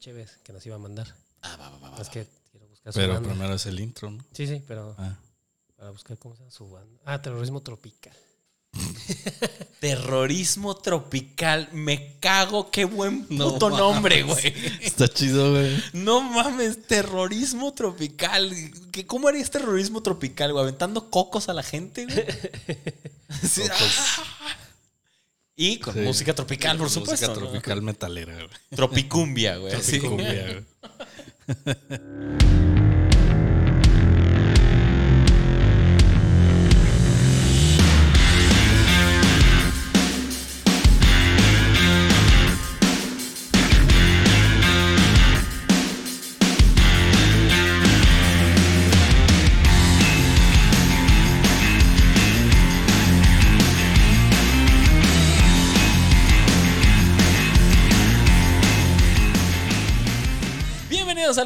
Chévez 0.00 0.38
que 0.42 0.52
nos 0.52 0.64
iba 0.66 0.76
a 0.76 0.78
mandar. 0.78 1.14
Ah, 1.42 1.56
va, 1.60 1.68
va, 1.70 1.78
va, 1.78 1.90
va. 1.90 1.98
Es 2.02 2.08
que 2.08 2.26
quiero 2.50 2.66
buscar 2.68 2.92
su 2.92 2.98
Pero 2.98 3.14
banda. 3.14 3.28
primero 3.28 3.54
es 3.54 3.66
el 3.66 3.78
intro, 3.80 4.10
¿no? 4.10 4.24
Sí, 4.32 4.46
sí, 4.46 4.62
pero 4.66 4.94
Ah. 4.98 5.16
para 5.76 5.90
buscar 5.90 6.18
cómo 6.18 6.34
se 6.34 6.40
llama 6.40 6.50
su 6.50 6.70
banda. 6.70 7.00
Ah, 7.04 7.20
Terrorismo 7.20 7.60
Tropical. 7.62 8.14
Terrorismo 9.80 10.76
tropical. 10.76 11.68
Me 11.72 12.16
cago, 12.20 12.70
qué 12.70 12.84
buen 12.84 13.24
puto 13.26 13.68
nombre, 13.70 14.22
güey. 14.22 14.54
Está 14.80 15.08
chido, 15.08 15.50
güey. 15.52 15.82
No 15.92 16.20
mames, 16.20 16.86
terrorismo 16.86 17.72
tropical. 17.74 18.52
¿Qué, 18.92 19.06
¿Cómo 19.06 19.28
harías 19.28 19.50
terrorismo 19.50 20.02
tropical, 20.02 20.52
güey? 20.52 20.62
¿Aventando 20.62 21.10
cocos 21.10 21.48
a 21.48 21.54
la 21.54 21.62
gente, 21.62 22.04
güey? 22.06 22.24
Sí, 23.48 23.62
ah. 23.70 24.56
Y 25.62 25.76
con 25.78 25.92
Sí. 25.92 26.00
música 26.00 26.34
tropical, 26.34 26.78
por 26.78 26.86
Música 26.86 27.00
supuesto. 27.00 27.34
¿no? 27.34 27.34
tropical 27.34 27.82
metalera, 27.82 28.32
güey. 28.34 28.48
Tropicumbia, 28.70 29.58
güey. 29.58 29.72
Tropicumbia, 29.74 30.46
güey. 30.52 30.64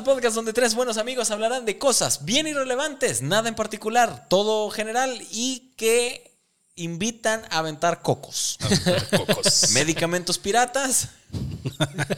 podcast 0.05 0.37
donde 0.37 0.53
tres 0.53 0.75
buenos 0.75 0.99
amigos 0.99 1.31
hablarán 1.31 1.65
de 1.65 1.79
cosas 1.79 2.25
bien 2.25 2.47
irrelevantes, 2.47 3.23
nada 3.23 3.49
en 3.49 3.55
particular, 3.55 4.27
todo 4.29 4.71
general 4.71 5.23
y 5.31 5.73
que 5.77 6.39
invitan 6.77 7.43
a 7.51 7.59
aventar 7.59 8.03
cocos. 8.03 8.59
Aventar 8.61 9.09
cocos. 9.09 9.71
medicamentos 9.73 10.39
piratas 10.39 11.09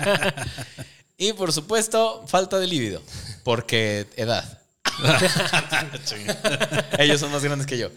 y 1.16 1.32
por 1.32 1.52
supuesto 1.52 2.24
falta 2.26 2.58
de 2.58 2.66
líbido 2.66 3.02
porque 3.44 4.08
edad 4.16 4.60
ellos 6.98 7.20
son 7.20 7.30
más 7.30 7.44
grandes 7.44 7.66
que 7.66 7.76
yo. 7.76 7.90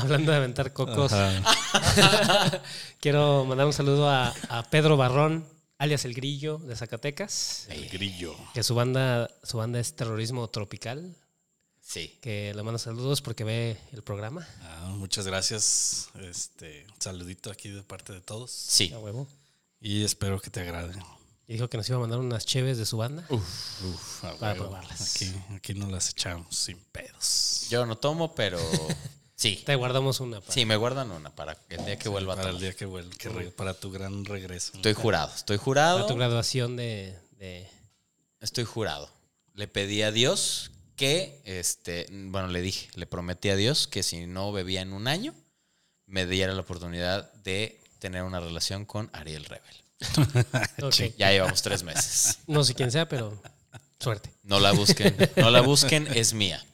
Hablando 0.00 0.30
de 0.30 0.36
aventar 0.36 0.72
cocos, 0.72 1.10
quiero 3.00 3.44
mandar 3.44 3.66
un 3.66 3.72
saludo 3.72 4.08
a, 4.08 4.32
a 4.48 4.62
Pedro 4.70 4.96
Barrón, 4.96 5.44
alias 5.78 6.04
El 6.04 6.14
Grillo 6.14 6.58
de 6.58 6.76
Zacatecas, 6.76 7.66
El 7.68 7.88
grillo. 7.88 8.34
que 8.54 8.62
su 8.62 8.74
banda, 8.74 9.30
su 9.42 9.58
banda 9.58 9.78
es 9.80 9.94
Terrorismo 9.94 10.48
Tropical, 10.48 11.16
sí 11.80 12.16
que 12.20 12.52
le 12.54 12.62
mando 12.62 12.78
saludos 12.78 13.20
porque 13.22 13.44
ve 13.44 13.76
el 13.92 14.02
programa. 14.02 14.46
Ah, 14.62 14.92
muchas 14.96 15.26
gracias. 15.26 16.08
Este, 16.20 16.86
un 16.94 17.00
saludito 17.00 17.50
aquí 17.50 17.68
de 17.68 17.82
parte 17.82 18.12
de 18.12 18.20
todos. 18.20 18.50
sí 18.50 18.92
A 18.92 18.98
huevo. 18.98 19.28
Y 19.80 20.04
espero 20.04 20.40
que 20.40 20.50
te 20.50 20.60
agrade. 20.60 20.94
Y 21.48 21.52
dijo 21.54 21.68
que 21.68 21.76
nos 21.76 21.88
iba 21.88 21.98
a 21.98 22.00
mandar 22.00 22.18
unas 22.18 22.44
cheves 22.44 22.76
de 22.78 22.86
su 22.86 22.96
banda. 22.96 23.24
Uf, 23.28 24.24
a 24.24 24.34
Para 24.36 24.52
huevo. 24.54 24.64
probarlas. 24.64 25.14
Aquí, 25.14 25.32
aquí 25.54 25.74
nos 25.74 25.90
las 25.92 26.10
echamos 26.10 26.56
sin 26.56 26.78
pedos. 26.90 27.66
yo 27.70 27.86
no 27.86 27.96
tomo 27.98 28.34
pero 28.34 28.58
sí 29.36 29.62
Te 29.64 29.76
guardamos 29.76 30.18
una. 30.20 30.40
para- 30.40 30.52
sí 30.52 30.64
me 30.64 30.76
guardan 30.76 31.10
una 31.12 31.30
para 31.30 31.56
el 31.68 31.84
día 31.84 31.96
que 31.98 32.08
vuelva 32.08 32.32
a 32.32 32.36
Para 32.36 32.48
el 32.48 32.54
tomar 32.56 32.62
día 32.62 32.74
que 32.76 32.86
vuelva, 32.86 33.14
que 33.16 33.28
re- 33.28 33.50
para 33.52 33.74
tu 33.74 33.90
gran 33.92 34.24
regreso. 34.24 34.72
estoy 34.74 34.94
jurado 34.94 35.30
estoy 35.34 35.58
Para 35.58 35.64
jurado 35.64 36.06
tu 36.06 36.14
graduación 36.16 36.76
de, 36.76 37.16
de- 37.38 37.68
estoy 38.40 38.64
jurado 38.64 39.08
le 39.54 39.68
pedí 39.68 40.02
a 40.02 40.10
Dios 40.10 40.70
que 40.96 41.40
este 41.44 42.06
bueno 42.10 42.48
le 42.48 42.60
dije 42.62 42.88
le 42.94 43.06
prometí 43.06 43.50
a 43.50 43.56
Dios 43.56 43.86
que 43.86 44.02
si 44.02 44.26
no 44.26 44.50
bebía 44.52 44.80
en 44.80 44.92
un 44.92 45.06
año 45.08 45.34
me 46.06 46.24
diera 46.26 46.52
la 46.54 46.60
oportunidad 46.62 47.32
de 47.34 47.80
tener 47.98 48.22
una 48.22 48.38
relación 48.40 48.84
con 48.84 49.10
Ariel 49.12 49.44
Rebel. 49.44 49.74
Ya 51.18 51.32
llevamos 51.32 51.62
tres 51.62 51.82
meses. 51.82 52.38
No 52.46 52.62
sé 52.64 52.74
quién 52.74 52.90
sea, 52.92 53.08
pero 53.08 53.40
suerte. 53.98 54.30
No 54.42 54.60
la 54.60 54.72
busquen. 54.72 55.16
No 55.36 55.50
la 55.50 55.62
busquen, 55.62 56.06
es 56.14 56.32
mía. 56.34 56.64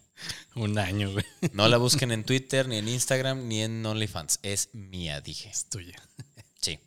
Un 0.55 0.79
año, 0.79 1.11
güey. 1.13 1.25
No 1.53 1.69
la 1.69 1.77
busquen 1.79 2.13
en 2.13 2.25
Twitter, 2.25 2.69
ni 2.69 2.77
en 2.77 2.89
Instagram, 2.89 3.49
ni 3.49 3.63
en 3.63 3.85
OnlyFans. 3.85 4.39
Es 4.43 4.69
mía, 4.73 5.21
dije. 5.21 5.49
Es 5.49 5.67
tuya. 5.67 6.01
Sí. 6.61 6.79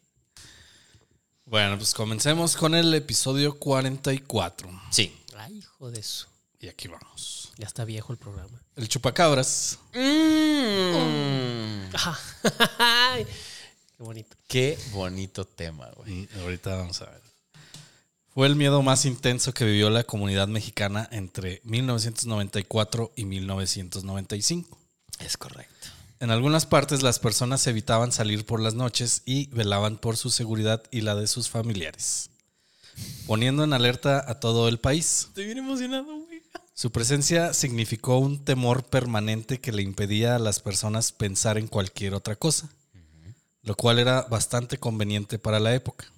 Bueno, 1.45 1.77
pues 1.77 1.93
comencemos 1.93 2.55
con 2.55 2.75
el 2.75 2.93
episodio 2.93 3.59
44. 3.59 4.69
Sí. 4.91 5.13
Ay, 5.35 5.57
hijo 5.57 5.91
de 5.91 5.99
eso. 5.99 6.27
Y 6.59 6.69
aquí 6.69 6.87
vamos. 6.87 7.51
Ya 7.57 7.67
está 7.67 7.85
viejo 7.85 8.13
el 8.13 8.19
programa. 8.19 8.61
El 8.75 8.87
chupacabras. 8.89 9.79
Mm. 9.93 11.95
Ay, 12.79 13.25
Qué 13.97 14.03
bonito. 14.03 14.35
Qué 14.47 14.77
bonito 14.91 15.45
tema, 15.45 15.89
güey. 15.95 16.27
Y 16.33 16.39
ahorita 16.39 16.75
vamos 16.75 17.01
a 17.01 17.05
ver. 17.05 17.21
Fue 18.35 18.47
el 18.47 18.57
miedo 18.57 18.81
más 18.81 19.05
intenso 19.05 19.53
que 19.53 19.63
vivió 19.63 19.89
la 19.89 20.03
comunidad 20.03 20.49
mexicana 20.49 21.07
entre 21.13 21.61
1994 21.63 23.13
y 23.15 23.23
1995. 23.23 24.77
Es 25.21 25.37
correcto. 25.37 25.87
En 26.19 26.31
algunas 26.31 26.65
partes 26.65 27.01
las 27.01 27.17
personas 27.17 27.65
evitaban 27.65 28.11
salir 28.11 28.45
por 28.45 28.59
las 28.59 28.73
noches 28.73 29.21
y 29.25 29.47
velaban 29.51 29.95
por 29.95 30.17
su 30.17 30.31
seguridad 30.31 30.83
y 30.91 30.99
la 30.99 31.15
de 31.15 31.27
sus 31.27 31.47
familiares, 31.47 32.29
poniendo 33.25 33.63
en 33.63 33.71
alerta 33.71 34.29
a 34.29 34.37
todo 34.41 34.67
el 34.67 34.79
país. 34.79 35.27
Estoy 35.29 35.45
bien 35.45 35.59
emocionado, 35.59 36.17
güey. 36.25 36.43
Su 36.73 36.91
presencia 36.91 37.53
significó 37.53 38.17
un 38.17 38.43
temor 38.43 38.83
permanente 38.83 39.61
que 39.61 39.71
le 39.71 39.81
impedía 39.81 40.35
a 40.35 40.39
las 40.39 40.59
personas 40.59 41.13
pensar 41.13 41.57
en 41.57 41.67
cualquier 41.67 42.13
otra 42.13 42.35
cosa, 42.35 42.67
lo 43.63 43.75
cual 43.77 43.97
era 43.97 44.23
bastante 44.23 44.77
conveniente 44.77 45.39
para 45.39 45.61
la 45.61 45.73
época. 45.73 46.11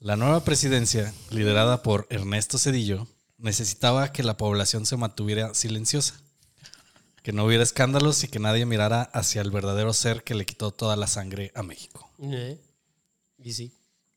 La 0.00 0.16
nueva 0.16 0.42
presidencia, 0.44 1.12
liderada 1.30 1.82
por 1.82 2.06
Ernesto 2.10 2.56
Cedillo, 2.58 3.06
necesitaba 3.36 4.12
que 4.12 4.22
la 4.22 4.36
población 4.36 4.86
se 4.86 4.96
mantuviera 4.96 5.52
silenciosa, 5.54 6.14
que 7.22 7.32
no 7.32 7.44
hubiera 7.44 7.62
escándalos 7.62 8.24
y 8.24 8.28
que 8.28 8.38
nadie 8.38 8.64
mirara 8.64 9.02
hacia 9.02 9.42
el 9.42 9.50
verdadero 9.50 9.92
ser 9.92 10.22
que 10.24 10.34
le 10.34 10.46
quitó 10.46 10.70
toda 10.70 10.96
la 10.96 11.06
sangre 11.06 11.52
a 11.54 11.62
México. 11.62 12.10
Eh, 12.22 12.58
Y 13.38 13.52
sí. 13.52 13.72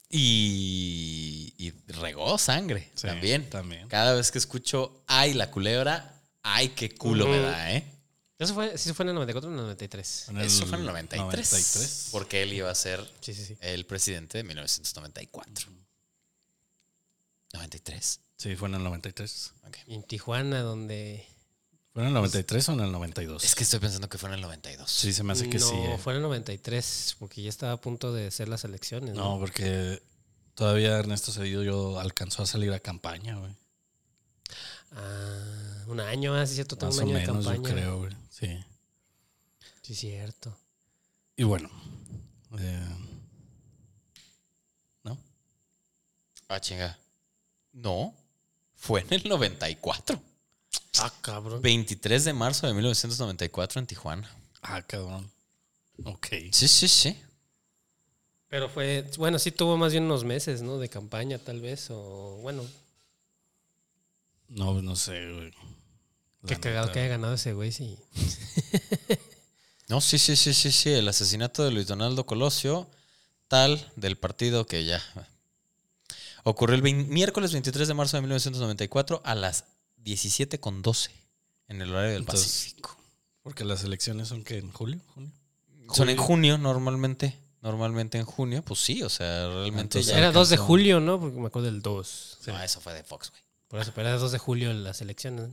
Y, 0.10 1.54
y 1.58 1.72
regó 1.92 2.38
sangre 2.38 2.92
Sí, 2.96 3.08
también. 3.08 3.50
también. 3.50 3.88
Cada 3.90 4.14
vez 4.14 4.32
que 4.32 4.38
escucho 4.38 5.04
ay 5.08 5.34
la 5.34 5.50
culebra, 5.52 6.22
ay 6.44 6.70
qué 6.70 6.94
culo 6.96 7.28
me 7.28 7.40
da, 7.40 7.74
¿eh? 7.74 7.92
Eso 8.44 8.54
fue, 8.54 8.78
sí 8.78 8.94
fue 8.94 9.04
en 9.04 9.10
el 9.10 9.16
94 9.16 9.50
o 9.50 9.54
en 9.54 9.60
el 9.60 9.64
93. 9.66 10.30
En 10.30 10.38
Eso 10.40 10.66
fue 10.66 10.76
en 10.76 10.82
el 10.82 10.88
93, 10.88 11.26
93. 11.52 12.10
Porque 12.12 12.44
él 12.44 12.54
iba 12.54 12.70
a 12.70 12.76
ser 12.76 13.00
Sí, 13.22 13.34
sí, 13.34 13.46
sí. 13.46 13.58
el 13.62 13.86
presidente 13.86 14.38
de 14.40 14.44
1994. 14.44 15.68
93. 17.54 18.20
Sí, 18.38 18.56
fue 18.56 18.68
en 18.70 18.76
el 18.76 18.84
93. 18.84 19.54
Ok. 19.68 19.78
Y 19.88 19.96
en 19.96 20.04
Tijuana, 20.04 20.62
donde. 20.62 21.26
¿Fue 21.94 22.02
en 22.02 22.08
el 22.08 22.14
93 22.16 22.70
o 22.70 22.74
en 22.74 22.80
el 22.80 22.92
92? 22.92 23.44
Es 23.44 23.54
que 23.54 23.64
estoy 23.64 23.80
pensando 23.80 24.10
que 24.10 24.18
fue 24.18 24.28
en 24.30 24.36
el 24.36 24.42
92. 24.42 24.90
Sí, 24.90 25.14
se 25.14 25.22
me 25.24 25.34
hace 25.34 25.48
que 25.50 25.60
no, 25.60 25.70
sí. 25.70 25.76
eh. 25.76 25.98
fue 26.00 26.14
en 26.14 26.18
el 26.18 26.24
93, 26.24 27.18
porque 27.20 27.44
ya 27.44 27.50
estaba 27.50 27.74
a 27.74 27.78
punto 27.82 28.12
de 28.12 28.32
ser 28.32 28.48
las 28.50 28.64
elecciones. 28.64 29.14
No, 29.14 29.36
No, 29.36 29.40
porque 29.40 30.02
todavía 30.56 30.98
Ernesto 30.98 31.32
Cedillo 31.32 32.00
alcanzó 32.00 32.42
a 32.42 32.46
salir 32.48 32.74
a 32.74 32.80
campaña, 32.80 33.36
güey. 33.38 33.56
Ah, 34.96 35.84
un 35.88 36.00
año, 36.00 36.34
ah, 36.36 36.46
sí, 36.46 36.56
cierto, 36.56 36.76
tengo 36.78 36.94
Más 36.94 36.98
un 37.04 37.10
o 37.10 37.14
menos, 37.14 37.20
de 37.22 37.44
yo 37.44 37.52
campaña. 37.52 37.74
creo, 37.76 37.98
güey. 38.00 38.12
Sí. 38.30 38.64
Sí, 39.82 39.96
cierto. 39.96 40.56
Y 41.36 41.44
bueno. 41.44 41.70
eh, 42.60 42.88
¿No? 45.04 45.18
Ah, 46.48 46.60
chinga. 46.60 46.98
No, 47.74 48.14
fue 48.76 49.02
en 49.02 49.14
el 49.14 49.28
94. 49.28 50.22
Ah, 51.00 51.12
cabrón. 51.22 51.62
23 51.62 52.24
de 52.26 52.34
marzo 52.34 52.68
de 52.68 52.74
1994 52.74 53.80
en 53.80 53.88
Tijuana. 53.88 54.30
Ah, 54.62 54.82
cabrón. 54.84 55.30
Ok. 56.06 56.28
Sí, 56.52 56.68
sí, 56.68 56.88
sí. 56.88 57.20
Pero 58.48 58.70
fue, 58.70 59.10
bueno, 59.18 59.40
sí 59.40 59.52
tuvo 59.52 59.76
más 59.78 59.92
bien 59.92 60.04
unos 60.04 60.24
meses, 60.24 60.62
¿no? 60.62 60.78
De 60.78 60.88
campaña, 60.88 61.40
tal 61.40 61.60
vez, 61.60 61.88
o 61.90 62.38
bueno, 62.44 62.64
No, 64.54 64.82
no 64.82 64.96
sé, 64.96 65.32
güey. 65.32 65.52
La 66.42 66.50
qué 66.50 66.60
cagado 66.60 66.92
que 66.92 67.00
haya 67.00 67.10
ganado 67.10 67.34
ese 67.34 67.54
güey, 67.54 67.72
sí. 67.72 67.98
No, 69.90 70.00
sí, 70.00 70.18
sí, 70.18 70.36
sí, 70.38 70.54
sí, 70.54 70.72
sí. 70.72 70.90
El 70.92 71.08
asesinato 71.08 71.64
de 71.64 71.72
Luis 71.72 71.88
Donaldo 71.88 72.26
Colosio, 72.26 72.90
tal 73.50 73.92
del 73.98 74.18
partido 74.18 74.66
que 74.66 74.86
ya. 74.86 75.04
Ocurrió 76.44 76.76
el 76.76 76.82
miércoles 76.82 77.52
23 77.52 77.90
de 77.90 77.94
marzo 77.94 78.18
de 78.18 78.22
1994 78.22 79.22
a 79.24 79.36
las 79.36 79.66
17.12 80.04 81.10
en 81.68 81.82
el 81.82 81.92
horario 81.92 82.12
del 82.12 82.22
Entonces, 82.22 82.48
Pacífico. 82.48 82.98
Porque 83.44 83.66
las 83.66 83.84
elecciones 83.84 84.30
son 84.30 84.44
que 84.44 84.58
en 84.58 84.72
julio, 84.72 85.00
junio. 85.14 85.32
Son 85.94 86.10
en 86.10 86.18
junio 86.18 86.58
normalmente. 86.58 87.38
normalmente 87.62 88.18
en 88.18 88.26
junio, 88.26 88.64
pues 88.64 88.80
sí, 88.80 89.04
o 89.04 89.10
sea, 89.10 89.48
realmente 89.48 90.00
Entonces, 90.00 90.08
ya 90.08 90.18
Era 90.18 90.32
2 90.32 90.50
de 90.50 90.56
alcanzó. 90.56 90.68
julio, 90.68 91.00
¿no? 91.02 91.20
Porque 91.20 91.40
me 91.40 91.48
acuerdo 91.48 91.70
del 91.70 91.82
2. 91.82 92.38
No, 92.48 92.62
eso 92.64 92.80
fue 92.82 92.94
de 92.94 93.04
Fox, 93.04 93.30
güey. 93.32 93.43
Por 93.74 93.82
eso, 93.82 93.92
pero 93.96 94.08
era 94.08 94.20
2 94.20 94.32
de 94.32 94.38
julio 94.38 94.72
las 94.72 95.02
elecciones. 95.02 95.50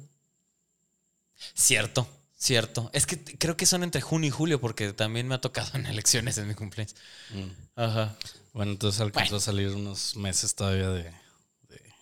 Cierto, 1.54 2.06
cierto. 2.36 2.90
Es 2.92 3.06
que 3.06 3.24
creo 3.24 3.56
que 3.56 3.64
son 3.64 3.82
entre 3.82 4.02
junio 4.02 4.28
y 4.28 4.30
julio 4.30 4.60
porque 4.60 4.92
también 4.92 5.26
me 5.26 5.36
ha 5.36 5.40
tocado 5.40 5.70
en 5.78 5.86
elecciones 5.86 6.36
en 6.36 6.46
mi 6.46 6.52
cumpleaños. 6.54 6.94
Mm. 7.30 7.80
Ajá. 7.80 8.14
Bueno, 8.52 8.72
entonces 8.72 9.00
alcanzó 9.00 9.36
a 9.36 9.40
salir 9.40 9.68
unos 9.70 10.16
meses 10.16 10.54
todavía 10.54 10.90
de, 10.90 11.04
de- 11.04 11.94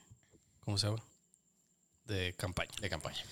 ¿Cómo 0.65 0.77
se 0.77 0.89
llama? 0.89 1.01
De 2.07 2.35
campaña. 2.37 2.73
De 2.81 2.91
campaña. 2.91 3.23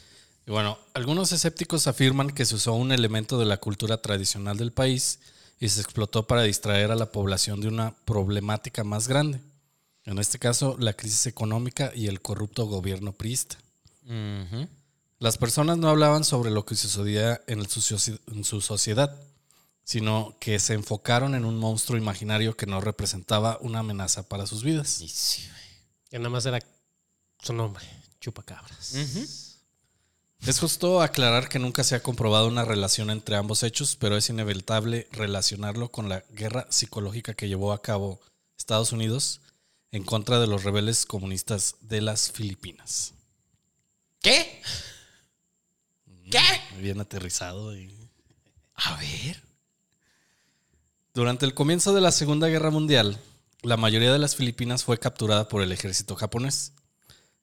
Y 0.46 0.52
bueno, 0.52 0.78
algunos 0.94 1.32
escépticos 1.32 1.88
afirman 1.88 2.30
que 2.30 2.44
se 2.44 2.54
usó 2.54 2.74
un 2.74 2.92
elemento 2.92 3.36
de 3.36 3.46
la 3.46 3.56
cultura 3.56 4.00
tradicional 4.00 4.58
del 4.58 4.70
país 4.70 5.18
y 5.58 5.70
se 5.70 5.80
explotó 5.80 6.28
para 6.28 6.42
distraer 6.42 6.92
a 6.92 6.94
la 6.94 7.10
población 7.10 7.60
de 7.60 7.66
una 7.66 7.96
problemática 8.04 8.84
más 8.84 9.08
grande. 9.08 9.40
En 10.06 10.18
este 10.18 10.38
caso, 10.38 10.76
la 10.78 10.94
crisis 10.94 11.26
económica 11.26 11.92
y 11.94 12.06
el 12.06 12.20
corrupto 12.22 12.66
gobierno 12.66 13.12
priista. 13.12 13.58
Las 15.18 15.36
personas 15.38 15.78
no 15.78 15.88
hablaban 15.88 16.24
sobre 16.24 16.50
lo 16.50 16.64
que 16.64 16.76
sucedía 16.76 17.40
en 17.46 17.68
su, 17.68 17.80
soci- 17.80 18.20
en 18.28 18.44
su 18.44 18.60
sociedad, 18.60 19.18
sino 19.82 20.36
que 20.40 20.58
se 20.60 20.74
enfocaron 20.74 21.34
en 21.34 21.44
un 21.44 21.58
monstruo 21.58 21.98
imaginario 21.98 22.56
que 22.56 22.66
no 22.66 22.80
representaba 22.80 23.58
una 23.60 23.80
amenaza 23.80 24.28
para 24.28 24.46
sus 24.46 24.62
vidas. 24.62 25.00
Y 25.00 25.08
sí, 25.08 25.42
güey. 25.48 25.62
Que 26.10 26.18
nada 26.18 26.30
más 26.30 26.46
era 26.46 26.60
su 27.42 27.52
nombre, 27.52 27.84
Chupacabras. 28.20 28.94
Es 30.46 30.60
justo 30.60 31.00
aclarar 31.02 31.48
que 31.48 31.58
nunca 31.58 31.82
se 31.82 31.94
ha 31.96 32.02
comprobado 32.02 32.46
una 32.46 32.64
relación 32.64 33.10
entre 33.10 33.36
ambos 33.36 33.62
hechos, 33.64 33.96
pero 33.96 34.16
es 34.16 34.28
inevitable 34.28 35.08
relacionarlo 35.12 35.90
con 35.90 36.08
la 36.08 36.20
guerra 36.30 36.66
psicológica 36.70 37.34
que 37.34 37.48
llevó 37.48 37.72
a 37.72 37.82
cabo 37.82 38.20
Estados 38.56 38.92
Unidos 38.92 39.40
en 39.96 40.04
contra 40.04 40.38
de 40.38 40.46
los 40.46 40.62
rebeldes 40.62 41.06
comunistas 41.06 41.76
de 41.80 42.02
las 42.02 42.30
Filipinas. 42.30 43.14
¿Qué? 44.20 44.60
¿Qué? 46.30 46.40
Bien 46.80 47.00
aterrizado. 47.00 47.76
y- 47.76 48.10
A 48.74 48.96
ver. 48.96 49.42
Durante 51.14 51.46
el 51.46 51.54
comienzo 51.54 51.94
de 51.94 52.02
la 52.02 52.12
Segunda 52.12 52.48
Guerra 52.48 52.70
Mundial, 52.70 53.18
la 53.62 53.78
mayoría 53.78 54.12
de 54.12 54.18
las 54.18 54.36
Filipinas 54.36 54.84
fue 54.84 54.98
capturada 54.98 55.48
por 55.48 55.62
el 55.62 55.72
ejército 55.72 56.14
japonés. 56.14 56.72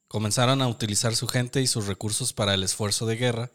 Comenzaron 0.08 0.62
a 0.62 0.68
utilizar 0.68 1.16
su 1.16 1.28
gente 1.28 1.60
y 1.62 1.66
sus 1.68 1.88
recursos 1.88 2.34
para 2.34 2.54
el 2.54 2.62
esfuerzo 2.64 3.08
de 3.08 3.16
guerra 3.16 3.50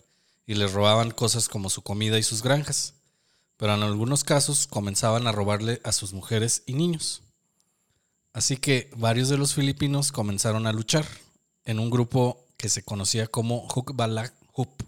y 0.44 0.55
les 0.55 0.73
robaban 0.73 1.12
cosas 1.12 1.49
como 1.49 1.71
su 1.71 1.83
comida 1.83 2.19
y 2.19 2.25
sus 2.25 2.43
granjas, 2.43 2.94
pero 3.59 3.75
en 3.75 3.83
algunos 3.85 4.25
casos 4.25 4.67
comenzaban 4.67 5.29
a 5.29 5.33
robarle 5.33 5.81
a 5.85 5.93
sus 5.93 6.12
mujeres 6.12 6.62
y 6.67 6.73
niños. 6.73 7.23
Así 8.33 8.57
que 8.57 8.91
varios 8.97 9.29
de 9.29 9.39
los 9.39 9.55
filipinos 9.55 10.13
comenzaron 10.13 10.67
a 10.67 10.73
luchar 10.73 11.07
en 11.65 11.79
un 11.79 11.91
grupo 11.91 12.47
que 12.57 12.69
se 12.69 12.83
conocía 12.83 13.27
como 13.27 13.67
Hukbalak 13.67 14.35
Hup. 14.55 14.83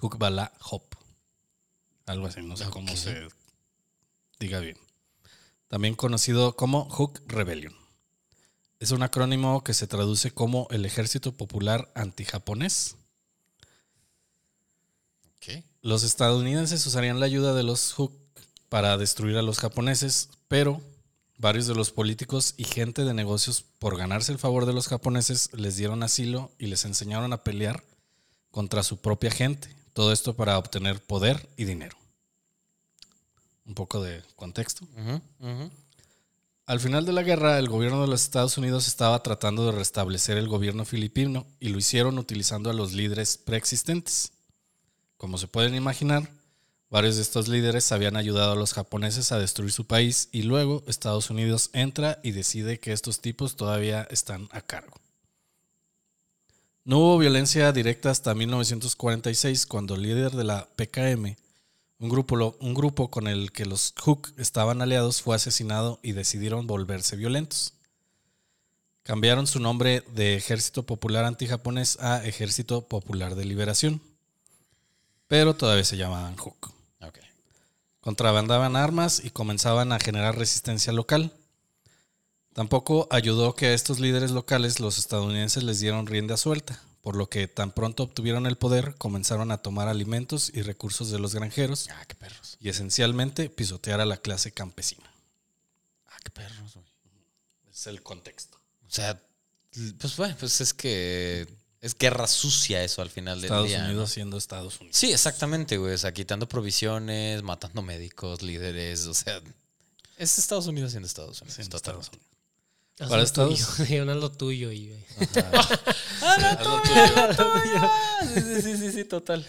Hukbalak 0.00 0.52
Hop. 0.70 0.82
Algo 2.06 2.26
así, 2.26 2.42
no 2.42 2.56
sé 2.56 2.66
cómo 2.70 2.94
se 2.96 3.28
diga 4.38 4.60
bien. 4.60 4.76
También 5.68 5.94
conocido 5.94 6.54
como 6.54 6.86
Huk 6.86 7.20
Rebellion. 7.26 7.74
Es 8.78 8.90
un 8.90 9.02
acrónimo 9.02 9.64
que 9.64 9.72
se 9.72 9.86
traduce 9.86 10.30
como 10.30 10.68
el 10.70 10.84
Ejército 10.84 11.32
Popular 11.32 11.90
Antijaponés. 11.94 12.96
¿Qué? 15.40 15.64
Los 15.80 16.02
estadounidenses 16.02 16.84
usarían 16.86 17.20
la 17.20 17.26
ayuda 17.26 17.54
de 17.54 17.62
los 17.62 17.98
Huk 17.98 18.12
para 18.68 18.98
destruir 18.98 19.38
a 19.38 19.42
los 19.42 19.58
japoneses, 19.58 20.28
pero 20.48 20.82
varios 21.44 21.66
de 21.66 21.74
los 21.74 21.90
políticos 21.90 22.54
y 22.56 22.64
gente 22.64 23.04
de 23.04 23.12
negocios, 23.12 23.66
por 23.78 23.98
ganarse 23.98 24.32
el 24.32 24.38
favor 24.38 24.64
de 24.64 24.72
los 24.72 24.88
japoneses, 24.88 25.50
les 25.52 25.76
dieron 25.76 26.02
asilo 26.02 26.50
y 26.58 26.68
les 26.68 26.86
enseñaron 26.86 27.34
a 27.34 27.44
pelear 27.44 27.84
contra 28.50 28.82
su 28.82 28.96
propia 28.96 29.30
gente. 29.30 29.68
Todo 29.92 30.10
esto 30.10 30.34
para 30.34 30.56
obtener 30.56 31.02
poder 31.02 31.46
y 31.58 31.66
dinero. 31.66 31.98
Un 33.66 33.74
poco 33.74 34.02
de 34.02 34.22
contexto. 34.36 34.88
Al 36.64 36.80
final 36.80 37.04
de 37.04 37.12
la 37.12 37.22
guerra, 37.22 37.58
el 37.58 37.68
gobierno 37.68 38.00
de 38.00 38.08
los 38.08 38.22
Estados 38.22 38.56
Unidos 38.56 38.88
estaba 38.88 39.22
tratando 39.22 39.66
de 39.66 39.72
restablecer 39.72 40.38
el 40.38 40.48
gobierno 40.48 40.86
filipino 40.86 41.46
y 41.60 41.68
lo 41.68 41.76
hicieron 41.76 42.18
utilizando 42.18 42.70
a 42.70 42.72
los 42.72 42.94
líderes 42.94 43.36
preexistentes. 43.36 44.32
Como 45.18 45.36
se 45.36 45.46
pueden 45.46 45.74
imaginar, 45.74 46.26
varios 46.94 47.16
de 47.16 47.22
estos 47.22 47.48
líderes 47.48 47.90
habían 47.90 48.16
ayudado 48.16 48.52
a 48.52 48.54
los 48.54 48.72
japoneses 48.72 49.32
a 49.32 49.40
destruir 49.40 49.72
su 49.72 49.84
país 49.84 50.28
y 50.30 50.42
luego 50.42 50.84
Estados 50.86 51.28
Unidos 51.28 51.70
entra 51.72 52.20
y 52.22 52.30
decide 52.30 52.78
que 52.78 52.92
estos 52.92 53.20
tipos 53.20 53.56
todavía 53.56 54.06
están 54.12 54.48
a 54.52 54.60
cargo. 54.60 55.00
No 56.84 57.00
hubo 57.00 57.18
violencia 57.18 57.72
directa 57.72 58.12
hasta 58.12 58.32
1946 58.36 59.66
cuando 59.66 59.96
el 59.96 60.02
líder 60.02 60.30
de 60.30 60.44
la 60.44 60.68
PKM 60.76 61.34
un 61.98 62.08
grupo, 62.08 62.56
un 62.60 62.74
grupo 62.74 63.10
con 63.10 63.26
el 63.26 63.50
que 63.50 63.66
los 63.66 63.92
Hook 64.00 64.32
estaban 64.36 64.80
aliados 64.80 65.20
fue 65.20 65.34
asesinado 65.34 65.98
y 66.00 66.12
decidieron 66.12 66.68
volverse 66.68 67.16
violentos. 67.16 67.72
Cambiaron 69.02 69.48
su 69.48 69.58
nombre 69.58 70.04
de 70.14 70.36
Ejército 70.36 70.84
Popular 70.84 71.24
Antijaponés 71.24 71.98
a 71.98 72.24
Ejército 72.24 72.82
Popular 72.82 73.34
de 73.34 73.46
Liberación. 73.46 74.00
Pero 75.26 75.54
todavía 75.54 75.82
se 75.82 75.96
llamaban 75.96 76.36
Hook. 76.36 76.73
Contrabandaban 78.04 78.76
armas 78.76 79.22
y 79.24 79.30
comenzaban 79.30 79.90
a 79.90 79.98
generar 79.98 80.36
resistencia 80.36 80.92
local. 80.92 81.32
Tampoco 82.52 83.08
ayudó 83.10 83.54
que 83.54 83.68
a 83.68 83.72
estos 83.72 83.98
líderes 83.98 84.30
locales 84.30 84.78
los 84.78 84.98
estadounidenses 84.98 85.62
les 85.62 85.80
dieron 85.80 86.06
rienda 86.06 86.36
suelta, 86.36 86.82
por 87.00 87.16
lo 87.16 87.30
que 87.30 87.48
tan 87.48 87.72
pronto 87.72 88.02
obtuvieron 88.02 88.44
el 88.44 88.56
poder 88.58 88.94
comenzaron 88.98 89.50
a 89.50 89.56
tomar 89.62 89.88
alimentos 89.88 90.50
y 90.52 90.60
recursos 90.60 91.10
de 91.10 91.18
los 91.18 91.34
granjeros 91.34 91.88
Ah, 91.92 92.04
qué 92.06 92.14
perros. 92.14 92.58
y 92.60 92.68
esencialmente 92.68 93.48
pisotear 93.48 94.02
a 94.02 94.04
la 94.04 94.18
clase 94.18 94.52
campesina. 94.52 95.10
Ah, 96.08 96.18
qué 96.22 96.28
perros, 96.30 96.74
güey. 96.74 96.86
Es 97.72 97.86
el 97.86 98.02
contexto. 98.02 98.58
O 98.86 98.90
sea, 98.90 99.18
pues 99.98 100.14
bueno, 100.18 100.36
pues 100.38 100.60
es 100.60 100.74
que 100.74 101.48
es 101.84 101.96
guerra 101.96 102.26
sucia 102.26 102.82
eso 102.82 103.02
al 103.02 103.10
final 103.10 103.36
del 103.36 103.44
Estados 103.44 103.68
día. 103.68 103.82
¿no? 103.82 103.88
Unidos 103.90 104.10
siendo 104.10 104.36
Estados 104.38 104.80
Unidos. 104.80 104.96
Sí, 104.96 105.12
exactamente, 105.12 105.76
güey. 105.76 105.94
O 105.94 105.98
sea, 105.98 106.12
quitando 106.12 106.48
provisiones, 106.48 107.42
matando 107.42 107.82
médicos, 107.82 108.42
líderes. 108.42 109.06
O 109.06 109.14
sea, 109.14 109.40
es 110.16 110.38
Estados 110.38 110.66
Unidos 110.66 110.92
siendo 110.92 111.06
Estados 111.06 111.40
Unidos. 111.42 111.54
Siendo 111.56 111.76
totalmente. 111.78 112.06
Estados 112.06 112.18
Unidos. 112.18 112.34
Haz 113.00 113.08
Para 113.08 113.22
lo 113.22 113.26
Estados- 113.26 113.76
tuyo, 113.76 113.84
Diagonal 113.88 114.20
lo 114.20 114.32
tuyo 114.32 114.72
y. 114.72 114.94
Sí, 118.34 118.62
sí, 118.62 118.76
sí, 118.78 118.92
sí, 118.92 119.04
total. 119.04 119.46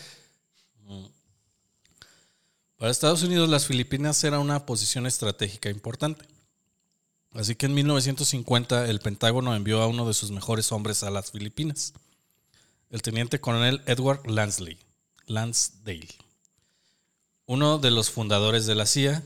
Para 2.78 2.92
Estados 2.92 3.24
Unidos, 3.24 3.50
las 3.50 3.66
Filipinas 3.66 4.22
era 4.24 4.40
una 4.40 4.66
posición 4.66 5.08
estratégica 5.08 5.70
importante. 5.70 6.26
Así 7.34 7.56
que 7.56 7.66
en 7.68 7.74
1950 7.74 8.90
el 8.90 9.00
Pentágono 9.00 9.56
envió 9.56 9.82
a 9.82 9.88
uno 9.88 10.08
de 10.08 10.14
sus 10.14 10.32
mejores 10.32 10.72
hombres 10.72 11.04
a 11.04 11.10
las 11.10 11.32
Filipinas, 11.32 11.94
el 12.96 13.02
teniente 13.02 13.42
coronel 13.42 13.82
Edward 13.88 14.26
Lansley, 14.26 14.80
Lansdale, 15.26 16.08
uno 17.46 17.78
de 17.78 17.92
los 17.92 18.10
fundadores 18.10 18.68
de 18.68 18.76
la 18.76 18.86
CIA, 18.86 19.22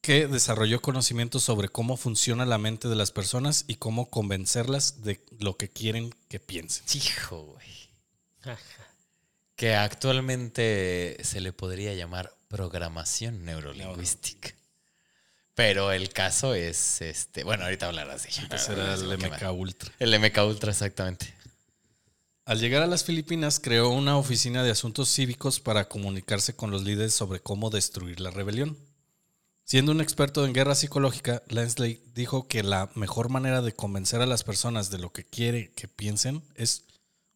que 0.00 0.26
desarrolló 0.26 0.80
conocimientos 0.80 1.42
sobre 1.42 1.68
cómo 1.68 1.98
funciona 1.98 2.46
la 2.46 2.56
mente 2.56 2.88
de 2.88 2.96
las 2.96 3.10
personas 3.10 3.66
y 3.68 3.74
cómo 3.74 4.08
convencerlas 4.08 5.02
de 5.02 5.22
lo 5.38 5.58
que 5.58 5.68
quieren 5.68 6.14
que 6.28 6.40
piensen. 6.40 6.82
Hijo, 6.94 7.42
güey. 7.42 8.56
Que 9.54 9.74
actualmente 9.74 11.18
se 11.22 11.42
le 11.42 11.52
podría 11.52 11.92
llamar 11.92 12.34
programación 12.48 13.44
neurolingüística. 13.44 14.54
Pero 15.54 15.92
el 15.92 16.08
caso 16.08 16.54
es 16.54 17.02
este. 17.02 17.44
Bueno, 17.44 17.64
ahorita 17.64 17.88
hablarás 17.88 18.22
de 18.22 18.30
ello. 18.30 18.46
Era 18.72 18.94
el 18.94 19.18
MK 19.18 19.52
Ultra. 19.52 19.92
El 19.98 20.18
MK 20.18 20.38
Ultra, 20.46 20.70
exactamente. 20.70 21.39
Al 22.50 22.58
llegar 22.58 22.82
a 22.82 22.88
las 22.88 23.04
Filipinas, 23.04 23.60
creó 23.60 23.90
una 23.90 24.16
oficina 24.16 24.64
de 24.64 24.72
asuntos 24.72 25.08
cívicos 25.08 25.60
para 25.60 25.88
comunicarse 25.88 26.56
con 26.56 26.72
los 26.72 26.82
líderes 26.82 27.14
sobre 27.14 27.38
cómo 27.38 27.70
destruir 27.70 28.18
la 28.18 28.32
rebelión. 28.32 28.76
Siendo 29.62 29.92
un 29.92 30.00
experto 30.00 30.44
en 30.44 30.52
guerra 30.52 30.74
psicológica, 30.74 31.44
Lansley 31.46 32.02
dijo 32.12 32.48
que 32.48 32.64
la 32.64 32.90
mejor 32.96 33.28
manera 33.28 33.62
de 33.62 33.76
convencer 33.76 34.20
a 34.20 34.26
las 34.26 34.42
personas 34.42 34.90
de 34.90 34.98
lo 34.98 35.12
que 35.12 35.22
quiere 35.22 35.70
que 35.76 35.86
piensen 35.86 36.42
es 36.56 36.82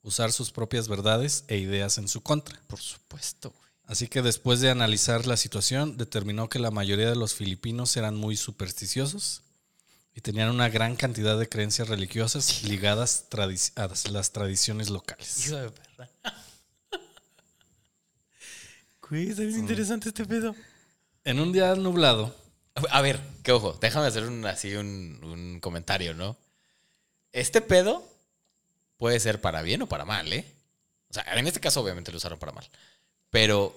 usar 0.03 0.33
sus 0.33 0.51
propias 0.51 0.89
verdades 0.89 1.45
e 1.47 1.59
ideas 1.59 1.97
en 1.99 2.09
su 2.09 2.21
contra. 2.21 2.61
Por 2.67 2.81
supuesto, 2.81 3.51
güey. 3.51 3.71
Así 3.85 4.09
que 4.09 4.21
después 4.21 4.59
de 4.59 4.71
analizar 4.71 5.29
la 5.29 5.37
situación, 5.37 5.97
determinó 5.97 6.49
que 6.49 6.59
la 6.59 6.73
mayoría 6.73 7.09
de 7.09 7.15
los 7.15 7.35
filipinos 7.35 7.97
eran 7.97 8.17
muy 8.17 8.37
supersticiosos 8.37 9.45
y 10.15 10.21
tenían 10.21 10.51
una 10.51 10.69
gran 10.69 10.95
cantidad 10.97 11.39
de 11.39 11.49
creencias 11.49 11.89
religiosas 11.89 12.63
ligadas 12.63 13.27
a 13.77 14.09
las 14.11 14.33
tradiciones 14.33 14.91
locales. 14.91 15.47
Hijo 15.47 15.57
de 15.57 15.71
perra. 15.71 16.11
Güey, 19.07 19.29
está 19.29 19.43
bien 19.43 19.59
interesante 19.59 20.09
este 20.09 20.25
pedo. 20.25 20.57
En 21.25 21.39
un 21.39 21.53
día 21.53 21.75
nublado. 21.75 22.35
A 22.91 23.03
ver, 23.03 23.21
qué 23.43 23.53
ojo, 23.53 23.77
déjame 23.81 24.07
hacer 24.07 24.25
un, 24.25 24.47
así 24.47 24.75
un, 24.75 25.21
un 25.23 25.61
comentario, 25.61 26.15
¿no? 26.15 26.39
Este 27.31 27.61
pedo 27.61 28.03
puede 28.97 29.21
ser 29.21 29.43
para 29.43 29.61
bien 29.61 29.83
o 29.83 29.89
para 29.89 30.07
mal, 30.07 30.33
¿eh? 30.33 30.47
O 31.11 31.15
sea, 31.15 31.25
en 31.35 31.47
este 31.47 31.61
caso 31.61 31.83
obviamente 31.83 32.11
lo 32.13 32.17
usaron 32.17 32.39
para 32.39 32.53
mal. 32.53 32.69
Pero 33.31 33.77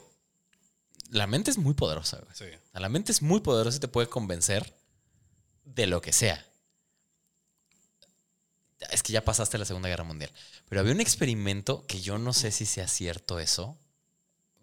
la 1.09 1.27
mente 1.27 1.51
es 1.51 1.57
muy 1.57 1.73
poderosa, 1.73 2.19
güey. 2.19 2.35
Sí. 2.35 2.45
O 2.45 2.71
sea, 2.71 2.79
La 2.79 2.89
mente 2.89 3.11
es 3.11 3.21
muy 3.21 3.41
poderosa 3.41 3.77
y 3.77 3.81
te 3.81 3.87
puede 3.87 4.07
convencer 4.07 4.73
de 5.75 5.87
lo 5.87 6.01
que 6.01 6.13
sea. 6.13 6.43
Es 8.91 9.01
que 9.01 9.11
ya 9.13 9.25
pasaste 9.25 9.57
la 9.57 9.65
Segunda 9.65 9.89
Guerra 9.89 10.03
Mundial. 10.03 10.31
Pero 10.69 10.81
había 10.81 10.93
un 10.93 11.01
experimento 11.01 11.85
que 11.87 11.99
yo 12.01 12.17
no 12.19 12.33
sé 12.33 12.51
si 12.51 12.65
sea 12.65 12.87
cierto 12.87 13.39
eso. 13.39 13.77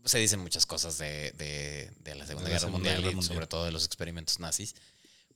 Se 0.04 0.18
dicen 0.18 0.40
muchas 0.40 0.66
cosas 0.66 0.99
de, 0.99 1.32
de- 1.32 1.90
de 2.00 2.14
la 2.14 2.26
Segunda 2.26 2.49
De 2.49 2.54
la 2.54 2.58
Guerra 2.58 2.61
Segunda 2.61 2.78
Mundial 2.78 3.02
Guerra 3.02 3.18
y 3.18 3.23
sobre 3.23 3.46
todo 3.46 3.64
de 3.64 3.73
los 3.73 3.84
experimentos 3.87 4.38
nazis. 4.38 4.75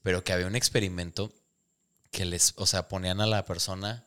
Pero 0.01 0.23
que 0.23 0.31
había 0.31 0.47
un 0.47 0.55
experimento 0.55 1.33
que 2.11 2.25
les, 2.25 2.53
o 2.55 2.65
sea, 2.65 2.87
ponían 2.87 3.19
a 3.21 3.25
la 3.27 3.45
persona, 3.45 4.05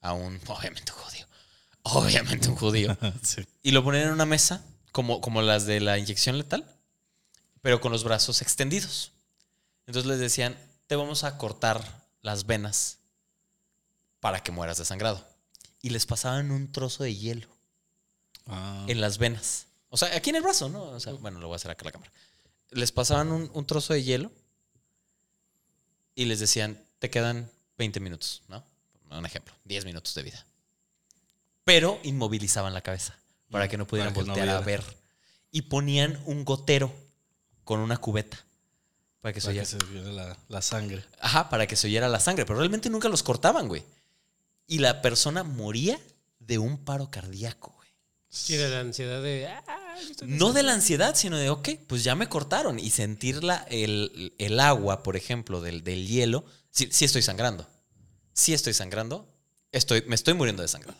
a 0.00 0.12
un, 0.12 0.40
obviamente 0.46 0.92
un 0.92 0.98
judío, 0.98 1.26
obviamente 1.82 2.48
un 2.48 2.56
judío, 2.56 2.96
sí. 3.22 3.44
y 3.62 3.70
lo 3.70 3.82
ponían 3.82 4.08
en 4.08 4.12
una 4.12 4.26
mesa, 4.26 4.64
como, 4.92 5.20
como 5.20 5.40
las 5.40 5.64
de 5.66 5.80
la 5.80 5.98
inyección 5.98 6.36
letal, 6.36 6.64
pero 7.62 7.80
con 7.80 7.92
los 7.92 8.04
brazos 8.04 8.42
extendidos. 8.42 9.12
Entonces 9.86 10.08
les 10.08 10.18
decían, 10.20 10.56
te 10.92 10.96
vamos 10.96 11.24
a 11.24 11.38
cortar 11.38 12.04
las 12.20 12.44
venas 12.44 12.98
para 14.20 14.42
que 14.42 14.52
mueras 14.52 14.76
desangrado. 14.76 15.26
Y 15.80 15.88
les 15.88 16.04
pasaban 16.04 16.50
un 16.50 16.70
trozo 16.70 17.02
de 17.02 17.16
hielo 17.16 17.48
Ah, 18.44 18.84
en 18.88 19.00
las 19.00 19.16
venas. 19.16 19.68
O 19.88 19.96
sea, 19.96 20.14
aquí 20.14 20.28
en 20.28 20.36
el 20.36 20.42
brazo, 20.42 20.68
¿no? 20.68 20.82
O 20.82 21.00
sea, 21.00 21.14
bueno, 21.14 21.40
lo 21.40 21.46
voy 21.46 21.54
a 21.54 21.56
hacer 21.56 21.70
acá 21.70 21.84
a 21.84 21.86
la 21.86 21.92
cámara. 21.92 22.12
Les 22.72 22.92
pasaban 22.92 23.32
un, 23.32 23.50
un 23.54 23.64
trozo 23.64 23.94
de 23.94 24.02
hielo 24.02 24.30
y 26.14 26.26
les 26.26 26.40
decían, 26.40 26.78
te 26.98 27.08
quedan 27.08 27.50
20 27.78 27.98
minutos, 28.00 28.42
¿no? 28.48 28.62
Un 29.08 29.24
ejemplo, 29.24 29.54
10 29.64 29.86
minutos 29.86 30.12
de 30.12 30.24
vida. 30.24 30.44
Pero 31.64 32.00
inmovilizaban 32.02 32.74
la 32.74 32.82
cabeza 32.82 33.18
para 33.50 33.66
que 33.66 33.78
no 33.78 33.86
pudieran 33.86 34.12
no 34.12 34.22
voltear 34.22 34.50
a 34.50 34.60
ver. 34.60 34.84
Y 35.50 35.62
ponían 35.62 36.22
un 36.26 36.44
gotero 36.44 36.94
con 37.64 37.80
una 37.80 37.96
cubeta 37.96 38.44
para 39.22 39.32
que 39.32 39.40
se 39.40 39.46
para 39.46 39.52
oyera. 39.62 39.64
que 39.64 39.70
se 39.86 39.92
viera 39.92 40.12
la, 40.12 40.36
la 40.48 40.60
sangre. 40.62 41.02
Ajá, 41.20 41.48
para 41.48 41.66
que 41.66 41.76
se 41.76 41.86
oyera 41.86 42.08
la 42.10 42.20
sangre, 42.20 42.44
pero 42.44 42.58
realmente 42.58 42.90
nunca 42.90 43.08
los 43.08 43.22
cortaban, 43.22 43.68
güey. 43.68 43.82
Y 44.66 44.78
la 44.78 45.00
persona 45.00 45.42
moría 45.44 45.98
de 46.38 46.58
un 46.58 46.84
paro 46.84 47.10
cardíaco, 47.10 47.72
güey. 47.76 47.88
Sí, 48.28 48.56
de 48.56 48.68
la 48.68 48.80
ansiedad 48.80 49.22
de. 49.22 49.46
"Ah, 49.48 49.94
estoy 50.10 50.28
No 50.28 50.52
de 50.52 50.62
la 50.62 50.72
ansiedad, 50.74 51.14
sino 51.14 51.36
de, 51.38 51.50
ok, 51.50 51.68
pues 51.86 52.02
ya 52.04 52.14
me 52.14 52.28
cortaron. 52.28 52.78
Y 52.78 52.90
sentir 52.90 53.42
la- 53.44 53.64
el, 53.70 54.34
el 54.38 54.58
agua, 54.60 55.02
por 55.02 55.16
ejemplo, 55.16 55.60
del, 55.60 55.84
del 55.84 56.06
hielo. 56.08 56.44
Sí, 56.70 56.88
sí 56.90 57.04
estoy 57.04 57.22
sangrando. 57.22 57.66
Sí 58.32 58.54
estoy 58.54 58.72
sangrando. 58.74 59.28
Estoy, 59.70 60.02
me 60.06 60.14
estoy 60.14 60.34
muriendo 60.34 60.62
de 60.62 60.68
sangrado. 60.68 60.98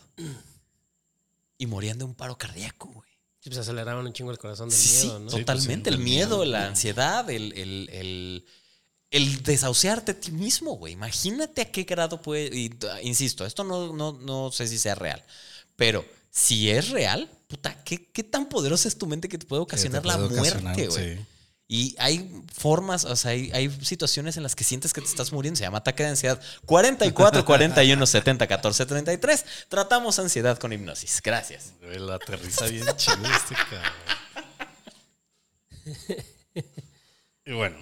Y 1.57 1.65
morían 1.65 1.97
de 1.97 2.03
un 2.05 2.13
paro 2.15 2.37
cardíaco, 2.37 2.87
güey. 2.89 3.09
Sí, 3.43 3.49
pues 3.49 3.57
aceleraban 3.59 4.05
un 4.05 4.13
chingo 4.13 4.31
el 4.31 4.37
corazón 4.37 4.69
del 4.69 4.77
Sí, 4.77 5.05
miedo, 5.07 5.19
¿no? 5.19 5.29
Sí, 5.29 5.39
totalmente. 5.39 5.89
pues, 5.89 5.99
el 5.99 6.03
miedo, 6.03 6.37
miedo. 6.37 6.45
la 6.45 6.65
ansiedad, 6.67 7.29
el, 7.29 7.51
el, 7.57 7.89
el, 7.91 8.45
el 9.11 9.43
desahuciarte 9.43 10.13
a 10.13 10.19
ti 10.19 10.31
mismo, 10.31 10.77
güey. 10.77 10.93
Imagínate 10.93 11.61
a 11.61 11.69
qué 11.69 11.83
grado 11.83 12.21
puede. 12.21 12.57
y, 12.57 12.67
uh, 12.67 12.87
insisto, 13.01 13.45
esto 13.45 13.65
no, 13.65 13.91
no, 13.91 14.13
no 14.13 14.49
sé 14.53 14.65
si 14.69 14.79
sea 14.79 14.95
real. 14.95 15.21
Pero 15.75 16.05
si 16.31 16.69
es 16.69 16.89
real, 16.89 17.29
puta, 17.49 17.83
¿qué, 17.83 18.05
qué 18.13 18.23
tan 18.23 18.47
poderosa 18.47 18.87
es 18.87 18.97
tu 18.97 19.07
mente 19.07 19.27
que 19.27 19.37
te 19.37 19.45
puede 19.45 19.61
ocasionar 19.61 20.03
te 20.03 20.07
la 20.07 20.15
ocasionar, 20.23 20.63
muerte, 20.63 20.87
güey? 20.87 21.32
Y 21.67 21.95
hay 21.97 22.29
formas, 22.53 23.05
o 23.05 23.15
sea, 23.15 23.31
hay, 23.31 23.49
hay 23.53 23.69
situaciones 23.81 24.37
en 24.37 24.43
las 24.43 24.53
que 24.55 24.63
sientes 24.63 24.93
que 24.93 25.01
te 25.01 25.07
estás 25.07 25.31
muriendo. 25.31 25.57
Se 25.57 25.63
llama 25.63 25.77
ataque 25.79 26.03
de 26.03 26.09
ansiedad. 26.09 26.39
44, 26.65 27.45
41, 27.45 28.05
70, 28.05 28.47
14, 28.47 28.85
33. 28.85 29.45
Tratamos 29.69 30.19
ansiedad 30.19 30.57
con 30.59 30.73
hipnosis. 30.73 31.21
Gracias. 31.23 31.73
La 31.81 32.15
aterriza 32.15 32.65
bien 32.67 32.85
chido 32.97 33.17
este 33.25 33.55
cabrón. 33.55 33.83
Y 37.45 37.51
bueno. 37.53 37.77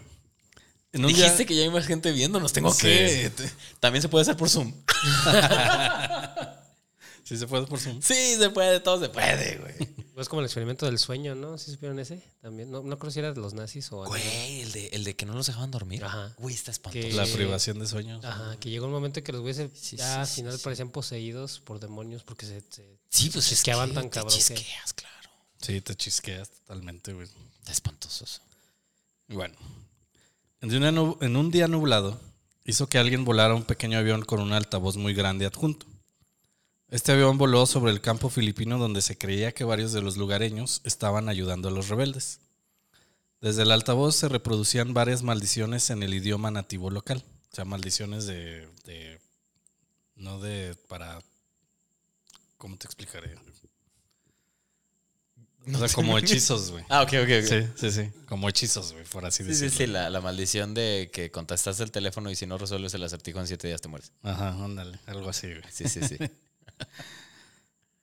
Dijiste 0.94 1.38
día- 1.38 1.46
que 1.46 1.56
ya 1.56 1.64
hay 1.64 1.70
más 1.70 1.86
gente 1.88 2.12
viéndonos. 2.12 2.52
Tengo 2.54 2.74
Sí. 2.74 2.82
que. 2.82 3.32
También 3.80 4.02
se 4.02 4.10
puede 4.10 4.24
hacer 4.24 4.38
por 4.38 4.50
Zoom. 4.50 4.74
Sí 7.24 7.38
se 7.38 7.48
puede 7.48 7.66
por 7.66 7.80
Zoom. 7.80 8.02
Sí, 8.02 8.36
se 8.38 8.50
puede, 8.50 8.80
todo 8.82 9.00
se 9.00 9.08
puede, 9.08 9.56
güey. 9.58 9.74
Es 10.18 10.28
como 10.30 10.42
el 10.42 10.46
experimento 10.46 10.86
del 10.86 11.00
sueño, 11.00 11.36
¿no? 11.36 11.58
¿Sí 11.58 11.72
supieron 11.72 11.98
ese? 12.00 12.22
También. 12.42 12.70
No, 12.70 12.82
no 12.84 13.00
creo 13.00 13.12
si 13.12 13.20
era 13.20 13.32
de 13.34 13.40
los 13.40 13.54
nazis 13.54 13.92
o. 13.92 14.02
algo. 14.04 14.10
Güey, 14.10 14.62
el 14.62 14.72
de, 14.74 14.88
el 14.88 15.04
de 15.06 15.16
que 15.16 15.26
no 15.26 15.34
los 15.34 15.48
dejaban 15.48 15.72
dormir. 15.72 16.04
Ajá. 16.04 16.34
Güey, 16.38 16.54
está 16.54 16.72
espantoso. 16.72 17.08
Que- 17.08 17.14
La 17.14 17.26
privación 17.26 17.80
de 17.80 17.88
sueños. 17.88 18.24
Ajá, 18.26 18.58
que 18.60 18.70
llegó 18.70 18.88
un 18.88 18.92
momento 18.92 19.20
en 19.20 19.24
que 19.24 19.32
los 19.32 19.42
güeyes 19.42 19.70
Sí, 19.74 19.96
ya 19.98 20.06
sí, 20.06 20.20
al 20.20 20.28
sí, 20.28 20.36
final 20.36 20.58
sí. 20.58 20.64
parecían 20.64 20.90
poseídos 20.90 21.60
por 21.62 21.80
demonios 21.80 22.24
porque 22.24 22.46
se. 22.46 22.62
se- 22.70 23.00
Sí, 23.10 23.30
pues 23.30 23.46
es 23.46 23.50
chisqueaban 23.52 23.90
que 23.90 23.96
tan 23.96 24.04
te 24.06 24.10
cabrón 24.10 24.34
que- 24.34 24.38
chisqueas, 24.44 24.94
claro. 24.94 25.30
Sí, 25.62 25.80
te 25.82 25.96
chisqueas 25.96 26.50
totalmente, 26.50 27.14
güey. 27.14 27.28
Está 27.60 27.72
espantoso 27.72 28.26
eso. 28.26 28.42
Bueno. 29.28 29.56
En 30.62 31.36
un 31.38 31.52
día 31.52 31.68
nublado, 31.68 32.20
hizo 32.66 32.88
que 32.88 32.98
alguien 33.00 33.26
volara 33.26 33.56
un 33.56 33.64
pequeño 33.64 33.98
avión 33.98 34.24
con 34.24 34.40
un 34.42 34.52
altavoz 34.54 34.98
muy 34.98 35.14
grande 35.14 35.46
adjunto. 35.46 35.86
Este 36.92 37.14
avión 37.14 37.38
voló 37.38 37.66
sobre 37.66 37.92
el 37.92 38.02
campo 38.02 38.30
filipino 38.30 38.78
donde 38.78 39.02
se 39.02 39.18
creía 39.18 39.54
que 39.54 39.64
varios 39.64 39.94
de 39.94 40.02
los 40.02 40.18
lugareños 40.18 40.82
estaban 40.84 41.30
ayudando 41.30 41.70
a 41.70 41.72
los 41.72 41.88
rebeldes. 41.88 42.40
Desde 43.40 43.64
el 43.64 43.72
altavoz 43.72 44.16
se 44.16 44.28
reproducían 44.30 44.94
varias 44.94 45.24
maldiciones 45.24 45.90
en 45.90 46.04
el 46.04 46.14
idioma 46.14 46.52
nativo 46.52 46.90
local. 46.92 47.24
O 47.52 47.56
sea, 47.56 47.66
maldiciones 47.66 48.26
de... 48.26 48.68
de- 48.86 49.20
no 50.16 50.40
de... 50.40 50.76
para... 50.88 51.22
¿Cómo 52.58 52.78
te 52.78 52.86
explicaré? 52.86 53.36
O 55.74 55.78
sea, 55.80 55.88
como 55.90 56.18
hechizos, 56.18 56.72
güey. 56.72 56.84
Ah, 56.90 57.02
ok, 57.04 57.14
ok, 57.24 57.30
ok. 57.42 57.48
Sí, 57.48 57.68
sí, 57.76 57.92
sí. 57.92 58.10
Como 58.28 58.50
hechizos, 58.50 58.94
güey, 58.94 59.06
por 59.06 59.26
así 59.26 59.44
Sí, 59.44 59.54
sí, 59.56 59.64
decirlo. 59.66 59.78
sí, 59.86 59.92
la, 59.92 60.10
la 60.10 60.22
maldición 60.22 60.74
de 60.74 61.10
que 61.14 61.32
contestaste 61.32 61.84
el 61.84 61.92
teléfono 61.92 62.30
y 62.30 62.36
si 62.36 62.46
no 62.46 62.58
resuelves 62.58 62.94
el 62.96 63.04
acertijo 63.04 63.40
en 63.40 63.48
siete 63.48 63.68
días 63.68 63.80
te 63.82 63.88
mueres. 63.88 64.12
Ajá, 64.24 64.50
ándale, 64.64 65.00
algo 65.06 65.30
así, 65.30 65.48
güey. 65.48 65.64
Sí, 65.72 65.88
sí, 65.88 66.02
sí. 66.06 66.18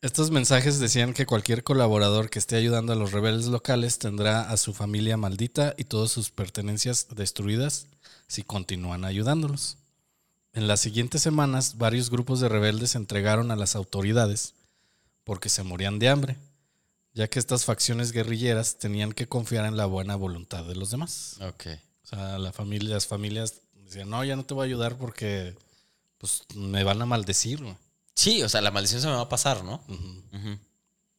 Estos 0.00 0.30
mensajes 0.30 0.78
decían 0.78 1.12
que 1.12 1.26
cualquier 1.26 1.64
colaborador 1.64 2.30
que 2.30 2.38
esté 2.38 2.54
ayudando 2.54 2.92
a 2.92 2.96
los 2.96 3.10
rebeldes 3.10 3.46
locales 3.46 3.98
tendrá 3.98 4.48
a 4.48 4.56
su 4.56 4.72
familia 4.72 5.16
maldita 5.16 5.74
y 5.76 5.84
todas 5.84 6.12
sus 6.12 6.30
pertenencias 6.30 7.08
destruidas 7.10 7.86
si 8.28 8.44
continúan 8.44 9.04
ayudándolos. 9.04 9.76
En 10.52 10.68
las 10.68 10.80
siguientes 10.80 11.20
semanas, 11.22 11.78
varios 11.78 12.10
grupos 12.10 12.38
de 12.38 12.48
rebeldes 12.48 12.92
se 12.92 12.98
entregaron 12.98 13.50
a 13.50 13.56
las 13.56 13.74
autoridades 13.74 14.54
porque 15.24 15.48
se 15.48 15.64
morían 15.64 15.98
de 15.98 16.08
hambre, 16.08 16.36
ya 17.12 17.28
que 17.28 17.40
estas 17.40 17.64
facciones 17.64 18.12
guerrilleras 18.12 18.76
tenían 18.76 19.12
que 19.12 19.26
confiar 19.26 19.66
en 19.66 19.76
la 19.76 19.86
buena 19.86 20.14
voluntad 20.14 20.64
de 20.64 20.76
los 20.76 20.90
demás. 20.90 21.38
ok. 21.40 21.66
O 22.04 22.06
sea, 22.06 22.38
la 22.38 22.52
familia, 22.52 22.94
las 22.94 23.06
familias 23.06 23.54
decían, 23.74 24.08
no, 24.08 24.24
ya 24.24 24.36
no 24.36 24.44
te 24.44 24.54
voy 24.54 24.62
a 24.62 24.66
ayudar 24.66 24.96
porque 24.96 25.54
pues 26.18 26.42
me 26.54 26.84
van 26.84 27.02
a 27.02 27.06
maldecir. 27.06 27.62
güey". 27.62 27.76
Sí, 28.18 28.42
o 28.42 28.48
sea, 28.48 28.60
la 28.60 28.72
maldición 28.72 29.00
se 29.00 29.06
me 29.06 29.12
va 29.12 29.20
a 29.20 29.28
pasar, 29.28 29.62
¿no? 29.62 29.80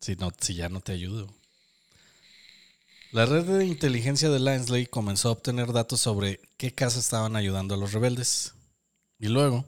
Si, 0.01 0.17
no, 0.17 0.33
si 0.37 0.53
ya 0.55 0.67
no 0.67 0.81
te 0.81 0.91
ayudo. 0.91 1.33
La 3.13 3.25
red 3.25 3.45
de 3.45 3.65
inteligencia 3.65 4.29
de 4.29 4.37
Lansley 4.37 4.85
comenzó 4.85 5.29
a 5.29 5.31
obtener 5.31 5.71
datos 5.71 6.01
sobre 6.01 6.41
qué 6.57 6.75
casas 6.75 7.05
estaban 7.05 7.37
ayudando 7.37 7.73
a 7.73 7.77
los 7.77 7.93
rebeldes. 7.93 8.53
Y 9.17 9.29
luego, 9.29 9.63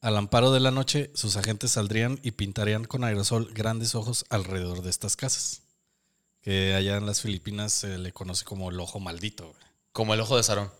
al 0.00 0.16
amparo 0.16 0.52
de 0.52 0.60
la 0.60 0.70
noche, 0.70 1.10
sus 1.14 1.36
agentes 1.36 1.72
saldrían 1.72 2.18
y 2.22 2.30
pintarían 2.30 2.86
con 2.86 3.04
aerosol 3.04 3.52
grandes 3.52 3.94
ojos 3.94 4.24
alrededor 4.30 4.80
de 4.80 4.88
estas 4.88 5.16
casas. 5.16 5.60
Que 6.40 6.72
allá 6.72 6.96
en 6.96 7.04
las 7.04 7.20
Filipinas 7.20 7.74
se 7.74 7.98
le 7.98 8.12
conoce 8.12 8.46
como 8.46 8.70
el 8.70 8.80
ojo 8.80 9.00
maldito. 9.00 9.48
güey. 9.48 9.62
Como 9.92 10.14
el 10.14 10.20
ojo 10.20 10.38
de 10.38 10.44
Sarón. 10.44 10.70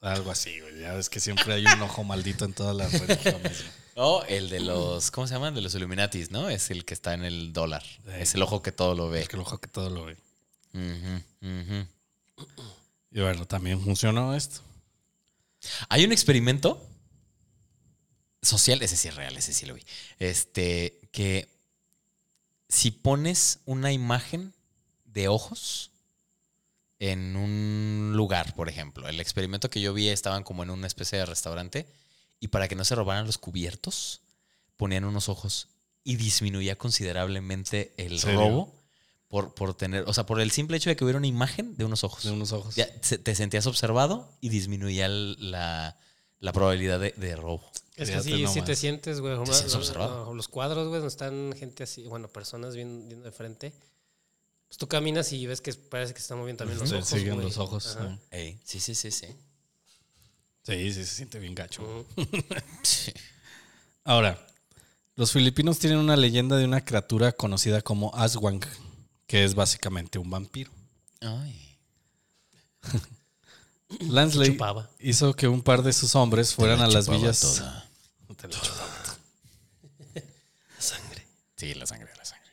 Algo 0.00 0.30
así, 0.30 0.60
güey. 0.60 0.78
Ya 0.80 0.94
ves 0.94 1.10
que 1.10 1.18
siempre 1.18 1.54
hay 1.54 1.66
un 1.66 1.82
ojo 1.82 2.04
maldito 2.04 2.44
en 2.44 2.52
todas 2.52 2.76
las 2.76 2.92
religiones. 2.92 3.64
güey. 3.64 3.79
O 3.94 4.22
el 4.28 4.48
de 4.48 4.60
los, 4.60 5.10
¿cómo 5.10 5.26
se 5.26 5.34
llaman? 5.34 5.54
De 5.54 5.60
los 5.60 5.74
Illuminatis, 5.74 6.30
¿no? 6.30 6.48
Es 6.48 6.70
el 6.70 6.84
que 6.84 6.94
está 6.94 7.14
en 7.14 7.24
el 7.24 7.52
dólar. 7.52 7.84
Es 8.18 8.34
el 8.34 8.42
ojo 8.42 8.62
que 8.62 8.72
todo 8.72 8.94
lo 8.94 9.08
ve. 9.08 9.22
Es 9.22 9.28
que 9.28 9.36
el 9.36 9.42
ojo 9.42 9.58
que 9.58 9.68
todo 9.68 9.90
lo 9.90 10.04
ve. 10.04 10.16
Ujú, 10.72 11.22
ujú. 11.42 11.86
Y 13.10 13.20
bueno, 13.20 13.46
también 13.46 13.80
funcionó 13.80 14.34
esto. 14.34 14.60
Hay 15.88 16.04
un 16.04 16.12
experimento 16.12 16.80
social, 18.42 18.80
ese 18.82 18.96
sí 18.96 19.08
es 19.08 19.14
real, 19.14 19.36
ese 19.36 19.52
sí 19.52 19.66
lo 19.66 19.74
vi. 19.74 19.82
Este, 20.18 20.98
que 21.12 21.48
si 22.68 22.90
pones 22.90 23.58
una 23.66 23.92
imagen 23.92 24.54
de 25.04 25.28
ojos 25.28 25.90
en 27.00 27.36
un 27.36 28.12
lugar, 28.14 28.54
por 28.54 28.68
ejemplo, 28.68 29.08
el 29.08 29.20
experimento 29.20 29.70
que 29.70 29.80
yo 29.80 29.92
vi 29.92 30.08
estaban 30.08 30.44
como 30.44 30.62
en 30.62 30.70
una 30.70 30.86
especie 30.86 31.18
de 31.18 31.26
restaurante 31.26 31.86
y 32.40 32.48
para 32.48 32.66
que 32.68 32.74
no 32.74 32.84
se 32.84 32.94
robaran 32.94 33.26
los 33.26 33.38
cubiertos, 33.38 34.22
ponían 34.76 35.04
unos 35.04 35.28
ojos 35.28 35.68
y 36.02 36.16
disminuía 36.16 36.76
considerablemente 36.76 37.92
el 37.96 38.18
¿Serio? 38.18 38.40
robo 38.40 38.74
por, 39.28 39.54
por 39.54 39.74
tener, 39.74 40.04
o 40.08 40.14
sea, 40.14 40.24
por 40.26 40.40
el 40.40 40.50
simple 40.50 40.76
hecho 40.76 40.90
de 40.90 40.96
que 40.96 41.04
hubiera 41.04 41.18
una 41.18 41.26
imagen 41.26 41.76
de 41.76 41.84
unos 41.84 42.02
ojos. 42.02 42.24
De 42.24 42.30
unos 42.32 42.52
ojos. 42.52 42.74
Ya 42.74 42.88
se- 43.02 43.18
te 43.18 43.34
sentías 43.34 43.66
observado 43.66 44.28
y 44.40 44.48
disminuía 44.48 45.06
el- 45.06 45.50
la, 45.50 45.96
la 46.40 46.52
probabilidad 46.52 46.98
de, 46.98 47.12
de 47.16 47.36
robo. 47.36 47.62
Es 47.96 48.10
que 48.10 48.20
sí, 48.22 48.30
sí 48.32 48.42
nomás. 48.42 48.64
te 48.64 48.74
sientes, 48.74 49.20
güey. 49.20 49.34
Observado. 49.34 50.32
Los 50.34 50.48
cuadros, 50.48 50.88
güey, 50.88 51.00
donde 51.00 51.12
están 51.12 51.52
gente 51.56 51.82
así, 51.84 52.04
bueno, 52.08 52.28
personas 52.28 52.74
viendo, 52.74 53.06
viendo 53.06 53.26
de 53.26 53.32
frente. 53.32 53.74
Pues 54.66 54.78
tú 54.78 54.88
caminas 54.88 55.30
y 55.32 55.46
ves 55.46 55.60
que 55.60 55.74
parece 55.74 56.14
que 56.14 56.20
se 56.20 56.24
están 56.24 56.38
moviendo 56.38 56.58
también 56.64 56.78
los 56.80 56.88
Se 56.88 56.96
ojos. 56.96 57.08
siguen 57.08 57.34
güey. 57.34 57.46
los 57.46 57.58
ojos. 57.58 57.84
Sí. 58.00 58.18
Ey, 58.30 58.58
sí, 58.64 58.80
sí, 58.80 58.94
sí, 58.94 59.10
sí. 59.10 59.26
Sí, 60.62 60.92
sí, 60.92 61.04
se 61.04 61.14
siente 61.14 61.38
bien 61.38 61.54
gacho. 61.54 62.06
Sí. 62.82 63.12
Ahora, 64.04 64.38
los 65.16 65.32
filipinos 65.32 65.78
tienen 65.78 65.98
una 65.98 66.16
leyenda 66.16 66.56
de 66.56 66.64
una 66.64 66.84
criatura 66.84 67.32
conocida 67.32 67.82
como 67.82 68.14
Aswang, 68.14 68.60
que 69.26 69.44
es 69.44 69.54
básicamente 69.54 70.18
un 70.18 70.30
vampiro. 70.30 70.70
Ay. 71.20 71.78
Lansley 74.08 74.56
hizo 75.00 75.34
que 75.34 75.48
un 75.48 75.62
par 75.62 75.82
de 75.82 75.92
sus 75.92 76.14
hombres 76.14 76.54
fueran 76.54 76.80
a 76.80 76.86
la 76.86 76.94
las 76.94 77.08
villas. 77.08 77.40
toda. 77.40 77.88
Te 78.36 78.48
la. 78.48 78.56
La 80.76 80.82
sangre. 80.82 81.26
Sí, 81.56 81.74
la 81.74 81.86
sangre, 81.86 82.10
la 82.16 82.24
sangre. 82.24 82.50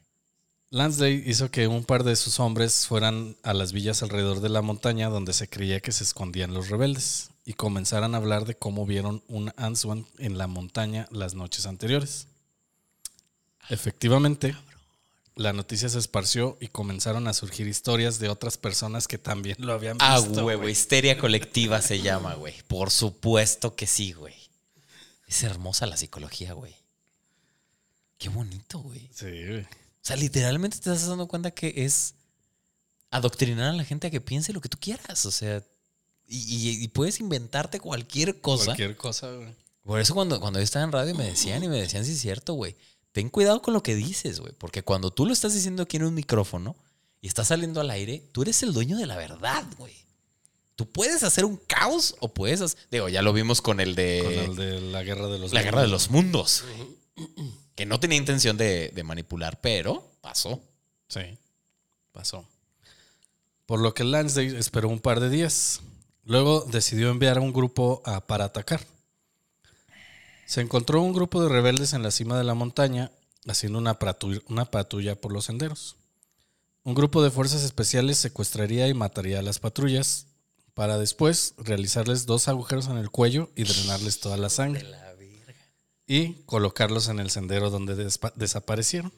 Lansley 0.70 1.24
hizo 1.26 1.50
que 1.50 1.68
un 1.68 1.86
par 1.86 2.04
de 2.04 2.16
sus 2.18 2.40
hombres 2.42 2.88
fueran 2.88 3.38
a 3.44 3.54
las 3.54 3.72
villas 3.72 4.04
alrededor 4.04 4.42
de 4.42 4.50
la 4.50 4.62
montaña 4.62 5.08
donde 5.10 5.32
se 5.32 5.48
creía 5.48 5.80
que 5.80 5.94
se 5.94 6.04
escondían 6.04 6.54
los 6.54 6.68
rebeldes 6.70 7.30
y 7.48 7.54
comenzaran 7.54 8.14
a 8.14 8.18
hablar 8.18 8.44
de 8.44 8.58
cómo 8.58 8.86
vieron 8.86 9.24
un 9.30 9.54
Answan 9.56 10.06
en 10.18 10.38
la 10.38 10.48
montaña 10.48 11.08
las 11.12 11.34
noches 11.34 11.66
anteriores. 11.66 12.28
Efectivamente, 13.70 14.54
la 15.34 15.54
noticia 15.54 15.88
se 15.88 15.98
esparció 15.98 16.58
y 16.60 16.68
comenzaron 16.68 17.26
a 17.26 17.32
surgir 17.32 17.66
historias 17.66 18.20
de 18.20 18.28
otras 18.28 18.58
personas 18.58 19.08
que 19.08 19.18
también 19.18 19.56
lo 19.60 19.72
habían 19.72 19.98
visto. 19.98 20.06
Ah, 20.06 20.20
huevo, 20.44 20.68
histeria 20.68 21.18
colectiva 21.18 21.82
se 21.82 22.02
llama, 22.02 22.34
güey. 22.34 22.54
Por 22.68 22.92
supuesto 22.92 23.78
que 23.78 23.88
sí, 23.88 24.12
güey. 24.12 24.36
Es 25.26 25.42
hermosa 25.44 25.86
la 25.86 25.96
psicología, 25.96 26.52
güey. 26.52 26.76
Qué 28.18 28.28
bonito, 28.28 28.80
güey. 28.80 29.10
Sí, 29.14 29.46
güey. 29.48 29.62
O 29.62 29.68
sea, 30.02 30.18
literalmente 30.18 30.80
te 30.80 30.92
estás 30.92 31.08
dando 31.08 31.30
cuenta 31.30 31.52
que 31.52 31.86
es 31.86 32.14
adoctrinar 33.10 33.70
a 33.70 33.74
la 33.74 33.86
gente 33.86 34.08
a 34.08 34.12
que 34.12 34.20
piense 34.20 34.52
lo 34.52 34.60
que 34.60 34.68
tú 34.68 34.78
quieras. 34.82 35.26
O 35.26 35.32
sea, 35.32 35.64
y, 36.28 36.88
puedes 36.90 37.20
inventarte 37.20 37.80
cualquier 37.80 38.42
cosa. 38.42 38.66
Cualquier 38.66 38.98
cosa, 38.98 39.32
güey. 39.32 39.54
Por 39.84 40.02
eso 40.02 40.14
cuando, 40.14 40.40
cuando 40.42 40.60
yo 40.60 40.64
estaba 40.64 40.84
en 40.84 40.92
radio 40.92 41.16
me 41.16 41.26
decían 41.26 41.64
y 41.64 41.70
me 41.70 41.80
decían, 41.80 42.04
sí 42.04 42.12
es 42.12 42.20
cierto, 42.20 42.54
güey. 42.54 42.76
Ten 43.14 43.30
cuidado 43.30 43.62
con 43.62 43.74
lo 43.74 43.82
que 43.82 43.96
dices, 43.96 44.42
güey. 44.42 44.54
Porque 44.58 44.84
cuando 44.84 45.12
tú 45.12 45.26
lo 45.26 45.32
estás 45.32 45.54
diciendo 45.54 45.84
aquí 45.84 45.98
en 45.98 46.04
un 46.04 46.14
micrófono 46.14 46.76
y 47.22 47.28
está 47.28 47.46
saliendo 47.46 47.80
al 47.80 47.90
aire, 47.90 48.22
tú 48.34 48.42
eres 48.42 48.62
el 48.64 48.74
dueño 48.74 48.98
de 48.98 49.06
la 49.06 49.16
verdad, 49.16 49.64
güey. 49.78 49.96
Tú 50.76 50.88
puedes 50.88 51.24
hacer 51.24 51.46
un 51.46 51.56
caos 51.56 52.16
o 52.20 52.34
puedes 52.34 52.62
hacer... 52.62 52.78
Digo, 52.92 53.10
ya 53.10 53.22
lo 53.22 53.34
vimos 53.34 53.62
con 53.62 53.80
el 53.80 53.96
de... 53.96 54.22
Con 54.24 54.34
el 54.34 54.56
de 54.56 54.82
la 54.82 55.04
guerra 55.04 55.28
de 55.28 55.40
los 55.40 55.54
La 55.54 55.64
guerra 55.64 55.82
de 55.82 55.88
los 55.88 56.12
mundos. 56.12 56.66
mundos. 57.16 57.58
Que 57.74 57.86
no 57.86 58.00
tenía 58.00 58.18
intención 58.18 58.58
de, 58.58 58.92
de 58.94 59.04
manipular, 59.04 59.60
pero 59.62 60.12
pasó. 60.22 60.62
Sí, 61.08 61.22
pasó. 62.12 62.46
Por 63.66 63.80
lo 63.80 63.94
que 63.94 64.04
Lansdale 64.04 64.60
esperó 64.60 64.90
un 64.90 65.00
par 65.00 65.20
de 65.20 65.30
días. 65.30 65.82
Luego 66.28 66.66
decidió 66.70 67.10
enviar 67.10 67.38
a 67.38 67.42
un 67.42 67.54
grupo 67.54 68.02
a- 68.06 68.20
para 68.28 68.46
atacar. 68.46 68.86
Se 70.46 70.62
encontró 70.62 71.02
un 71.02 71.14
grupo 71.14 71.42
de 71.42 71.50
rebeldes 71.50 71.94
en 71.94 72.04
la 72.04 72.12
cima 72.12 72.38
de 72.38 72.44
la 72.44 72.54
montaña 72.54 73.12
haciendo 73.48 73.80
una, 73.80 73.98
pratu- 73.98 74.44
una 74.50 74.66
patrulla 74.66 75.16
por 75.16 75.32
los 75.32 75.46
senderos. 75.46 75.96
Un 76.84 76.94
grupo 76.96 77.24
de 77.24 77.32
fuerzas 77.32 77.64
especiales 77.64 78.18
secuestraría 78.18 78.88
y 78.88 78.94
mataría 78.94 79.40
a 79.40 79.42
las 79.42 79.60
patrullas 79.60 80.26
para 80.74 80.98
después 80.98 81.54
realizarles 81.58 82.26
dos 82.26 82.48
agujeros 82.48 82.88
en 82.88 82.98
el 82.98 83.10
cuello 83.10 83.50
y 83.56 83.64
drenarles 83.64 84.20
toda 84.20 84.38
la 84.38 84.50
sangre 84.50 84.86
y 86.06 86.34
colocarlos 86.46 87.08
en 87.10 87.20
el 87.20 87.30
sendero 87.30 87.70
donde 87.70 87.96
desaparecieron. 88.36 89.12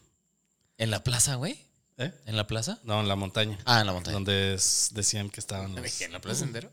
¿En 0.77 0.89
la 0.91 1.03
plaza, 1.03 1.35
güey? 1.35 1.59
¿Eh? 1.97 2.13
¿En 2.25 2.37
la 2.37 2.47
plaza? 2.47 2.79
No, 2.83 2.99
en 3.01 3.07
la 3.07 3.15
montaña. 3.15 3.59
Ah, 3.65 3.81
en 3.81 3.87
la 3.87 3.93
montaña. 3.93 4.13
Donde 4.13 4.57
decían 4.91 5.29
que 5.29 5.39
estaban 5.39 5.75
los... 5.75 6.01
¿En 6.01 6.13
la 6.13 6.21
plaza 6.21 6.39
sendero? 6.39 6.71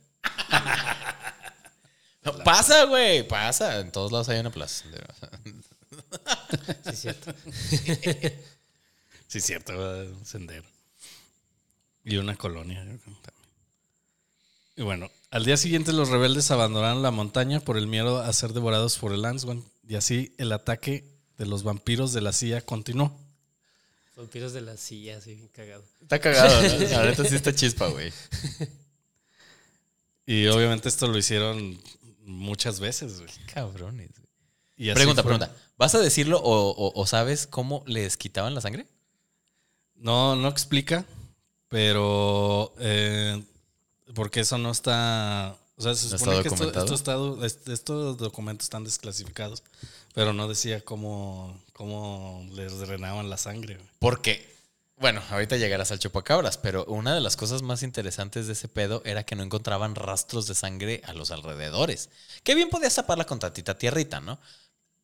No, 2.24 2.36
pasa, 2.42 2.84
güey, 2.84 3.26
pasa. 3.26 3.78
En 3.78 3.92
todos 3.92 4.10
lados 4.10 4.28
hay 4.28 4.40
una 4.40 4.50
plaza. 4.50 4.84
Sí, 6.82 6.90
es 6.90 7.00
cierto. 7.00 7.32
Sí, 9.28 9.40
cierto, 9.40 9.72
un 9.72 10.24
sendero. 10.24 10.64
Y 12.04 12.16
una 12.16 12.36
colonia. 12.36 12.84
yo 12.84 12.98
creo, 12.98 13.16
también. 13.22 13.46
Y 14.76 14.82
bueno, 14.82 15.10
al 15.30 15.44
día 15.44 15.56
siguiente 15.56 15.92
los 15.92 16.08
rebeldes 16.08 16.50
abandonaron 16.50 17.02
la 17.02 17.10
montaña 17.10 17.60
por 17.60 17.76
el 17.76 17.86
miedo 17.86 18.18
a 18.20 18.32
ser 18.32 18.52
devorados 18.52 18.98
por 18.98 19.12
el 19.12 19.24
Answan. 19.24 19.64
Y 19.88 19.96
así 19.96 20.34
el 20.38 20.52
ataque 20.52 21.04
de 21.38 21.46
los 21.46 21.62
vampiros 21.62 22.12
de 22.12 22.20
la 22.20 22.32
CIA 22.32 22.60
continuó. 22.62 23.16
Vampiros 24.16 24.52
de 24.52 24.62
la 24.62 24.76
silla, 24.76 25.18
bien 25.20 25.48
cagado. 25.48 25.84
Está 26.00 26.18
cagado, 26.18 26.62
¿no? 26.62 26.68
La 26.90 27.04
neta 27.04 27.24
sí 27.24 27.34
está 27.34 27.54
chispa, 27.54 27.88
güey. 27.88 28.12
Y 30.26 30.46
obviamente 30.48 30.88
esto 30.88 31.06
lo 31.06 31.16
hicieron 31.16 31.80
muchas 32.24 32.80
veces. 32.80 33.20
güey. 33.20 33.30
Cabrones. 33.52 34.10
güey. 34.10 34.28
Y 34.76 34.90
así 34.90 34.96
Pregunta, 34.96 35.22
fue. 35.22 35.30
pregunta. 35.36 35.56
¿Vas 35.78 35.94
a 35.94 36.00
decirlo 36.00 36.38
o, 36.38 36.70
o- 36.70 37.00
o 37.00 37.06
sabes 37.06 37.46
cómo 37.46 37.82
les 37.86 38.16
quitaban 38.16 38.54
la 38.54 38.60
sangre? 38.60 38.86
No, 39.94 40.36
no 40.36 40.48
explica, 40.48 41.06
pero 41.68 42.74
eh, 42.78 43.42
porque 44.14 44.40
eso 44.40 44.58
no 44.58 44.70
está, 44.70 45.56
o 45.76 45.82
sea, 45.82 45.94
se 45.94 46.08
¿No 46.10 46.18
supone 46.18 46.36
está 46.38 46.42
que 46.42 46.54
esto- 46.94 47.44
está 47.44 47.72
estos 47.72 48.18
documentos 48.18 48.66
están 48.66 48.84
desclasificados, 48.84 49.62
pero 50.14 50.32
no 50.32 50.48
decía 50.48 50.82
cómo, 50.84 51.58
cómo 51.72 52.46
les 52.52 52.78
drenaban 52.78 53.30
la 53.30 53.36
sangre. 53.38 53.76
güey. 53.76 53.88
Porque, 53.98 54.55
bueno, 54.98 55.22
ahorita 55.30 55.56
llegarás 55.56 55.92
al 55.92 55.98
chupacabras, 55.98 56.56
pero 56.58 56.84
una 56.86 57.14
de 57.14 57.20
las 57.20 57.36
cosas 57.36 57.62
más 57.62 57.82
interesantes 57.82 58.46
de 58.46 58.54
ese 58.54 58.68
pedo 58.68 59.02
era 59.04 59.24
que 59.24 59.36
no 59.36 59.42
encontraban 59.42 59.94
rastros 59.94 60.46
de 60.46 60.54
sangre 60.54 61.02
a 61.04 61.12
los 61.12 61.30
alrededores. 61.30 62.08
Que 62.42 62.54
bien 62.54 62.70
podías 62.70 62.94
taparla 62.94 63.26
con 63.26 63.38
tantita 63.38 63.76
tierrita, 63.76 64.20
¿no? 64.20 64.38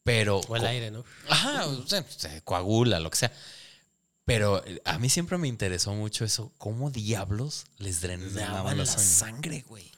Pero. 0.03 0.39
O 0.49 0.57
el 0.57 0.67
aire, 0.67 0.91
¿no? 0.91 1.05
Ajá, 1.29 1.67
o 1.67 1.87
sea, 1.87 2.05
se 2.09 2.43
coagula, 2.43 3.01
lo 3.01 3.11
que 3.11 3.17
sea. 3.19 3.33
Pero 4.25 4.65
eh, 4.65 4.81
a 4.85 4.99
mí 4.99 5.09
siempre 5.09 5.37
me 5.37 5.49
interesó 5.49 5.93
mucho 5.95 6.25
eso. 6.25 6.53
¿Cómo 6.59 6.91
diablos 6.91 7.65
les 7.79 8.01
drenaban, 8.01 8.35
drenaban 8.35 8.79
la 8.79 8.85
la 8.85 8.87
sangre, 8.87 9.05
sangre. 9.07 9.65
güey? 9.69 9.93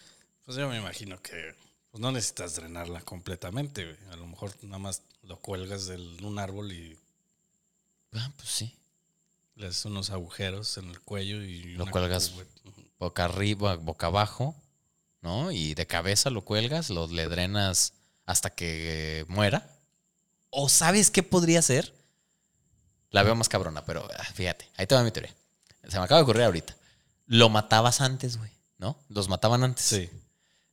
Pues 0.44 0.56
yo 0.56 0.68
me 0.68 0.76
imagino 0.78 1.20
que 1.22 1.54
pues 1.90 2.00
no 2.00 2.10
necesitas 2.10 2.56
drenarla 2.56 3.00
completamente, 3.02 3.84
güey. 3.84 3.96
a 4.12 4.16
lo 4.16 4.26
mejor 4.26 4.52
nada 4.62 4.78
más 4.78 5.02
lo 5.22 5.38
cuelgas 5.38 5.86
de 5.86 5.96
un 6.22 6.38
árbol 6.38 6.72
y 6.72 6.98
Ah, 8.12 8.30
pues 8.36 8.48
sí. 8.48 8.74
Le 9.56 9.66
haces 9.68 9.84
unos 9.84 10.10
agujeros 10.10 10.76
en 10.78 10.90
el 10.90 11.00
cuello 11.00 11.42
y 11.42 11.74
Lo 11.74 11.86
cuelgas. 11.86 12.32
Boca 12.98 13.24
arriba, 13.24 13.76
boca 13.76 14.06
abajo, 14.06 14.54
¿no? 15.20 15.50
Y 15.52 15.74
de 15.74 15.86
cabeza 15.86 16.30
lo 16.30 16.42
cuelgas, 16.44 16.90
lo 16.90 17.06
le 17.06 17.28
drenas 17.28 17.92
hasta 18.24 18.50
que 18.50 19.24
muera. 19.28 19.70
¿O 20.50 20.68
sabes 20.68 21.10
qué 21.10 21.22
podría 21.22 21.60
ser? 21.62 21.92
La 23.10 23.22
veo 23.22 23.34
más 23.34 23.48
cabrona, 23.48 23.84
pero 23.84 24.08
ah, 24.18 24.24
fíjate, 24.34 24.68
ahí 24.76 24.86
te 24.86 24.94
va 24.94 25.02
mi 25.02 25.10
teoría. 25.10 25.34
Se 25.88 25.98
me 25.98 26.04
acaba 26.04 26.18
de 26.18 26.22
ocurrir 26.22 26.44
ahorita. 26.44 26.74
Lo 27.26 27.48
matabas 27.48 28.00
antes, 28.00 28.38
güey, 28.38 28.50
¿no? 28.78 28.96
Los 29.08 29.28
mataban 29.28 29.62
antes. 29.64 29.84
Sí. 29.84 30.10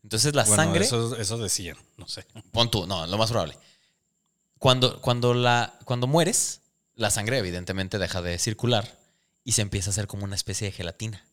Entonces 0.03 0.33
la 0.33 0.43
Bueno, 0.43 0.55
sangre. 0.55 0.85
Eso, 0.85 1.15
eso 1.15 1.37
decían, 1.37 1.77
no 1.97 2.07
sé. 2.07 2.25
Pon 2.51 2.71
tú, 2.71 2.87
no, 2.87 3.05
lo 3.05 3.17
más 3.17 3.29
probable. 3.29 3.57
Cuando, 4.57 5.01
cuando, 5.01 5.33
la, 5.33 5.77
cuando 5.85 6.07
mueres, 6.07 6.60
la 6.95 7.09
sangre 7.11 7.37
evidentemente 7.37 7.97
deja 7.97 8.21
de 8.21 8.37
circular 8.37 8.97
y 9.43 9.53
se 9.53 9.61
empieza 9.61 9.89
a 9.89 9.91
hacer 9.91 10.07
como 10.07 10.23
una 10.23 10.35
especie 10.35 10.65
de 10.67 10.71
gelatina. 10.71 11.25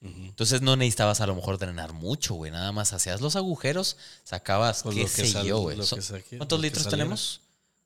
Entonces 0.00 0.62
no 0.62 0.76
necesitabas 0.76 1.20
a 1.20 1.26
lo 1.26 1.34
mejor 1.34 1.58
drenar 1.58 1.92
mucho, 1.92 2.34
güey. 2.34 2.52
Nada 2.52 2.70
más 2.70 2.92
hacías 2.92 3.20
los 3.20 3.34
agujeros, 3.34 3.96
sacabas, 4.22 4.84
Pues 4.84 4.94
qué 4.94 5.02
que 5.02 5.28
sé 5.28 5.44
yo, 5.44 5.58
güey. 5.58 5.76
¿Cuántos 6.36 6.60
litros 6.60 6.88
tenemos? 6.88 7.40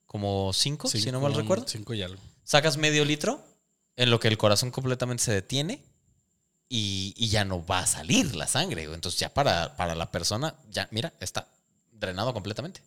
Como 0.04 0.52
cinco, 0.52 0.88
si 0.88 1.10
no 1.10 1.20
mal 1.22 1.34
recuerdo. 1.34 1.64
Cinco 1.66 1.94
y 1.94 2.02
algo. 2.02 2.20
Sacas 2.44 2.76
medio 2.76 3.06
litro, 3.06 3.42
en 3.96 4.10
lo 4.10 4.20
que 4.20 4.28
el 4.28 4.36
corazón 4.36 4.70
completamente 4.70 5.22
se 5.24 5.32
detiene 5.32 5.82
y, 6.68 7.14
y 7.16 7.28
ya 7.28 7.46
no 7.46 7.64
va 7.64 7.80
a 7.80 7.86
salir 7.86 8.34
la 8.36 8.46
sangre. 8.46 8.84
güey. 8.84 8.94
Entonces 8.94 9.18
ya 9.18 9.32
para, 9.32 9.74
para 9.76 9.94
la 9.94 10.10
persona, 10.10 10.54
ya, 10.70 10.88
mira, 10.90 11.14
está 11.18 11.48
drenado 11.92 12.34
completamente. 12.34 12.82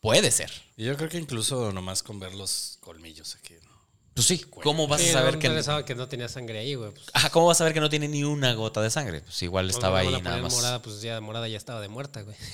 Puede 0.00 0.30
ser. 0.30 0.50
Y 0.76 0.84
yo 0.84 0.96
creo 0.96 1.08
que 1.08 1.18
incluso 1.18 1.72
nomás 1.72 2.02
con 2.02 2.18
ver 2.20 2.34
los 2.34 2.78
colmillos 2.80 3.34
aquí. 3.36 3.54
¿no? 3.62 3.70
Pues 4.14 4.26
sí, 4.26 4.38
¿cómo 4.38 4.88
vas 4.88 5.00
Sí, 5.00 5.10
a 5.10 5.12
saber 5.12 5.34
no, 5.34 5.40
que... 5.40 5.48
no 5.48 5.54
pensaba 5.54 5.84
que 5.84 5.94
no 5.94 6.08
tenía 6.08 6.28
sangre 6.28 6.58
ahí, 6.58 6.74
güey. 6.74 6.90
Pues, 6.92 7.06
Ajá, 7.12 7.30
¿cómo 7.30 7.46
vas 7.46 7.56
a 7.56 7.58
saber 7.58 7.74
que 7.74 7.80
no 7.80 7.88
tiene 7.90 8.08
ni 8.08 8.24
una 8.24 8.52
gota 8.54 8.80
de 8.80 8.90
sangre? 8.90 9.20
Pues 9.20 9.42
igual 9.42 9.68
estaba 9.70 10.00
ahí 10.00 10.10
nada 10.22 10.38
más. 10.42 10.52
morada, 10.52 10.82
pues 10.82 11.00
ya 11.02 11.20
morada 11.20 11.48
ya 11.48 11.56
estaba 11.56 11.80
de 11.80 11.88
muerta, 11.88 12.22
güey. 12.22 12.36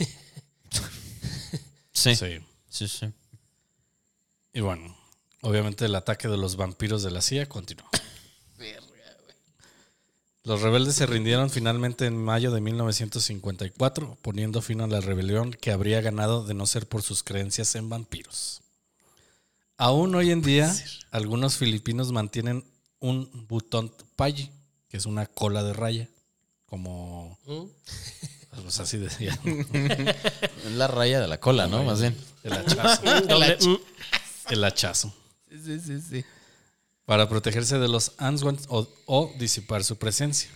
Sí. 1.92 2.14
Sí. 2.14 2.38
Sí, 2.68 2.88
sí. 2.88 3.06
Y 4.52 4.61
bueno, 4.61 4.94
obviamente 5.40 5.87
el 5.87 5.94
ataque 5.94 6.28
de 6.28 6.37
los 6.37 6.56
vampiros 6.56 7.02
de 7.02 7.11
la 7.11 7.22
CIA 7.22 7.48
continuó. 7.48 7.88
Los 10.46 10.62
rebeldes 10.62 10.94
se 10.94 11.06
rindieron 11.06 11.50
finalmente 11.50 12.06
en 12.06 12.16
mayo 12.16 12.52
de 12.52 12.61
1954, 12.61 14.16
poniendo 14.22 14.62
fin 14.62 14.80
a 14.80 14.87
la 14.87 15.00
rebelión 15.00 15.50
que 15.50 15.72
habría 15.72 16.00
ganado 16.00 16.46
de 16.46 16.54
no 16.54 16.68
ser 16.68 16.87
por 16.87 17.02
sus 17.02 17.24
creencias 17.24 17.74
en 17.74 17.88
vampiros. 17.88 18.62
Aún 19.76 20.14
hoy 20.14 20.30
en 20.30 20.42
día, 20.42 20.72
algunos 21.11 21.56
filipinos 21.56 22.12
mantienen 22.12 22.64
un 23.00 23.28
butón 23.48 23.92
payi, 24.14 24.52
que 24.88 24.98
es 24.98 25.06
una 25.06 25.26
cola 25.26 25.64
de 25.64 25.72
raya, 25.72 26.09
como 26.64 27.37
¿Mm? 27.44 27.64
pues 28.62 28.78
así 28.78 28.98
decían, 28.98 29.37
La 30.76 30.87
raya 30.87 31.20
de 31.20 31.26
la 31.26 31.40
cola, 31.40 31.66
¿no? 31.66 31.82
Más 31.82 32.00
bien. 32.00 32.16
el 32.44 32.52
hachazo. 32.52 33.02
El 34.50 34.62
hachazo. 34.62 35.12
Sí, 35.50 35.80
sí, 35.80 36.00
sí. 36.00 36.24
Para 37.07 37.29
protegerse 37.29 37.79
de 37.79 37.88
los 37.88 38.12
answans 38.19 38.66
o, 38.69 38.87
o 39.07 39.33
disipar 39.38 39.83
su 39.85 39.97
presencia. 39.97 40.51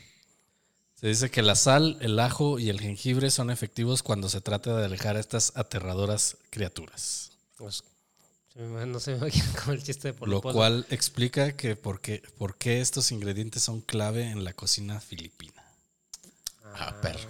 Se 0.97 1.07
dice 1.07 1.31
que 1.31 1.41
la 1.43 1.55
sal, 1.55 1.97
el 2.03 2.19
ajo 2.21 2.59
y 2.59 2.69
el 2.69 2.79
jengibre 2.81 3.31
son 3.31 3.51
efectivos 3.51 4.03
cuando 4.03 4.29
se 4.29 4.43
trata 4.43 4.77
de 4.77 4.85
alejar 4.85 5.17
a 5.17 5.21
estas 5.21 5.53
aterradoras 5.57 6.37
criaturas. 6.51 7.31
Pues, 7.57 7.83
se 8.53 8.59
me- 8.61 8.85
no 8.85 9.01
se 9.01 9.13
me 9.13 9.17
imagina 9.19 9.47
como 9.61 9.73
el 9.73 9.83
chiste 9.83 10.09
de 10.09 10.15
Polo 10.15 10.33
Lo 10.33 10.41
Polo. 10.43 10.55
cual 10.55 10.87
explica 10.91 11.57
que 11.57 11.75
por 11.77 12.01
qué, 12.03 12.23
por 12.37 12.59
qué 12.59 12.81
estos 12.83 13.13
ingredientes 13.13 13.63
son 13.63 13.81
clave 13.81 14.25
en 14.31 14.45
la 14.45 14.53
cocina 14.53 15.01
filipina. 15.01 15.65
Ah, 16.75 16.95
perro. 17.01 17.29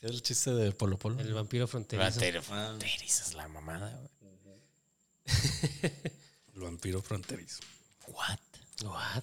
¿Qué 0.00 0.06
es 0.06 0.12
el 0.12 0.22
chiste 0.22 0.50
de 0.52 0.72
Polo 0.72 0.98
Polo? 0.98 1.20
El 1.20 1.32
vampiro 1.34 1.68
fronterizo. 1.68 2.18
Fronterizo 2.42 3.22
es 3.24 3.34
la 3.34 3.46
mamada, 3.48 4.00
güey. 4.20 4.34
El 6.54 6.60
vampiro 6.60 7.00
fronterizo. 7.02 7.60
What? 8.08 8.38
What? 8.82 9.22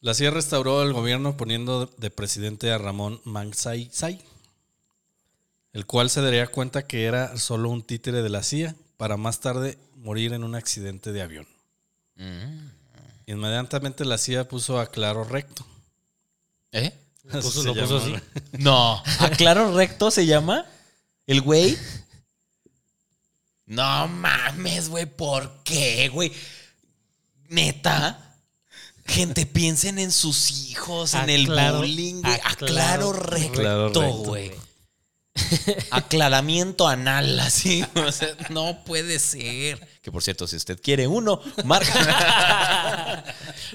La 0.00 0.14
CIA 0.14 0.30
restauró 0.30 0.82
el 0.82 0.92
gobierno 0.92 1.36
poniendo 1.36 1.86
de 1.98 2.10
presidente 2.10 2.70
a 2.70 2.78
Ramón 2.78 3.20
Magsaysay, 3.24 4.22
el 5.72 5.86
cual 5.86 6.08
se 6.08 6.20
daría 6.20 6.46
cuenta 6.46 6.86
que 6.86 7.04
era 7.04 7.36
solo 7.36 7.68
un 7.68 7.82
títere 7.82 8.22
de 8.22 8.28
la 8.28 8.44
CIA 8.44 8.76
para 8.96 9.16
más 9.16 9.40
tarde 9.40 9.76
morir 9.96 10.32
en 10.34 10.44
un 10.44 10.54
accidente 10.54 11.12
de 11.12 11.22
avión. 11.22 11.48
Mm. 12.14 12.68
Inmediatamente 13.26 14.04
la 14.04 14.18
CIA 14.18 14.48
puso 14.48 14.78
a 14.78 14.86
Claro 14.90 15.24
Recto. 15.24 15.66
¿Eh? 16.72 16.92
Lo 17.24 17.42
puso, 17.42 17.74
lo 17.74 17.96
así. 17.98 18.14
No. 18.52 19.02
¿A 19.18 19.30
Claro 19.30 19.76
Recto 19.76 20.10
se 20.10 20.26
llama? 20.26 20.64
¿El 21.26 21.42
güey? 21.42 21.76
No 23.66 24.08
mames, 24.08 24.88
güey. 24.88 25.04
¿Por 25.04 25.62
qué, 25.62 26.08
güey? 26.08 26.32
Neta. 27.48 28.24
Gente, 29.06 29.46
piensen 29.46 29.98
en 29.98 30.12
sus 30.12 30.50
hijos, 30.68 31.14
en 31.14 31.30
el 31.30 31.46
Aclaro- 31.48 31.78
bullying, 31.78 32.20
güey. 32.20 32.34
aclaro 32.44 33.10
Aclaro 33.10 33.12
recto, 33.14 33.48
Aclaro 33.60 33.84
recto, 33.86 34.00
güey. 34.24 34.50
Aclaramiento 35.90 36.88
anal, 36.88 37.38
así. 37.40 37.84
O 37.94 38.12
sea, 38.12 38.36
no 38.50 38.84
puede 38.84 39.18
ser. 39.18 39.78
Que 40.02 40.12
por 40.12 40.22
cierto, 40.22 40.46
si 40.46 40.56
usted 40.56 40.78
quiere 40.80 41.06
uno, 41.06 41.40
marca. 41.64 43.24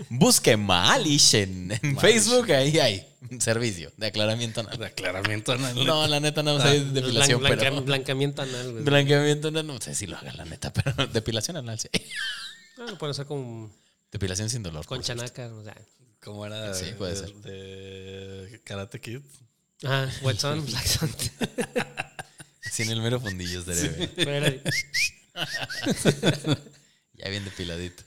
Busque 0.10 0.58
Malish 0.58 1.36
en, 1.36 1.72
en 1.82 1.98
Facebook, 1.98 2.52
ahí 2.52 2.78
hay 2.80 3.08
un 3.32 3.40
servicio 3.42 3.92
de 3.98 4.08
aclaramiento 4.08 4.60
anal. 4.62 4.78
De 4.78 4.86
aclaramiento 4.86 5.52
anal. 5.54 5.84
No, 5.86 6.06
la 6.08 6.20
neta 6.20 6.44
no 6.44 6.62
sé 6.62 6.82
depilación, 6.86 7.40
Blan- 7.42 7.48
blanca- 7.56 7.70
pero. 7.72 7.82
Blancamiento 7.82 8.42
anal, 8.44 8.72
güey. 8.72 8.84
Blanqueamiento 8.84 9.48
anal, 9.48 9.66
no 9.68 9.82
sé 9.82 9.96
si 9.96 10.06
lo 10.06 10.18
haga, 10.18 10.34
la 10.34 10.46
neta, 10.46 10.72
pero 10.74 11.08
depilación 11.14 11.58
anal, 11.58 11.80
sí. 11.80 11.88
Ah, 12.78 12.86
lo 12.90 12.98
pueden 12.98 13.12
hacer 13.12 13.26
con, 13.26 13.72
Depilación 14.12 14.50
sin 14.50 14.64
dolor. 14.64 14.86
con 14.86 14.98
por 14.98 15.06
cierto. 15.06 15.24
chanaca. 15.26 15.54
O 15.56 15.64
sea. 15.64 15.76
¿Cómo 16.22 16.46
era? 16.46 16.74
Sí, 16.74 16.94
puede 16.98 17.14
de, 17.14 17.18
ser. 17.18 17.34
de 17.36 18.62
Karate 18.64 19.00
Kid. 19.02 19.20
Ah, 19.84 20.08
White 20.22 20.40
Sun, 20.40 20.66
Black 20.66 20.86
Sun. 20.86 21.10
Sin 22.72 22.90
el 22.90 23.02
mero 23.02 23.20
fundillo 23.20 23.60
estaría 23.60 23.90
bien. 24.16 24.64
Ya 27.16 27.30
bien 27.30 27.46
depiladito. 27.46 28.04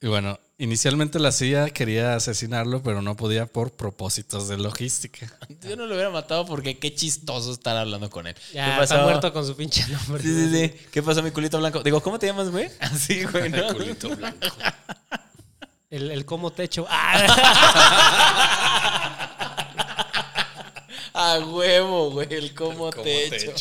Y 0.00 0.06
bueno, 0.08 0.38
inicialmente 0.58 1.18
la 1.18 1.32
CIA 1.32 1.70
quería 1.70 2.14
asesinarlo, 2.14 2.82
pero 2.82 3.02
no 3.02 3.16
podía 3.16 3.46
por 3.46 3.72
propósitos 3.72 4.48
de 4.48 4.58
logística. 4.58 5.26
Yo 5.62 5.76
no 5.76 5.86
lo 5.86 5.94
hubiera 5.94 6.10
matado 6.10 6.46
porque 6.46 6.78
qué 6.78 6.94
chistoso 6.94 7.52
estar 7.52 7.76
hablando 7.76 8.10
con 8.10 8.26
él. 8.26 8.36
Ya, 8.52 8.82
está 8.82 9.02
muerto 9.02 9.32
con 9.32 9.46
su 9.46 9.56
pinche 9.56 9.86
nombre. 9.88 10.22
Sí, 10.22 10.28
sí, 10.28 10.50
sí. 10.50 10.86
¿Qué 10.92 11.02
pasó, 11.02 11.22
mi 11.22 11.30
culito 11.30 11.58
blanco? 11.58 11.82
Digo, 11.82 12.00
¿cómo 12.00 12.18
te 12.18 12.26
llamas, 12.26 12.50
güey? 12.50 12.70
Así, 12.80 13.24
güey, 13.32 13.50
¿no? 13.50 13.68
El, 15.90 16.10
el 16.10 16.24
como 16.24 16.52
techo. 16.52 16.86
Ah, 16.88 18.70
A 21.16 21.38
huevo, 21.38 22.10
güey, 22.10 22.34
el 22.34 22.54
cómo 22.54 22.90
techo. 22.90 23.54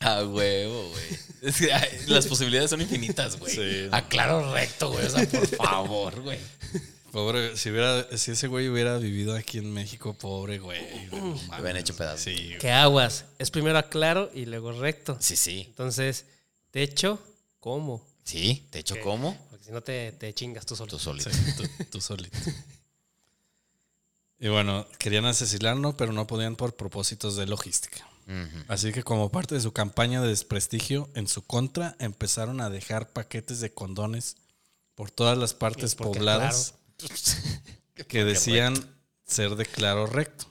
A 0.00 0.24
huevo, 0.24 0.88
güey. 0.88 1.04
Es 1.42 1.56
que, 1.58 1.72
ay, 1.72 1.88
las 2.06 2.26
posibilidades 2.26 2.70
son 2.70 2.80
infinitas, 2.80 3.38
güey. 3.38 3.54
Sí. 3.54 3.88
A 3.92 4.08
claro 4.08 4.52
recto, 4.52 4.90
güey. 4.90 5.06
O 5.06 5.10
sea, 5.10 5.28
por 5.28 5.46
favor, 5.46 6.20
güey. 6.22 6.38
Pobre, 7.12 7.56
si, 7.56 7.70
hubiera, 7.70 8.16
si 8.16 8.30
ese 8.30 8.46
güey 8.46 8.68
hubiera 8.68 8.96
vivido 8.98 9.34
aquí 9.34 9.58
en 9.58 9.72
México, 9.72 10.14
pobre 10.14 10.58
güey. 10.58 10.80
no 11.10 11.34
Lo 11.48 11.54
habían 11.54 11.76
hecho 11.76 11.96
pedazos. 11.96 12.22
Sí, 12.22 12.54
que 12.60 12.70
aguas. 12.70 13.24
Es 13.38 13.50
primero 13.50 13.78
aclaro 13.78 14.30
y 14.32 14.46
luego 14.46 14.72
recto. 14.72 15.16
Sí, 15.20 15.36
sí. 15.36 15.64
Entonces, 15.68 16.24
techo, 16.70 17.18
¿cómo? 17.58 18.06
Sí, 18.24 18.66
techo 18.70 18.94
cómo? 19.02 19.36
Porque 19.50 19.64
si 19.64 19.72
no 19.72 19.82
te, 19.82 20.12
te 20.12 20.32
chingas 20.34 20.64
tú 20.66 20.76
solo. 20.76 20.90
Tú 20.90 20.98
solito. 20.98 21.30
Sí, 21.30 21.40
tú, 21.56 21.84
tú 21.90 22.00
solito. 22.00 22.38
Y 24.38 24.48
bueno, 24.48 24.86
querían 24.98 25.26
asesinarlo, 25.26 25.96
pero 25.96 26.12
no 26.12 26.26
podían 26.26 26.56
por 26.56 26.74
propósitos 26.74 27.36
de 27.36 27.46
logística. 27.46 28.06
Así 28.68 28.92
que 28.92 29.02
como 29.02 29.30
parte 29.30 29.54
de 29.56 29.60
su 29.60 29.72
campaña 29.72 30.20
de 30.22 30.28
desprestigio 30.28 31.08
en 31.14 31.26
su 31.26 31.42
contra, 31.42 31.96
empezaron 31.98 32.60
a 32.60 32.70
dejar 32.70 33.08
paquetes 33.10 33.60
de 33.60 33.72
condones 33.72 34.36
por 34.94 35.10
todas 35.10 35.36
las 35.36 35.54
partes 35.54 35.94
pobladas 35.94 36.74
que 38.08 38.24
decían 38.24 38.74
ser 39.26 39.56
de 39.56 39.66
claro 39.66 40.06
recto. 40.06 40.46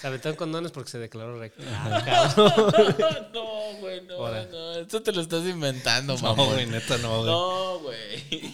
Se 0.00 0.06
aventaron 0.06 0.36
condones 0.36 0.72
porque 0.72 0.90
se 0.90 0.98
declaró 0.98 1.38
recto. 1.38 1.62
Ah. 1.68 2.34
No, 3.32 3.44
güey, 3.80 4.02
no, 4.06 4.18
no. 4.46 4.72
Esto 4.76 5.02
te 5.02 5.12
lo 5.12 5.20
estás 5.22 5.44
inventando, 5.44 6.14
No, 6.16 6.22
mamón. 6.22 6.52
güey, 6.54 6.66
neta, 6.66 6.98
no, 6.98 7.18
güey. 7.22 7.30
No, 7.30 7.78
güey. 7.80 8.52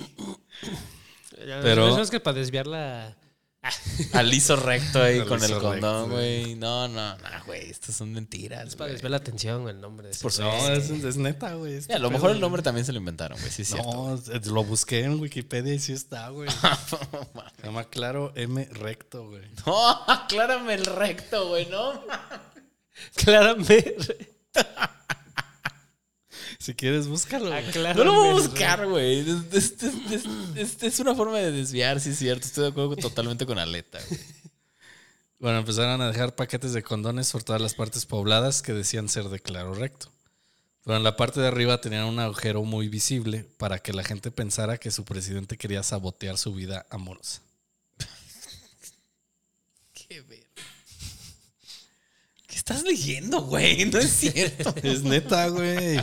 Pero- 1.63 1.89
Eso 1.89 2.01
es 2.01 2.11
que 2.11 2.21
para 2.21 2.39
desviar 2.39 2.67
la. 2.67 3.17
Aliso 4.13 4.57
recto 4.57 5.01
ahí 5.01 5.21
Al 5.21 5.29
con 5.29 5.43
el 5.43 5.49
liso 5.49 5.61
condón, 5.61 6.11
recto, 6.11 6.17
güey. 6.17 6.55
No, 6.57 6.89
no, 6.89 7.17
no, 7.17 7.29
güey. 7.47 7.71
Estas 7.71 7.95
son 7.95 8.13
mentiras. 8.13 8.69
Es 8.69 8.77
para 8.77 9.09
la 9.09 9.17
atención 9.17 9.69
el 9.69 9.81
nombre. 9.81 10.09
De 10.09 10.13
ese 10.15 10.23
Por 10.23 10.33
güey. 10.35 10.49
No, 10.49 10.69
es, 10.73 10.91
es 10.91 11.17
neta, 11.17 11.55
güey. 11.55 11.81
A 11.89 11.99
lo 11.99 12.11
mejor 12.11 12.33
el 12.33 12.41
nombre 12.41 12.63
también 12.63 12.85
se 12.85 12.93
lo 12.93 12.99
inventaron, 12.99 13.39
güey. 13.39 13.53
Sí, 13.53 13.63
es 13.63 13.69
cierto. 13.69 13.93
No, 13.93 14.53
lo 14.53 14.65
busqué 14.65 15.05
en 15.05 15.21
Wikipedia 15.21 15.75
y 15.75 15.79
sí 15.79 15.93
está, 15.93 16.29
güey. 16.31 16.51
Se 17.61 17.67
llama 17.67 17.85
Claro 17.85 18.33
M 18.35 18.65
Recto, 18.73 19.29
güey. 19.29 19.43
No, 19.67 19.91
aclárame 20.09 20.75
el 20.75 20.85
recto, 20.85 21.49
güey, 21.49 21.67
no. 21.67 22.03
Claramente. 23.15 23.97
Si 26.63 26.75
quieres, 26.75 27.09
búscalo. 27.09 27.51
No 27.97 28.05
lo 28.05 28.15
voy 28.15 28.29
a 28.29 28.33
buscar, 28.35 28.87
güey. 28.87 29.27
Este 29.53 30.87
es 30.87 31.01
una 31.01 31.13
forma 31.13 31.39
de 31.39 31.51
desviar, 31.51 31.99
sí 31.99 32.11
es 32.11 32.19
cierto. 32.21 32.47
Estoy 32.47 32.63
de 32.63 32.71
acuerdo 32.71 32.95
totalmente 32.95 33.45
con 33.47 33.59
Aleta, 33.59 33.99
güey. 34.09 34.21
Bueno, 35.41 35.59
empezaron 35.59 36.01
a 36.01 36.07
dejar 36.07 36.37
paquetes 36.37 36.73
de 36.73 36.85
condones 36.85 37.33
por 37.33 37.43
todas 37.43 37.61
las 37.61 37.75
partes 37.75 38.07
pobladas 38.07 38.63
que 38.63 38.73
decían 38.73 39.09
ser 39.09 39.25
de 39.25 39.41
claro 39.41 39.75
recto. 39.75 40.13
Pero 40.85 40.97
en 40.97 41.03
la 41.03 41.17
parte 41.17 41.41
de 41.41 41.49
arriba 41.49 41.81
tenían 41.81 42.05
un 42.05 42.21
agujero 42.21 42.63
muy 42.63 42.87
visible 42.87 43.45
para 43.57 43.81
que 43.81 43.93
la 43.93 44.05
gente 44.05 44.31
pensara 44.31 44.79
que 44.79 44.93
su 44.93 45.05
presidente 45.05 45.57
quería 45.57 45.83
sabotear 45.83 46.39
su 46.39 46.55
vida 46.55 46.87
amorosa. 46.91 47.43
Qué 49.93 50.21
ver. 50.21 50.47
¿Qué 52.47 52.57
estás 52.57 52.85
leyendo, 52.85 53.41
güey? 53.43 53.85
No 53.87 53.99
es 53.99 54.11
cierto. 54.11 54.73
Es 54.85 55.03
neta, 55.03 55.49
güey. 55.49 55.99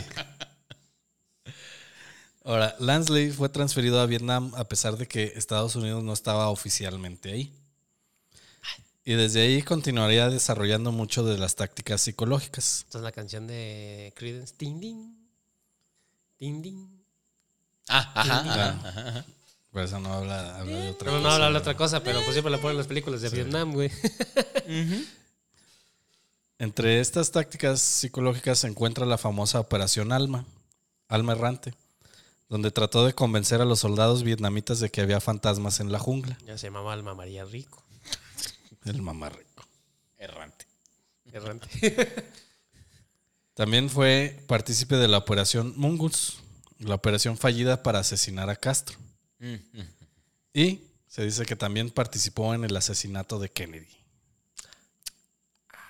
Ahora, 2.50 2.74
Lansley 2.80 3.30
fue 3.30 3.48
transferido 3.48 4.00
a 4.00 4.06
Vietnam 4.06 4.52
a 4.56 4.64
pesar 4.64 4.96
de 4.96 5.06
que 5.06 5.34
Estados 5.36 5.76
Unidos 5.76 6.02
no 6.02 6.12
estaba 6.12 6.48
oficialmente 6.48 7.30
ahí. 7.30 7.52
Y 9.04 9.12
desde 9.12 9.42
ahí 9.42 9.62
continuaría 9.62 10.28
desarrollando 10.28 10.90
mucho 10.90 11.22
de 11.24 11.38
las 11.38 11.54
tácticas 11.54 12.00
psicológicas. 12.00 12.80
Esta 12.86 12.98
es 12.98 13.04
la 13.04 13.12
canción 13.12 13.46
de 13.46 14.12
Credence. 14.16 14.52
Ding, 14.58 14.80
ding. 14.80 15.14
Ding, 16.40 16.60
ding. 16.60 16.88
Ah, 17.88 18.10
ajá, 18.16 18.40
ajá, 18.40 18.68
ajá, 18.88 19.08
ajá. 19.10 19.24
Por 19.70 19.82
eso 19.84 20.00
no 20.00 20.12
habla, 20.12 20.58
habla 20.58 20.76
de 20.76 20.90
otra 20.90 21.12
No, 21.12 21.18
no, 21.18 21.22
cosa. 21.22 21.34
habla 21.36 21.50
de 21.50 21.56
otra 21.58 21.76
cosa, 21.76 22.02
pero 22.02 22.18
pues 22.22 22.32
siempre 22.32 22.50
la 22.50 22.56
ponen 22.58 22.72
en 22.72 22.78
las 22.78 22.88
películas 22.88 23.20
de 23.20 23.28
Vietnam, 23.30 23.72
güey. 23.72 23.92
Entre 26.58 26.98
estas 26.98 27.30
tácticas 27.30 27.80
psicológicas 27.80 28.58
se 28.58 28.66
encuentra 28.66 29.06
la 29.06 29.18
famosa 29.18 29.60
Operación 29.60 30.10
Alma, 30.10 30.44
Alma 31.06 31.32
Errante, 31.32 31.74
donde 32.50 32.72
trató 32.72 33.06
de 33.06 33.14
convencer 33.14 33.60
a 33.62 33.64
los 33.64 33.78
soldados 33.78 34.24
vietnamitas 34.24 34.80
de 34.80 34.90
que 34.90 35.00
había 35.00 35.20
fantasmas 35.20 35.78
en 35.78 35.92
la 35.92 36.00
jungla. 36.00 36.36
Ya 36.44 36.58
se 36.58 36.66
llamaba 36.66 36.92
Alma 36.92 37.14
María 37.14 37.44
Rico. 37.44 37.82
El 38.84 39.00
mamarrico. 39.02 39.64
Errante. 40.18 40.66
Errante. 41.32 41.68
También 43.54 43.88
fue 43.88 44.42
partícipe 44.48 44.96
de 44.96 45.06
la 45.06 45.18
operación 45.18 45.74
Mungus, 45.76 46.40
la 46.78 46.96
operación 46.96 47.38
fallida 47.38 47.82
para 47.82 48.00
asesinar 48.00 48.50
a 48.50 48.56
Castro. 48.56 48.98
Mm. 49.38 49.54
Y 50.52 50.80
se 51.06 51.24
dice 51.24 51.44
que 51.46 51.56
también 51.56 51.90
participó 51.90 52.54
en 52.54 52.64
el 52.64 52.76
asesinato 52.76 53.38
de 53.38 53.50
Kennedy. 53.50 53.88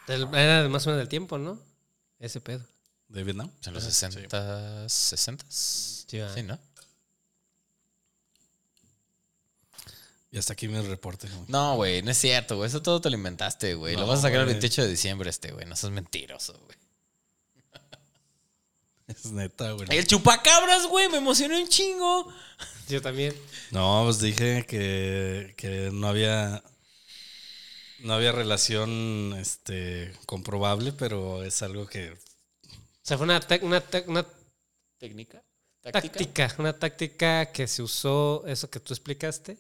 Era 0.09 0.69
más 0.69 0.87
o 0.87 0.91
menos 0.91 0.99
del 0.99 1.09
tiempo, 1.09 1.39
¿no? 1.39 1.59
Ese 2.19 2.41
pedo. 2.41 2.65
¿De 3.11 3.25
Vietnam? 3.25 3.51
En 3.67 3.75
los 3.75 3.83
60, 3.83 4.89
60. 4.89 5.45
Sí. 5.49 6.19
¿no? 6.45 6.59
Y 10.31 10.39
hasta 10.39 10.53
aquí 10.53 10.69
mi 10.69 10.81
reporte. 10.81 11.29
güey. 11.29 11.45
No, 11.49 11.75
güey, 11.75 12.03
no 12.03 12.13
es 12.13 12.19
cierto, 12.19 12.57
güey. 12.57 12.69
Eso 12.69 12.81
todo 12.83 13.01
te 13.01 13.11
lo 13.11 13.17
inventaste, 13.17 13.75
güey. 13.75 13.97
lo 13.97 14.07
vas 14.07 14.21
a 14.21 14.23
sacar 14.23 14.39
el 14.41 14.45
güey. 14.45 14.55
28 14.55 14.83
de 14.83 14.89
diciembre 14.89 15.29
este, 15.29 15.51
güey. 15.51 15.67
No 15.67 15.75
seas 15.75 15.93
mentiroso, 15.93 16.59
güey. 16.65 16.79
Es 19.09 19.25
neta, 19.27 19.73
güey. 19.73 19.89
El 19.91 20.07
chupacabras, 20.07 20.87
güey. 20.87 21.09
Me 21.09 21.19
emocionó 21.19 21.59
un 21.59 21.69
chingo. 21.69 22.33
Yo 22.89 23.03
también. 23.03 23.35
No, 23.73 24.03
pues 24.05 24.21
dije 24.21 24.65
que, 24.69 25.55
que 25.57 25.91
no 25.93 26.07
había 26.07 26.63
no 27.99 28.15
había 28.15 28.31
relación 28.31 29.35
este 29.39 30.13
comprobable, 30.27 30.93
pero 30.93 31.43
es 31.43 31.61
algo 31.63 31.87
que 31.87 32.17
O 33.03 33.07
sea, 33.07 33.17
fue 33.17 33.25
una, 33.25 33.41
una, 33.63 33.83
una 34.07 34.27
¿Técnica? 34.99 35.43
táctica, 35.83 36.55
una 36.59 36.79
táctica 36.79 37.51
que 37.53 37.67
se 37.67 37.83
usó, 37.83 38.45
eso 38.47 38.69
que 38.69 38.81
tú 38.81 38.93
explicaste. 38.93 39.57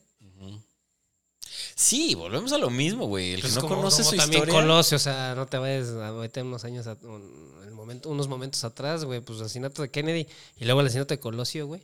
Sí, 1.74 2.14
volvemos 2.14 2.53
a 2.53 2.59
lo 2.59 2.70
mismo, 2.70 3.07
güey. 3.07 3.33
El 3.33 3.40
Pues 3.40 3.55
que 3.55 3.57
no 3.57 3.62
como- 3.62 3.76
conoce 3.76 4.03
como 4.03 4.11
su 4.12 4.16
también 4.18 4.42
historia. 4.42 4.61
Colosio, 4.61 4.96
o 4.96 5.00
sea, 5.00 5.35
no 5.35 5.46
te 5.46 5.57
vayas 5.59 5.88
a 5.88 6.12
meter 6.12 6.44
unos 6.44 6.64
años, 6.64 6.87
a- 6.87 6.98
un- 7.03 7.61
el 7.64 7.72
momento, 7.72 8.11
unos 8.11 8.29
momentos 8.29 8.62
atrás, 8.64 9.05
güey, 9.05 9.20
pues 9.20 9.40
asesinato 9.40 9.83
de 9.83 9.90
Kennedy 9.90 10.26
y 10.59 10.64
luego 10.64 10.81
el 10.81 10.87
asesinato 10.87 11.14
de 11.14 11.20
Colosio, 11.20 11.66
güey. 11.66 11.83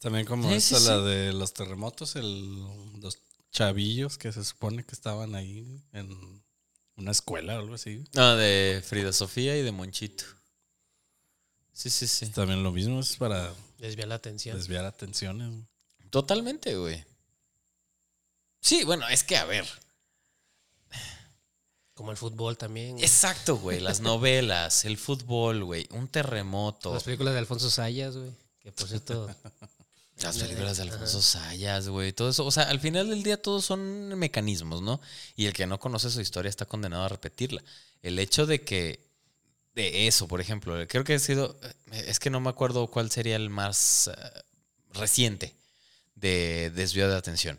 también 0.00 0.24
como 0.24 0.48
Sí, 0.48 0.54
esta 0.54 0.78
sí, 0.78 0.86
la 0.86 0.96
sí. 0.98 1.04
de 1.04 1.32
los 1.34 1.52
terremotos, 1.52 2.16
el, 2.16 2.56
los 3.02 3.18
chavillos 3.52 4.16
que 4.16 4.32
se 4.32 4.42
supone 4.44 4.82
que 4.82 4.94
estaban 4.94 5.34
ahí 5.34 5.82
en 5.92 6.42
una 6.96 7.10
escuela 7.10 7.56
o 7.56 7.58
algo 7.60 7.74
así. 7.74 8.02
No, 8.14 8.34
de 8.36 8.82
Frida 8.86 9.12
Sofía 9.12 9.58
y 9.58 9.62
de 9.62 9.72
Monchito. 9.72 10.24
Sí, 11.80 11.88
sí, 11.88 12.06
sí. 12.06 12.26
También 12.26 12.62
lo 12.62 12.72
mismo 12.72 13.00
es 13.00 13.16
para 13.16 13.54
Desviar 13.78 14.08
la 14.08 14.16
atención. 14.16 14.54
desviar 14.54 14.84
atenciones. 14.84 15.48
güey. 15.48 15.64
Totalmente, 16.10 16.76
güey. 16.76 17.02
Sí, 18.60 18.84
bueno, 18.84 19.08
es 19.08 19.24
que 19.24 19.38
a 19.38 19.46
ver. 19.46 19.64
Como 21.94 22.10
el 22.10 22.18
fútbol 22.18 22.58
también. 22.58 22.92
güey. 22.92 23.04
Exacto, 23.04 23.56
güey. 23.56 23.80
Las 23.80 24.00
novelas, 24.10 24.84
el 24.84 24.98
fútbol, 24.98 25.64
güey. 25.64 25.86
Un 25.92 26.06
terremoto. 26.08 26.92
Las 26.92 27.04
películas 27.04 27.32
de 27.32 27.38
Alfonso 27.40 27.70
Sayas, 27.70 28.14
güey. 28.14 28.30
Que 28.58 28.72
por 28.72 28.86
cierto, 28.86 29.34
Las 30.22 30.36
películas 30.36 30.76
de 30.76 30.82
Alfonso 30.82 31.22
Sayas, 31.22 31.88
güey. 31.88 32.12
Todo 32.12 32.28
eso. 32.28 32.44
O 32.44 32.50
sea, 32.50 32.64
al 32.64 32.80
final 32.80 33.08
del 33.08 33.22
día 33.22 33.40
todos 33.40 33.64
son 33.64 34.18
mecanismos, 34.18 34.82
¿no? 34.82 35.00
Y 35.34 35.46
el 35.46 35.54
que 35.54 35.66
no 35.66 35.80
conoce 35.80 36.10
su 36.10 36.20
historia 36.20 36.50
está 36.50 36.66
condenado 36.66 37.04
a 37.04 37.08
repetirla. 37.08 37.64
El 38.02 38.18
hecho 38.18 38.44
de 38.44 38.62
que. 38.62 39.08
De 39.74 40.06
eso, 40.08 40.26
por 40.28 40.40
ejemplo. 40.40 40.74
Creo 40.88 41.04
que 41.04 41.14
ha 41.14 41.18
sido. 41.18 41.56
Es 41.92 42.18
que 42.18 42.30
no 42.30 42.40
me 42.40 42.50
acuerdo 42.50 42.86
cuál 42.88 43.10
sería 43.10 43.36
el 43.36 43.50
más 43.50 44.08
eh, 44.12 44.42
reciente 44.92 45.54
de 46.14 46.70
desvío 46.74 47.08
de 47.08 47.16
atención. 47.16 47.58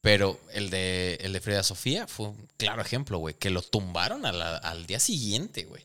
Pero 0.00 0.40
el 0.52 0.70
de, 0.70 1.14
el 1.20 1.32
de 1.32 1.40
Frida 1.40 1.62
Sofía 1.62 2.08
fue 2.08 2.28
un 2.28 2.48
claro 2.56 2.82
ejemplo, 2.82 3.18
güey. 3.18 3.34
Que 3.34 3.50
lo 3.50 3.62
tumbaron 3.62 4.26
a 4.26 4.32
la- 4.32 4.56
al 4.56 4.86
día 4.86 4.98
siguiente, 4.98 5.64
güey. 5.64 5.84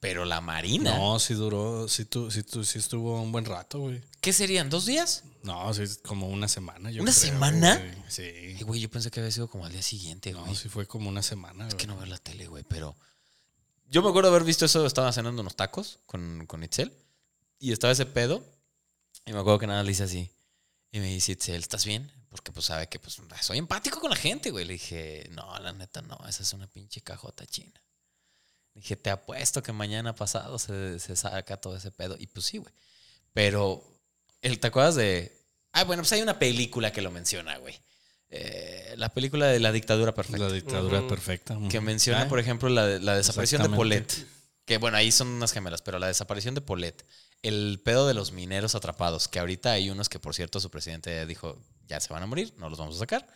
Pero 0.00 0.24
la 0.24 0.40
Marina. 0.40 0.96
No, 0.96 1.18
sí 1.18 1.34
duró, 1.34 1.86
sí, 1.88 2.04
tu, 2.06 2.30
sí, 2.30 2.42
tu- 2.42 2.64
sí 2.64 2.78
estuvo 2.78 3.20
un 3.20 3.32
buen 3.32 3.44
rato, 3.44 3.80
güey. 3.80 4.00
¿Qué 4.22 4.32
serían? 4.32 4.70
¿Dos 4.70 4.86
días? 4.86 5.24
No, 5.42 5.72
sí, 5.74 5.82
como 6.04 6.28
una 6.28 6.48
semana. 6.48 6.90
Yo 6.90 7.02
¿Una 7.02 7.12
creo, 7.12 7.24
semana? 7.24 7.76
güey. 7.76 7.94
Sí. 8.08 8.56
Güey, 8.64 8.80
yo 8.80 8.90
pensé 8.90 9.10
que 9.10 9.20
había 9.20 9.30
sido 9.32 9.48
como 9.48 9.66
al 9.66 9.72
día 9.72 9.82
siguiente, 9.82 10.32
güey. 10.32 10.44
No, 10.46 10.54
sí 10.54 10.68
fue 10.70 10.86
como 10.86 11.08
una 11.10 11.22
semana. 11.22 11.68
Es 11.68 11.74
que 11.74 11.86
no 11.86 11.96
veo 11.96 12.06
la 12.06 12.18
tele, 12.18 12.46
güey, 12.46 12.64
pero. 12.66 12.96
Yo 13.88 14.02
me 14.02 14.08
acuerdo 14.08 14.30
haber 14.30 14.44
visto 14.44 14.64
eso, 14.64 14.84
estaba 14.84 15.12
cenando 15.12 15.42
unos 15.42 15.56
tacos 15.56 16.00
con, 16.06 16.46
con 16.46 16.62
Itzel. 16.62 16.92
Y 17.58 17.72
estaba 17.72 17.92
ese 17.92 18.06
pedo. 18.06 18.44
Y 19.24 19.32
me 19.32 19.40
acuerdo 19.40 19.58
que 19.60 19.66
nada 19.66 19.82
le 19.82 19.92
hice 19.92 20.04
así. 20.04 20.30
Y 20.90 21.00
me 21.00 21.06
dice 21.06 21.32
Itzel, 21.32 21.60
¿estás 21.60 21.84
bien? 21.84 22.10
Porque 22.30 22.52
pues 22.52 22.66
sabe 22.66 22.88
que 22.88 22.98
pues 22.98 23.18
soy 23.40 23.58
empático 23.58 24.00
con 24.00 24.10
la 24.10 24.16
gente, 24.16 24.50
güey. 24.50 24.64
Le 24.64 24.74
dije, 24.74 25.28
no, 25.30 25.58
la 25.58 25.72
neta 25.72 26.02
no, 26.02 26.18
esa 26.28 26.42
es 26.42 26.52
una 26.52 26.66
pinche 26.66 27.00
cajota 27.00 27.46
china. 27.46 27.80
Le 28.74 28.82
dije, 28.82 28.96
te 28.96 29.10
apuesto 29.10 29.62
que 29.62 29.72
mañana 29.72 30.14
pasado 30.14 30.58
se, 30.58 30.98
se 30.98 31.16
saca 31.16 31.60
todo 31.60 31.76
ese 31.76 31.90
pedo. 31.90 32.16
Y 32.18 32.26
pues 32.26 32.46
sí, 32.46 32.58
güey. 32.58 32.72
Pero, 33.32 33.82
¿te 34.40 34.66
acuerdas 34.66 34.96
de...? 34.96 35.32
Ah, 35.72 35.84
bueno, 35.84 36.02
pues 36.02 36.12
hay 36.12 36.22
una 36.22 36.38
película 36.38 36.92
que 36.92 37.02
lo 37.02 37.10
menciona, 37.10 37.58
güey. 37.58 37.78
Eh, 38.28 38.94
la 38.96 39.08
película 39.10 39.46
de 39.46 39.60
la 39.60 39.70
dictadura 39.72 40.12
perfecta 40.14 40.48
La 40.48 40.52
dictadura 40.52 41.06
perfecta. 41.06 41.56
que 41.70 41.80
menciona, 41.80 42.22
Ah, 42.22 42.28
por 42.28 42.40
ejemplo, 42.40 42.68
la, 42.68 42.98
la 42.98 43.16
desaparición 43.16 43.62
de. 43.62 43.68
Polet. 43.68 44.26
Que 44.64 44.78
bueno, 44.78 44.96
ahí 44.96 45.12
son 45.12 45.28
unas 45.28 45.52
gemelas, 45.52 45.80
pero 45.82 45.98
la 46.00 46.08
desaparición 46.08 46.54
de 46.54 46.60
Polet. 46.60 47.06
El 47.42 47.80
pedo 47.84 48.08
de 48.08 48.14
los 48.14 48.32
mineros 48.32 48.74
atrapados, 48.74 49.28
que 49.28 49.38
ahorita 49.38 49.70
hay 49.72 49.90
unos 49.90 50.08
que, 50.08 50.18
por 50.18 50.34
cierto, 50.34 50.58
su 50.58 50.70
presidente 50.70 51.24
dijo, 51.26 51.62
ya 51.86 52.00
se 52.00 52.12
van 52.12 52.22
a 52.24 52.26
morir, 52.26 52.52
no 52.56 52.68
los 52.68 52.78
vamos 52.78 52.96
a 52.96 52.98
sacar. 52.98 53.28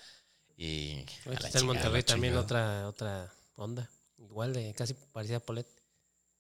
Y... 0.57 1.05
a 1.27 1.35
está 1.47 1.59
en 1.61 1.67
Monterrey 1.67 2.03
también 2.03 2.37
otra, 2.37 2.89
otra 2.89 3.33
onda. 3.55 3.89
Igual 4.19 4.53
de 4.53 4.75
casi 4.75 4.95
parecida 4.95 5.37
a 5.37 5.41
Polet. 5.41 5.67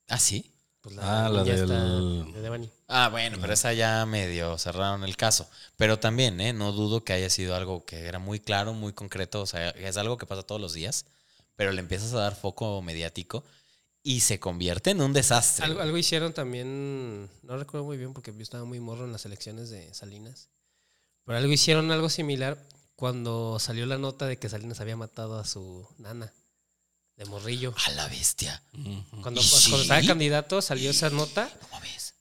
Ah, 0.08 0.18
sí. 0.18 0.52
Pues 0.82 0.96
Ah, 0.98 1.28
la 1.28 1.44
del- 1.44 1.60
está 1.62 1.84
de 2.32 2.40
Devani. 2.42 2.70
Ah, 2.88 3.08
bueno, 3.10 3.36
pero 3.40 3.52
esa 3.52 3.72
ya 3.74 4.06
medio 4.06 4.56
cerraron 4.58 5.04
el 5.04 5.16
caso. 5.16 5.48
Pero 5.76 5.98
también, 5.98 6.40
¿eh? 6.40 6.52
No 6.54 6.72
dudo 6.72 7.04
que 7.04 7.12
haya 7.12 7.28
sido 7.28 7.54
algo 7.54 7.84
que 7.84 8.06
era 8.06 8.18
muy 8.18 8.40
claro, 8.40 8.72
muy 8.72 8.92
concreto. 8.94 9.42
O 9.42 9.46
sea, 9.46 9.70
es 9.70 9.96
algo 9.98 10.16
que 10.16 10.26
pasa 10.26 10.42
todos 10.42 10.60
los 10.60 10.72
días. 10.72 11.04
Pero 11.56 11.72
le 11.72 11.80
empiezas 11.80 12.14
a 12.14 12.18
dar 12.20 12.34
foco 12.34 12.80
mediático 12.80 13.44
y 14.02 14.20
se 14.20 14.40
convierte 14.40 14.90
en 14.92 15.02
un 15.02 15.12
desastre. 15.12 15.66
Algo, 15.66 15.80
algo 15.82 15.98
hicieron 15.98 16.32
también, 16.32 17.28
no 17.42 17.58
recuerdo 17.58 17.84
muy 17.84 17.98
bien 17.98 18.14
porque 18.14 18.32
yo 18.34 18.40
estaba 18.40 18.64
muy 18.64 18.80
morro 18.80 19.04
en 19.04 19.12
las 19.12 19.26
elecciones 19.26 19.68
de 19.68 19.92
Salinas. 19.92 20.48
Pero 21.26 21.36
algo 21.36 21.52
hicieron 21.52 21.90
algo 21.90 22.08
similar 22.08 22.56
cuando 22.96 23.58
salió 23.58 23.84
la 23.84 23.98
nota 23.98 24.26
de 24.26 24.38
que 24.38 24.48
Salinas 24.48 24.80
había 24.80 24.96
matado 24.96 25.38
a 25.38 25.44
su 25.44 25.86
nana 25.98 26.32
de 27.20 27.26
morrillo. 27.26 27.74
A 27.86 27.90
la 27.90 28.08
bestia. 28.08 28.62
Cuando, 29.20 29.42
¿Y 29.42 29.44
sí? 29.44 29.74
estaba 29.74 30.00
candidato 30.02 30.62
salió 30.62 30.90
esa 30.90 31.10
nota. 31.10 31.50
No 31.60 31.68
mames. 31.68 32.14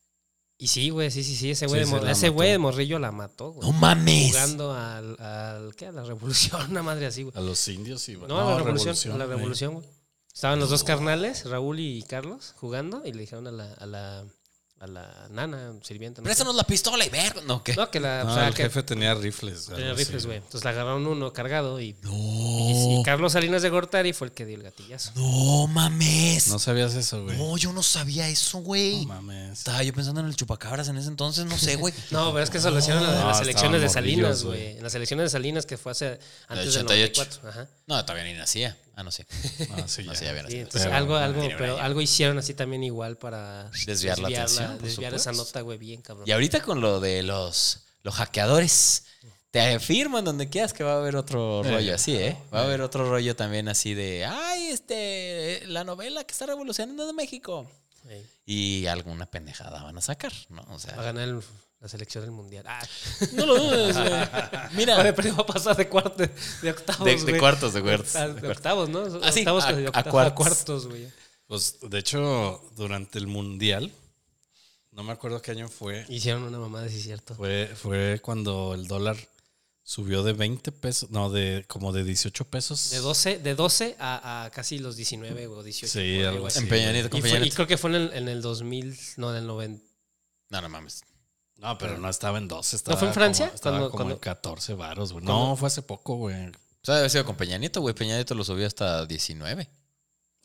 Y 0.57 0.67
sí, 0.67 0.89
güey, 0.89 1.09
sí, 1.09 1.23
sí, 1.23 1.37
sí. 1.37 1.51
Ese 1.51 1.67
güey 1.67 1.85
Sí, 1.85 1.93
de, 1.93 1.99
sí, 2.01 2.05
ese 2.11 2.27
güey 2.27 2.51
de 2.51 2.57
morrillo 2.57 2.99
la 2.99 3.13
mató, 3.13 3.53
güey. 3.53 3.65
No 3.65 3.77
mames. 3.77 4.27
Jugando 4.33 4.73
al, 4.73 5.17
al, 5.21 5.73
¿qué? 5.77 5.85
A 5.85 5.93
la 5.93 6.03
revolución, 6.03 6.61
una 6.71 6.83
madre 6.83 7.05
así, 7.05 7.23
güey. 7.23 7.33
A 7.37 7.39
los 7.39 7.65
indios 7.69 8.09
y 8.09 8.17
No, 8.17 8.25
a 8.41 8.51
la 8.51 8.57
revolución, 8.57 8.89
a 9.13 9.17
la 9.17 9.25
sí. 9.25 9.29
revolución, 9.31 9.73
güey. 9.75 9.87
Estaban 10.33 10.59
los 10.59 10.69
dos 10.69 10.83
carnales, 10.83 11.45
Raúl 11.45 11.79
y 11.79 12.03
Carlos, 12.03 12.53
jugando 12.57 13.01
y 13.05 13.13
le 13.13 13.21
dijeron 13.21 13.47
a 13.47 13.51
la, 13.51 13.73
a 13.73 13.85
la, 13.85 14.25
a 14.81 14.87
la 14.87 15.27
nana, 15.29 15.73
sirvienta. 15.83 16.21
no. 16.21 16.23
Préstanos 16.25 16.55
la 16.55 16.63
pistola 16.63 17.05
y 17.05 17.09
ver. 17.09 17.43
No, 17.43 17.61
¿qué? 17.63 17.75
No, 17.75 17.91
que 17.91 17.99
la. 17.99 18.23
No, 18.23 18.31
o 18.31 18.33
sea, 18.35 18.47
el 18.47 18.53
que 18.53 18.63
jefe 18.63 18.81
tenía 18.83 19.13
rifles. 19.13 19.65
tenía 19.65 19.93
rifles, 19.93 20.25
güey. 20.25 20.37
Entonces 20.37 20.63
le 20.63 20.69
agarraron 20.69 21.05
uno 21.05 21.33
cargado 21.33 21.81
y, 21.81 21.95
No. 22.01 22.11
y, 22.13 22.99
y 22.99 23.03
Carlos 23.03 23.33
Salinas 23.33 23.61
de 23.61 23.69
Gortari 23.69 24.13
fue 24.13 24.27
el 24.27 24.33
que 24.33 24.45
dio 24.45 24.55
el 24.55 24.63
gatillazo. 24.63 25.11
No 25.15 25.67
mames. 25.67 26.47
No 26.47 26.59
sabías 26.59 26.93
eso, 26.95 27.23
güey. 27.23 27.37
No, 27.37 27.57
yo 27.57 27.73
no 27.73 27.83
sabía 27.83 28.29
eso, 28.29 28.59
güey. 28.59 29.05
No 29.05 29.15
mames. 29.15 29.59
Estaba 29.59 29.83
yo 29.83 29.93
pensando 29.93 30.21
en 30.21 30.27
el 30.27 30.35
chupacabras 30.35 30.87
en 30.87 30.97
ese 30.97 31.09
entonces, 31.09 31.45
no 31.45 31.57
sé, 31.57 31.75
güey. 31.75 31.93
No, 32.11 32.31
pero 32.31 32.43
es 32.43 32.49
que 32.49 32.59
eso 32.59 32.69
lo 32.71 32.79
hicieron 32.79 33.03
en 33.03 33.11
las 33.27 33.41
elecciones 33.41 33.81
de 33.81 33.89
Salinas, 33.89 34.43
güey. 34.43 34.77
En 34.77 34.83
las 34.83 34.95
elecciones 34.95 35.25
de 35.25 35.29
Salinas 35.29 35.65
que 35.65 35.77
fue 35.77 35.91
hace 35.91 36.19
antes 36.47 36.73
del 36.73 36.85
88. 36.85 37.21
94. 37.41 37.49
Ajá. 37.49 37.67
No, 37.85 38.05
todavía 38.05 38.23
ni 38.31 38.33
nacía. 38.37 38.77
Ah, 38.99 39.03
no 39.03 39.11
sé. 39.11 39.25
Ah, 39.71 39.83
sí, 39.87 40.03
No 40.03 40.11
ya. 40.13 40.19
sé, 40.19 40.25
ya 40.25 40.31
había 40.31 40.41
Sí, 40.41 40.45
nacido. 40.47 40.61
entonces 40.63 40.81
Pero- 40.83 40.95
algo, 40.95 41.15
algo, 41.15 41.41
pero 41.57 41.79
algo 41.79 42.01
hicieron 42.01 42.37
así 42.37 42.53
también 42.53 42.83
igual 42.83 43.17
para 43.17 43.69
Desviar 43.85 44.19
la 44.19 44.27
atención, 44.27 44.77
desviar 44.81 45.13
esa 45.13 45.31
nota, 45.31 45.61
güey, 45.61 45.77
bien, 45.77 46.01
cabrón. 46.01 46.27
Y 46.27 46.31
ahorita 46.33 46.61
con 46.61 46.81
lo 46.81 46.99
de 46.99 47.23
los, 47.23 47.79
los 48.03 48.13
hackeadores, 48.15 49.05
te 49.51 49.61
afirman 49.61 50.25
donde 50.25 50.49
quieras 50.49 50.73
que 50.73 50.83
va 50.83 50.93
a 50.93 50.97
haber 50.97 51.15
otro 51.15 51.63
Eh, 51.65 51.71
rollo 51.71 51.95
así, 51.95 52.15
¿eh? 52.15 52.37
Va 52.53 52.59
a 52.59 52.63
haber 52.65 52.81
otro 52.81 53.09
rollo 53.09 53.35
también 53.35 53.67
así 53.69 53.93
de, 53.93 54.25
ay, 54.25 54.67
este, 54.67 55.63
la 55.67 55.83
novela 55.85 56.23
que 56.25 56.33
está 56.33 56.45
revolucionando 56.45 57.07
de 57.07 57.13
México. 57.13 57.71
Ey, 58.07 58.25
Y 58.45 58.85
alguna 58.87 59.25
pendejada 59.25 59.83
van 59.83 59.97
a 59.97 60.01
sacar, 60.01 60.31
¿no? 60.49 60.61
O 60.63 60.67
va 60.69 60.75
a 60.75 60.79
sea, 60.79 60.95
ganar 60.95 61.27
el- 61.27 61.41
la 61.79 61.87
selección 61.87 62.23
del 62.23 62.31
mundial. 62.31 62.65
Ah, 62.67 62.81
no 63.33 63.45
lo 63.45 63.57
dudes, 63.57 63.95
güey. 63.97 64.11
Mira, 64.73 64.97
Oye, 64.99 65.13
pero 65.13 65.29
iba 65.29 65.41
a 65.41 65.45
pasar 65.45 65.75
de 65.77 65.87
cuartos, 65.87 66.27
de 66.61 66.69
octavos, 66.71 67.25
de, 67.25 67.37
cuartos, 67.39 67.73
de 67.73 67.81
cuartos. 67.81 68.15
Ah, 68.15 68.27
de 68.27 68.47
octavos, 68.49 68.89
¿no? 68.89 69.03
Ah, 69.23 69.31
sí, 69.31 69.39
octavos 69.41 69.63
a- 69.65 69.73
de 69.73 69.85
a 69.85 69.89
octavos, 69.89 70.11
cuartos. 70.11 70.35
cuartos, 70.35 70.87
güey. 70.87 71.07
Pues, 71.47 71.77
de 71.81 71.97
hecho, 71.99 72.61
durante 72.75 73.17
el 73.19 73.27
mundial, 73.27 73.91
No 74.91 75.03
me 75.03 75.13
acuerdo 75.13 75.41
qué 75.41 75.51
año 75.51 75.69
fue. 75.69 76.05
Hicieron 76.09 76.43
una 76.43 76.59
mamada, 76.59 76.89
sí 76.89 76.97
es 76.97 77.03
cierto. 77.03 77.33
Fue, 77.35 77.71
fue 77.75 78.19
cuando 78.21 78.73
el 78.73 78.87
dólar 78.87 79.15
subió 79.89 80.21
de 80.21 80.33
20 80.33 80.71
pesos, 80.71 81.09
no, 81.09 81.31
de 81.31 81.65
como 81.67 81.91
de 81.91 82.03
18 82.03 82.45
pesos. 82.45 82.91
De 82.91 82.99
12, 82.99 83.39
de 83.39 83.55
12 83.55 83.95
a, 83.99 84.43
a 84.45 84.51
casi 84.51 84.77
los 84.77 84.95
19 84.95 85.47
o 85.47 85.63
18. 85.63 85.91
Sí, 85.91 86.23
algo 86.23 86.45
así. 86.45 86.59
En 86.59 86.69
Peña 86.69 86.91
Nieto, 86.91 87.09
con 87.09 87.17
Y, 87.17 87.21
fue- 87.21 87.31
Peña 87.31 87.45
y 87.47 87.49
creo 87.49 87.65
que 87.65 87.75
fue 87.77 87.89
en 87.89 87.95
el, 87.95 88.13
en 88.13 88.27
el 88.27 88.41
2000, 88.43 88.95
no, 89.17 89.31
en 89.31 89.37
el 89.37 89.47
90. 89.47 89.83
No, 90.49 90.61
no 90.61 90.69
mames. 90.69 91.01
No, 91.57 91.75
pero 91.79 91.97
no 91.97 92.07
estaba 92.07 92.37
en 92.37 92.47
12. 92.47 92.75
Estaba 92.75 92.97
fue 92.97 93.07
en 93.07 93.13
Francia? 93.15 93.45
Como, 93.47 93.55
estaba 93.55 93.75
Cuando- 93.77 93.89
como 93.91 93.97
cuando- 93.97 94.13
en 94.13 94.19
14 94.19 94.73
varos, 94.75 95.11
güey. 95.11 95.25
¿Cuándo? 95.25 95.47
No, 95.49 95.55
fue 95.55 95.67
hace 95.67 95.81
poco, 95.81 96.15
güey. 96.17 96.35
O 96.35 96.51
sea, 96.83 96.93
debe 96.93 96.99
haber 96.99 97.09
sido 97.11 97.25
con 97.25 97.35
Peña 97.35 97.57
Nieto, 97.57 97.81
güey. 97.81 97.95
Peña 97.95 98.13
Nieto 98.13 98.35
lo 98.35 98.43
subió 98.43 98.67
hasta 98.67 99.07
19. 99.07 99.67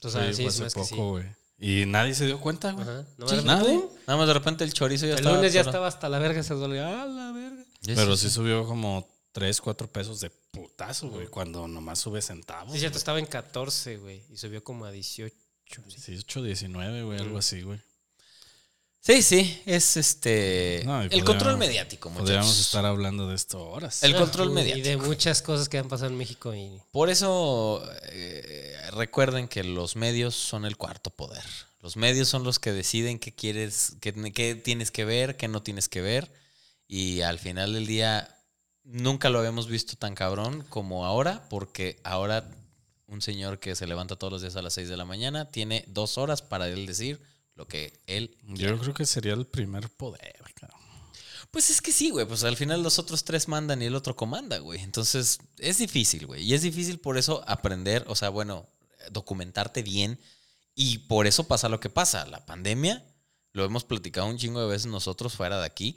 O 0.03 0.09
sea, 0.09 0.27
Sí, 0.33 0.37
sí, 0.37 0.49
fue 0.51 0.67
hace 0.69 0.81
poco, 0.81 1.11
güey. 1.11 1.27
Y 1.59 1.85
nadie 1.87 2.15
se 2.15 2.25
dio 2.25 2.41
cuenta, 2.41 2.73
güey. 2.73 2.87
No, 3.19 3.29
Sí, 3.29 3.37
nadie. 3.45 3.79
Nada 4.07 4.17
más 4.19 4.27
de 4.27 4.33
repente 4.35 4.65
el 4.65 4.73
chorizo 4.73 5.05
ya 5.05 5.13
El 5.13 5.19
estaba. 5.19 5.37
lunes 5.37 5.53
ya 5.53 5.61
solo. 5.61 5.71
estaba 5.71 5.87
hasta 5.87 6.09
la 6.09 6.19
verga, 6.19 6.43
se 6.43 6.55
dolió. 6.55 6.85
¡Ah, 6.87 7.05
la 7.07 7.33
verga! 7.33 7.63
Pero 7.85 8.17
sí. 8.17 8.29
sí 8.29 8.35
subió 8.35 8.67
como 8.67 9.07
3, 9.35 9.61
4 9.61 9.89
pesos 9.91 10.21
de 10.21 10.31
putazo, 10.31 11.09
güey. 11.09 11.27
Cuando 11.27 11.67
nomás 11.67 11.99
sube 11.99 12.23
centavos. 12.23 12.71
Sí, 12.71 12.77
es 12.77 12.81
cierto, 12.83 12.99
estaba 12.99 13.19
en 13.19 13.27
14, 13.27 13.97
güey. 13.97 14.23
Y 14.31 14.37
subió 14.37 14.63
como 14.63 14.85
a 14.85 14.93
18. 14.93 15.35
sí. 15.89 16.13
18, 16.13 16.43
19, 16.45 17.03
güey, 17.03 17.19
algo 17.19 17.39
así, 17.39 17.63
güey. 17.63 17.81
Sí, 19.01 19.23
sí, 19.23 19.61
es 19.67 19.97
este. 19.97 20.83
No, 20.87 21.05
y 21.05 21.09
el 21.11 21.25
control 21.25 21.59
mediático, 21.59 22.11
muchachos. 22.11 22.29
Podríamos 22.29 22.59
estar 22.61 22.87
hablando 22.87 23.29
de 23.29 23.35
esto 23.35 23.61
horas. 23.69 24.05
El 24.05 24.15
control 24.15 24.53
Y 24.53 24.55
mediático. 24.55 24.89
de 24.89 24.97
muchas 24.99 25.43
cosas 25.43 25.69
que 25.69 25.79
han 25.79 25.89
pasado 25.89 26.11
en 26.11 26.17
México. 26.17 26.55
Y 26.55 26.81
Por 26.93 27.11
eso 27.11 27.83
eh, 28.05 28.79
recuerden 28.93 29.49
que 29.49 29.65
los 29.65 29.97
medios 29.97 30.37
son 30.37 30.65
el 30.65 30.77
cuarto 30.77 31.11
poder. 31.11 31.43
Los 31.81 31.97
medios 31.97 32.29
son 32.29 32.45
los 32.45 32.61
que 32.61 32.73
deciden 32.73 33.19
qué 33.19 33.35
quieres, 33.35 33.97
qué, 34.01 34.15
qué 34.33 34.55
tienes 34.55 34.93
que 34.93 35.05
ver, 35.05 35.37
qué 35.37 35.49
no 35.49 35.61
tienes 35.61 35.89
que 35.89 36.01
ver. 36.01 36.33
Y 36.87 37.23
al 37.23 37.41
final 37.41 37.75
del 37.75 37.87
día 37.87 38.34
nunca 38.85 39.31
lo 39.31 39.39
habíamos 39.39 39.67
visto 39.67 39.97
tan 39.97 40.15
cabrón 40.15 40.65
como 40.69 41.05
ahora, 41.05 41.49
porque 41.49 42.01
ahora 42.05 42.49
un 43.07 43.23
señor 43.23 43.59
que 43.59 43.75
se 43.75 43.87
levanta 43.87 44.17
todos 44.17 44.33
los 44.33 44.43
días 44.43 44.57
a 44.57 44.63
las 44.63 44.75
6 44.75 44.89
de 44.89 44.97
la 44.97 45.05
mañana 45.05 45.51
tiene 45.51 45.85
dos 45.89 46.19
horas 46.19 46.43
para 46.43 46.69
él 46.69 46.87
decir 46.87 47.21
lo 47.55 47.67
que 47.69 48.01
él 48.07 48.37
Yo 48.49 48.79
creo 48.79 48.95
que 48.95 49.07
sería 49.07 49.35
el 49.35 49.47
primer 49.47 49.89
poder, 49.91 50.43
cabrón. 50.55 50.81
Pues 51.51 51.71
es 51.71 51.81
que 51.81 51.93
sí, 51.93 52.11
güey. 52.11 52.27
Pues 52.27 52.43
al 52.43 52.57
final 52.57 52.83
los 52.83 52.99
otros 52.99 53.23
tres 53.25 53.47
mandan 53.47 53.81
y 53.81 53.85
el 53.85 53.95
otro 53.95 54.17
comanda, 54.17 54.59
güey. 54.59 54.81
Entonces 54.81 55.39
es 55.59 55.79
difícil, 55.79 56.27
güey. 56.27 56.43
Y 56.43 56.53
es 56.53 56.63
difícil 56.63 56.99
por 56.99 57.17
eso 57.17 57.45
aprender, 57.47 58.05
o 58.09 58.17
sea, 58.17 58.29
bueno, 58.29 58.67
documentarte 59.13 59.85
bien. 59.85 60.19
Y 60.75 60.99
por 60.99 61.29
eso 61.29 61.47
pasa 61.47 61.69
lo 61.69 61.79
que 61.79 61.91
pasa. 61.91 62.27
La 62.27 62.45
pandemia, 62.45 63.05
lo 63.53 63.65
hemos 63.65 63.85
platicado 63.85 64.27
un 64.27 64.37
chingo 64.37 64.61
de 64.61 64.67
veces 64.67 64.87
nosotros 64.87 65.35
fuera 65.35 65.61
de 65.61 65.67
aquí. 65.67 65.97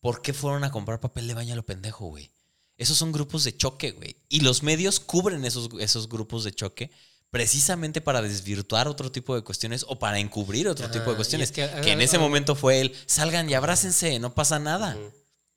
¿Por 0.00 0.22
qué 0.22 0.32
fueron 0.32 0.64
a 0.64 0.70
comprar 0.70 1.00
papel 1.00 1.26
de 1.26 1.34
baño 1.34 1.52
a 1.52 1.56
lo 1.56 1.64
pendejo, 1.66 2.06
güey? 2.06 2.30
Esos 2.76 2.98
son 2.98 3.12
grupos 3.12 3.44
de 3.44 3.56
choque, 3.56 3.92
güey. 3.92 4.16
Y 4.28 4.40
los 4.40 4.62
medios 4.62 5.00
cubren 5.00 5.44
esos, 5.44 5.70
esos 5.80 6.08
grupos 6.08 6.44
de 6.44 6.52
choque 6.52 6.90
precisamente 7.30 8.00
para 8.00 8.22
desvirtuar 8.22 8.86
otro 8.88 9.10
tipo 9.10 9.34
de 9.34 9.42
cuestiones 9.42 9.84
o 9.88 9.98
para 9.98 10.18
encubrir 10.18 10.68
otro 10.68 10.84
Ajá, 10.86 10.92
tipo 10.92 11.10
de 11.10 11.16
cuestiones. 11.16 11.50
es 11.50 11.54
que, 11.54 11.80
que, 11.82 11.92
en 11.92 12.00
ese 12.00 12.18
momento 12.18 12.54
fue 12.54 12.80
el, 12.80 12.94
salgan 13.06 13.50
y 13.50 13.54
abrácense, 13.54 14.18
no 14.20 14.34
pasa 14.34 14.58
nada. 14.58 14.96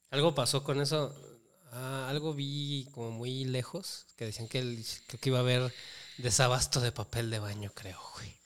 Algo 0.10 0.34
pasó 0.34 0.64
con 0.64 0.82
eso. 0.82 1.14
Ah, 1.72 2.08
algo 2.10 2.34
vi 2.34 2.88
como 2.92 3.12
muy 3.12 3.46
lejos. 3.46 4.08
Que 4.18 4.26
decían 4.26 4.48
que, 4.48 4.60
el- 4.60 4.84
creo 5.08 5.20
que 5.22 5.30
iba 5.30 5.38
a 5.38 5.42
haber 5.42 5.74
desabasto 6.18 6.82
de 6.82 6.92
papel 6.92 7.30
de 7.30 7.40
baño, 7.40 7.72
creo, 7.76 8.00
güey. 8.16 8.39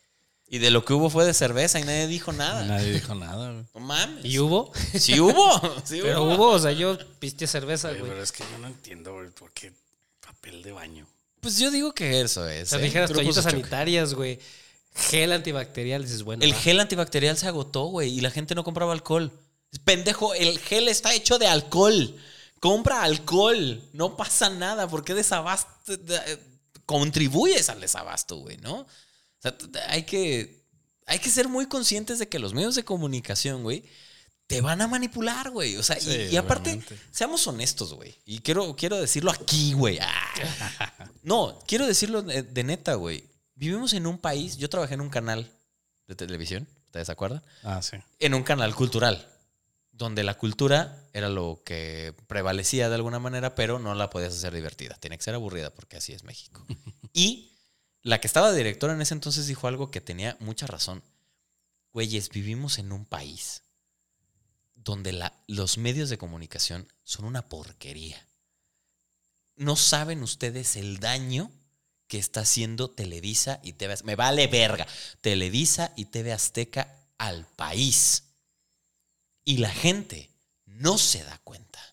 Y 0.53 0.59
de 0.59 0.69
lo 0.69 0.85
que 0.85 0.93
hubo 0.93 1.09
fue 1.09 1.25
de 1.25 1.33
cerveza 1.33 1.79
y 1.79 1.83
nadie 1.83 2.05
dijo 2.05 2.31
nada. 2.31 2.63
Nadie 2.63 2.93
dijo 2.93 3.15
nada, 3.15 3.51
güey. 3.53 3.65
No 3.73 3.79
mames. 3.81 4.23
¿Y 4.23 4.37
hubo? 4.37 4.71
Sí 4.99 5.19
hubo. 5.19 5.59
Sí 5.83 5.99
Pero 5.99 6.25
hubo, 6.25 6.49
o 6.49 6.59
sea, 6.59 6.71
yo 6.71 6.95
piste 7.17 7.47
cerveza, 7.47 7.89
güey. 7.89 8.03
pero 8.03 8.21
es 8.21 8.31
que 8.31 8.43
yo 8.43 8.59
no 8.59 8.67
entiendo, 8.67 9.13
güey, 9.13 9.31
por 9.31 9.51
qué 9.51 9.73
papel 10.23 10.61
de 10.61 10.71
baño. 10.71 11.07
Pues 11.41 11.57
yo 11.57 11.71
digo 11.71 11.95
que 11.95 12.21
eso 12.21 12.47
es. 12.47 12.67
O 12.67 12.69
sea, 12.69 12.79
¿eh? 12.79 12.83
dijeras 12.83 13.11
toallitas 13.11 13.45
sanitarias, 13.45 14.13
güey. 14.13 14.37
Gel 14.93 15.31
antibacterial, 15.31 16.03
dices, 16.03 16.21
bueno. 16.21 16.43
El 16.43 16.53
va. 16.53 16.57
gel 16.57 16.79
antibacterial 16.79 17.35
se 17.35 17.47
agotó, 17.47 17.85
güey, 17.85 18.11
y 18.15 18.21
la 18.21 18.29
gente 18.29 18.53
no 18.53 18.63
compraba 18.63 18.93
alcohol. 18.93 19.31
Pendejo, 19.85 20.35
el 20.35 20.59
gel 20.59 20.87
está 20.87 21.15
hecho 21.15 21.39
de 21.39 21.47
alcohol. 21.47 22.15
Compra 22.59 23.01
alcohol. 23.01 23.81
No 23.91 24.15
pasa 24.15 24.51
nada. 24.51 24.87
¿Por 24.87 25.03
qué 25.03 25.15
desabasto? 25.15 25.97
Contribuyes 26.85 27.69
al 27.69 27.81
desabasto, 27.81 28.35
güey, 28.35 28.57
¿no? 28.57 28.85
O 29.43 29.49
sea, 29.71 29.89
hay 29.89 30.03
que, 30.03 30.63
hay 31.05 31.19
que 31.19 31.29
ser 31.29 31.49
muy 31.49 31.67
conscientes 31.67 32.19
de 32.19 32.29
que 32.29 32.39
los 32.39 32.53
medios 32.53 32.75
de 32.75 32.83
comunicación, 32.85 33.63
güey, 33.63 33.83
te 34.47 34.61
van 34.61 34.81
a 34.81 34.87
manipular, 34.87 35.49
güey. 35.51 35.77
O 35.77 35.83
sea, 35.83 35.97
y- 35.97 36.01
Sí, 36.01 36.27
y, 36.31 36.35
aparte, 36.37 36.71
obviamente. 36.71 36.97
seamos 37.11 37.45
honestos, 37.47 37.93
güey. 37.93 38.15
Y 38.25 38.39
quiero, 38.39 38.75
quiero 38.75 38.97
decirlo 38.99 39.31
aquí, 39.31 39.73
güey. 39.73 39.99
Ah. 40.01 41.09
No, 41.23 41.59
quiero 41.67 41.87
decirlo 41.87 42.21
de, 42.21 42.63
neta, 42.63 42.95
güey. 42.95 43.23
Vivimos 43.55 43.93
en 43.93 44.07
un 44.07 44.17
país, 44.17 44.57
yo 44.57 44.69
trabajé 44.69 44.95
en 44.95 45.01
un 45.01 45.09
canal 45.09 45.49
de 46.07 46.15
televisión, 46.15 46.67
¿ustedes 46.85 47.05
se 47.07 47.11
acuerdan? 47.11 47.41
Ah, 47.63 47.81
sí. 47.81 47.97
En 48.19 48.33
un 48.33 48.43
canal 48.43 48.75
cultural, 48.75 49.27
donde 49.91 50.23
la 50.23 50.37
cultura 50.37 51.01
era 51.13 51.29
lo 51.29 51.61
que 51.63 52.13
prevalecía 52.27 52.89
de 52.89 52.95
alguna 52.95 53.19
manera, 53.19 53.55
pero 53.55 53.79
no 53.79 53.93
la 53.95 54.09
podías 54.09 54.33
hacer 54.33 54.53
divertida. 54.53 54.95
Tenía 54.99 55.17
que 55.17 55.23
ser 55.23 55.35
aburrida 55.35 55.69
porque 55.69 55.97
así 55.97 56.13
es 56.13 56.23
México. 56.23 56.65
y 57.13 57.52
la 58.03 58.19
que 58.19 58.27
estaba 58.27 58.51
directora 58.51 58.93
en 58.93 59.01
ese 59.01 59.13
entonces 59.13 59.47
dijo 59.47 59.67
algo 59.67 59.89
que 59.89 60.01
tenía 60.01 60.37
mucha 60.39 60.67
razón. 60.67 61.01
Güeyes, 61.93 62.29
vivimos 62.29 62.77
en 62.77 62.91
un 62.91 63.05
país 63.05 63.63
donde 64.75 65.17
los 65.47 65.77
medios 65.77 66.09
de 66.09 66.17
comunicación 66.17 66.87
son 67.03 67.25
una 67.25 67.47
porquería. 67.47 68.27
No 69.55 69.75
saben 69.75 70.21
ustedes 70.21 70.75
el 70.75 70.99
daño 70.99 71.49
que 72.07 72.17
está 72.17 72.41
haciendo 72.41 72.89
Televisa 72.89 73.59
y 73.63 73.73
TV 73.73 73.93
Azteca. 73.93 74.07
Me 74.07 74.15
vale 74.15 74.47
verga. 74.47 74.85
Televisa 75.21 75.93
y 75.95 76.05
TV 76.05 76.33
Azteca 76.33 76.99
al 77.17 77.45
país. 77.55 78.25
Y 79.45 79.57
la 79.57 79.69
gente 79.69 80.29
no 80.65 80.97
se 80.97 81.23
da 81.23 81.37
cuenta. 81.43 81.92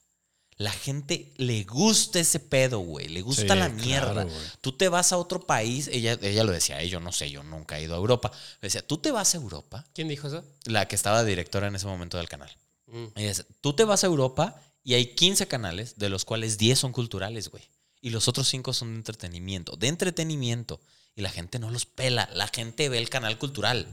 La 0.61 0.73
gente 0.73 1.33
le 1.38 1.64
gusta 1.64 2.20
ese 2.20 2.38
pedo, 2.38 2.81
güey. 2.81 3.09
Le 3.09 3.23
gusta 3.23 3.55
Sí, 3.55 3.59
la 3.59 3.70
mierda. 3.70 4.27
tú 4.61 4.73
te 4.73 4.90
vas 4.90 5.11
a 5.11 5.16
otro 5.16 5.40
país. 5.46 5.88
Ella, 5.88 6.18
ella 6.20 6.44
lo 6.44 6.53
decía, 6.53 6.83
"Eh, 6.83 6.90
yo 6.90 7.01
no 7.01 7.12
sé, 7.12 7.31
yo 7.31 7.42
nunca 7.42 7.79
he 7.79 7.85
ido 7.85 7.94
a 7.94 7.96
Europa. 7.96 8.31
Decía, 8.61 8.87
tú 8.87 8.99
te 8.99 9.11
vas 9.11 9.35
a 9.35 9.38
Europa. 9.38 9.87
¿Quién 9.94 10.09
dijo 10.09 10.29
eso? 10.29 10.44
La 10.66 10.87
que 10.87 10.96
estaba 10.96 11.25
directora 11.25 11.68
en 11.68 11.77
ese 11.77 11.87
momento 11.87 12.18
del 12.18 12.29
canal. 12.29 12.55
Mm. 12.88 13.07
Ella 13.16 13.29
dice, 13.29 13.46
tú 13.62 13.73
te 13.73 13.85
vas 13.85 14.05
a 14.05 14.09
Europa 14.09 14.61
y 14.85 14.92
hay 14.92 15.14
15 15.14 15.49
canales, 15.49 15.94
de 15.96 16.11
los 16.11 16.27
cuales 16.27 16.59
10 16.59 16.79
son 16.79 16.92
culturales, 16.92 17.49
güey. 17.49 17.62
Y 18.03 18.11
los 18.11 18.29
otros 18.29 18.46
5 18.46 18.75
son 18.75 18.90
de 18.90 18.96
entretenimiento. 18.96 19.77
De 19.77 19.88
entretenimiento. 19.88 20.79
Y 21.16 21.23
la 21.23 21.31
gente 21.31 21.59
no 21.59 21.70
los 21.70 21.87
pela. 21.87 22.29
La 22.35 22.49
gente 22.49 22.90
ve 22.90 22.99
el 22.99 23.09
canal 23.09 23.38
cultural. 23.38 23.87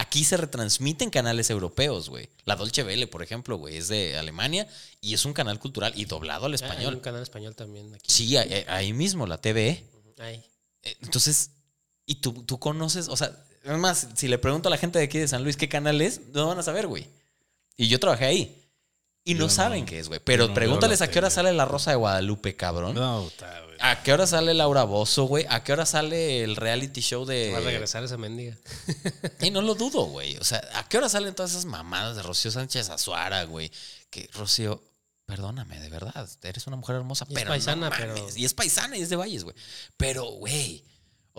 Aquí 0.00 0.24
se 0.24 0.36
retransmiten 0.38 1.10
canales 1.10 1.50
europeos, 1.50 2.08
güey. 2.08 2.30
La 2.46 2.56
Dolce 2.56 2.82
Vele, 2.82 3.06
por 3.06 3.22
ejemplo, 3.22 3.56
güey, 3.58 3.76
es 3.76 3.88
de 3.88 4.16
Alemania 4.16 4.66
y 5.02 5.12
es 5.14 5.24
un 5.26 5.32
canal 5.34 5.58
cultural 5.58 5.92
y 5.94 6.06
doblado 6.06 6.46
al 6.46 6.54
Ah, 6.54 6.56
Hay 6.56 6.64
un 6.64 6.70
español. 6.72 7.00
canal 7.02 7.22
español 7.22 7.54
también 7.54 7.94
aquí. 7.94 8.10
Sí, 8.10 8.36
ahí, 8.36 8.64
ahí 8.66 8.92
mismo, 8.94 9.26
la 9.26 9.38
TVE. 9.38 9.84
Ahí. 10.18 10.42
Eh, 10.82 10.96
Entonces, 11.02 11.50
y 12.06 12.16
tú, 12.16 12.32
tú 12.44 12.58
conoces, 12.58 13.08
o 13.08 13.16
sea, 13.16 13.30
es 13.62 13.76
más, 13.78 14.08
si 14.14 14.26
le 14.28 14.38
pregunto 14.38 14.68
a 14.68 14.70
la 14.70 14.78
gente 14.78 14.98
de 14.98 15.04
aquí 15.04 15.18
de 15.18 15.28
San 15.28 15.44
Luis 15.44 15.56
qué 15.58 15.68
canal 15.68 16.00
es, 16.00 16.20
no 16.32 16.46
van 16.48 16.58
a 16.58 16.62
saber, 16.62 16.86
güey. 16.86 17.06
Y 17.76 17.88
yo 17.88 18.00
trabajé 18.00 18.24
ahí. 18.24 18.56
Y 19.22 19.34
no 19.34 19.50
saben 19.50 19.80
no- 19.80 19.86
qué 19.86 19.98
es, 19.98 20.08
güey. 20.08 20.18
Pero 20.24 20.48
no 20.48 20.54
pregúntales 20.54 21.02
a 21.02 21.10
qué 21.10 21.18
hora 21.18 21.28
sale 21.28 21.52
La 21.52 21.66
Rosa 21.66 21.90
de 21.90 21.96
Guadalupe, 21.98 22.56
cabrón. 22.56 22.94
No, 22.94 23.26
está, 23.26 23.60
güey. 23.66 23.69
¿A 23.80 24.02
qué 24.02 24.12
hora 24.12 24.26
sale 24.26 24.54
Laura 24.54 24.84
Bozo, 24.84 25.24
güey? 25.24 25.46
¿A 25.48 25.64
qué 25.64 25.72
hora 25.72 25.86
sale 25.86 26.44
el 26.44 26.56
reality 26.56 27.00
show 27.00 27.24
de... 27.24 27.50
Va 27.52 27.58
a 27.58 27.62
regresar 27.62 28.04
esa 28.04 28.16
mendiga. 28.16 28.56
Y 29.40 29.50
no 29.50 29.62
lo 29.62 29.74
dudo, 29.74 30.04
güey. 30.04 30.36
O 30.36 30.44
sea, 30.44 30.62
¿a 30.74 30.86
qué 30.88 30.98
hora 30.98 31.08
salen 31.08 31.34
todas 31.34 31.52
esas 31.52 31.64
mamadas 31.64 32.16
de 32.16 32.22
Rocío 32.22 32.50
Sánchez 32.50 32.90
Azuara, 32.90 33.44
güey? 33.44 33.72
Que 34.10 34.28
Rocío, 34.34 34.82
perdóname, 35.24 35.80
de 35.80 35.88
verdad, 35.88 36.28
eres 36.42 36.66
una 36.66 36.76
mujer 36.76 36.96
hermosa, 36.96 37.24
Y 37.28 37.32
es 37.32 37.38
pero 37.38 37.50
paisana, 37.50 37.88
no 37.88 37.96
pero-. 37.96 38.28
Y 38.36 38.44
es 38.44 38.52
paisana 38.52 38.98
y 38.98 39.02
es 39.02 39.08
de 39.08 39.16
Valles, 39.16 39.44
güey. 39.44 39.56
Pero, 39.96 40.24
güey, 40.24 40.84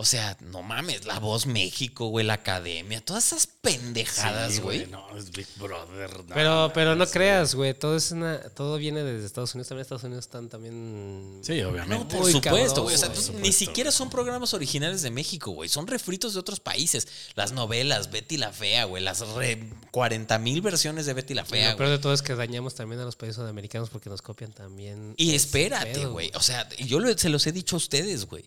o 0.02 0.04
sea, 0.04 0.36
no 0.40 0.62
mames, 0.62 1.06
La 1.06 1.18
Voz 1.20 1.46
México, 1.46 2.08
güey, 2.08 2.26
la 2.26 2.34
Academia, 2.34 3.00
todas 3.04 3.26
esas 3.28 3.46
pendejadas, 3.46 4.54
Sí, 4.54 4.60
güey. 4.60 4.86
No, 4.88 5.16
es 5.16 5.30
Big 5.30 5.46
Brother. 5.56 6.10
no, 6.28 6.34
Pero, 6.34 6.70
pero 6.74 6.96
no 6.96 7.06
creas, 7.06 7.54
güey. 7.54 7.72
Todo 7.72 7.96
es 7.96 8.10
una, 8.10 8.38
todo 8.50 8.76
viene 8.78 9.02
desde 9.04 9.24
Estados 9.24 9.54
Unidos. 9.54 9.68
También 9.68 9.82
Estados 9.82 10.04
Unidos 10.04 10.24
están 10.24 10.48
también. 10.48 11.38
Sí, 11.42 11.60
No, 11.60 11.68
obviamente. 11.70 12.04
por 12.16 12.20
Muy 12.24 12.32
supuesto, 12.32 12.82
güey. 12.82 12.94
O 12.96 12.98
sea, 12.98 13.08
entonces, 13.08 13.30
Por 13.30 13.40
ni 13.40 13.52
siquiera 13.52 13.90
son 13.92 14.10
programas 14.10 14.52
originales 14.54 15.02
de 15.02 15.10
México, 15.10 15.52
güey. 15.52 15.68
Son 15.68 15.86
refritos 15.86 16.34
de 16.34 16.40
otros 16.40 16.60
países. 16.60 17.06
Las 17.34 17.52
novelas, 17.52 18.10
Betty 18.10 18.36
la 18.36 18.52
Fea, 18.52 18.84
güey. 18.84 19.02
Las 19.02 19.20
re 19.20 19.70
40 19.92 20.38
mil 20.40 20.60
versiones 20.62 21.06
de 21.06 21.14
Betty 21.14 21.34
la 21.34 21.44
Fea, 21.44 21.70
lo 21.72 21.76
peor 21.76 21.90
de 21.90 21.98
todo 21.98 22.12
es 22.12 22.22
que 22.22 22.34
dañamos 22.34 22.74
también 22.74 23.00
a 23.00 23.04
los 23.04 23.16
países 23.16 23.36
sudamericanos 23.36 23.88
porque 23.90 24.10
nos 24.10 24.20
copian 24.20 24.52
también. 24.52 25.14
Y 25.16 25.34
espérate, 25.34 26.06
güey. 26.06 26.30
O 26.34 26.40
sea, 26.42 26.68
yo 26.78 26.98
lo- 26.98 27.16
se 27.16 27.28
los 27.28 27.46
he 27.46 27.52
dicho 27.52 27.76
a 27.76 27.78
ustedes, 27.78 28.26
güey. 28.26 28.44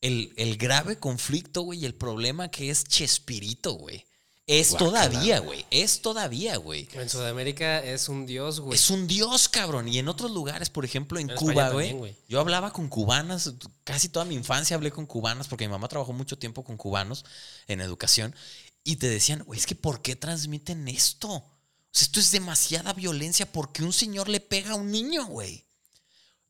El, 0.00 0.32
el 0.36 0.56
grave 0.56 0.98
conflicto, 0.98 1.62
güey, 1.62 1.80
y 1.80 1.86
el 1.86 1.94
problema 1.94 2.50
que 2.50 2.70
es 2.70 2.84
Chespirito, 2.84 3.72
güey. 3.72 4.04
Es 4.48 4.76
todavía, 4.76 5.40
güey. 5.40 5.66
Es 5.70 6.02
todavía, 6.02 6.56
güey. 6.56 6.88
En 6.92 7.08
Sudamérica 7.08 7.82
es 7.82 8.08
un 8.08 8.26
dios, 8.26 8.60
güey. 8.60 8.76
Es 8.78 8.90
un 8.90 9.08
dios, 9.08 9.48
cabrón. 9.48 9.88
Y 9.88 9.98
en 9.98 10.06
otros 10.06 10.30
lugares, 10.30 10.70
por 10.70 10.84
ejemplo, 10.84 11.18
en 11.18 11.30
En 11.30 11.36
Cuba, 11.36 11.70
güey. 11.70 12.16
Yo 12.28 12.38
hablaba 12.38 12.72
con 12.72 12.88
cubanas, 12.88 13.54
casi 13.82 14.08
toda 14.08 14.24
mi 14.24 14.36
infancia 14.36 14.76
hablé 14.76 14.92
con 14.92 15.04
cubanas, 15.04 15.48
porque 15.48 15.66
mi 15.66 15.72
mamá 15.72 15.88
trabajó 15.88 16.12
mucho 16.12 16.38
tiempo 16.38 16.62
con 16.62 16.76
cubanos 16.76 17.24
en 17.66 17.80
educación. 17.80 18.36
Y 18.84 18.96
te 18.96 19.08
decían, 19.08 19.42
güey, 19.42 19.58
es 19.58 19.66
que 19.66 19.74
¿por 19.74 20.00
qué 20.00 20.14
transmiten 20.14 20.86
esto? 20.86 21.28
O 21.28 21.44
sea, 21.90 22.04
esto 22.04 22.20
es 22.20 22.30
demasiada 22.30 22.92
violencia 22.92 23.50
porque 23.50 23.82
un 23.82 23.92
señor 23.92 24.28
le 24.28 24.38
pega 24.38 24.72
a 24.72 24.76
un 24.76 24.92
niño, 24.92 25.26
güey. 25.26 25.65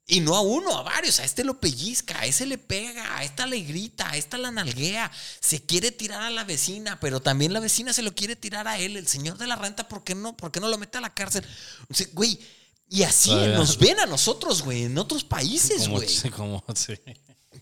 Y 0.09 0.21
no 0.21 0.37
a 0.37 0.41
uno, 0.41 0.77
a 0.77 0.83
varios. 0.83 1.19
A 1.19 1.25
este 1.25 1.43
lo 1.43 1.59
pellizca, 1.59 2.21
a 2.21 2.27
ese 2.27 2.47
le 2.47 2.59
pega, 2.59 3.17
a 3.17 3.25
esta 3.25 3.45
le 3.47 3.61
grita, 3.63 4.09
a 4.09 4.17
esta 4.17 4.39
la 4.39 4.53
nalguea. 4.53 5.11
Se 5.41 5.65
quiere 5.65 5.91
tirar 5.91 6.23
a 6.23 6.31
la 6.31 6.45
vecina, 6.45 7.01
pero 7.01 7.21
también 7.21 7.53
la 7.53 7.59
vecina 7.59 7.93
se 7.93 8.03
lo 8.03 8.15
quiere 8.15 8.37
tirar 8.37 8.69
a 8.69 8.79
él. 8.79 8.97
El 8.97 9.09
señor 9.09 9.37
de 9.37 9.49
la 9.49 9.57
renta, 9.57 9.89
¿por 9.89 10.05
qué 10.05 10.15
no, 10.15 10.37
por 10.37 10.53
qué 10.53 10.61
no 10.61 10.69
lo 10.69 10.79
mete 10.79 10.99
a 10.99 11.01
la 11.01 11.13
cárcel? 11.13 11.45
O 11.91 11.95
sea, 11.95 12.07
güey, 12.13 12.39
y 12.89 13.03
así 13.03 13.31
Todavía. 13.31 13.57
nos 13.57 13.79
ven 13.79 13.99
a 13.99 14.07
nosotros, 14.07 14.63
güey, 14.63 14.85
en 14.85 14.97
otros 14.97 15.25
países, 15.25 15.83
Como, 15.83 15.97
güey. 15.97 16.09
como, 16.31 16.65
sí. 16.77 16.95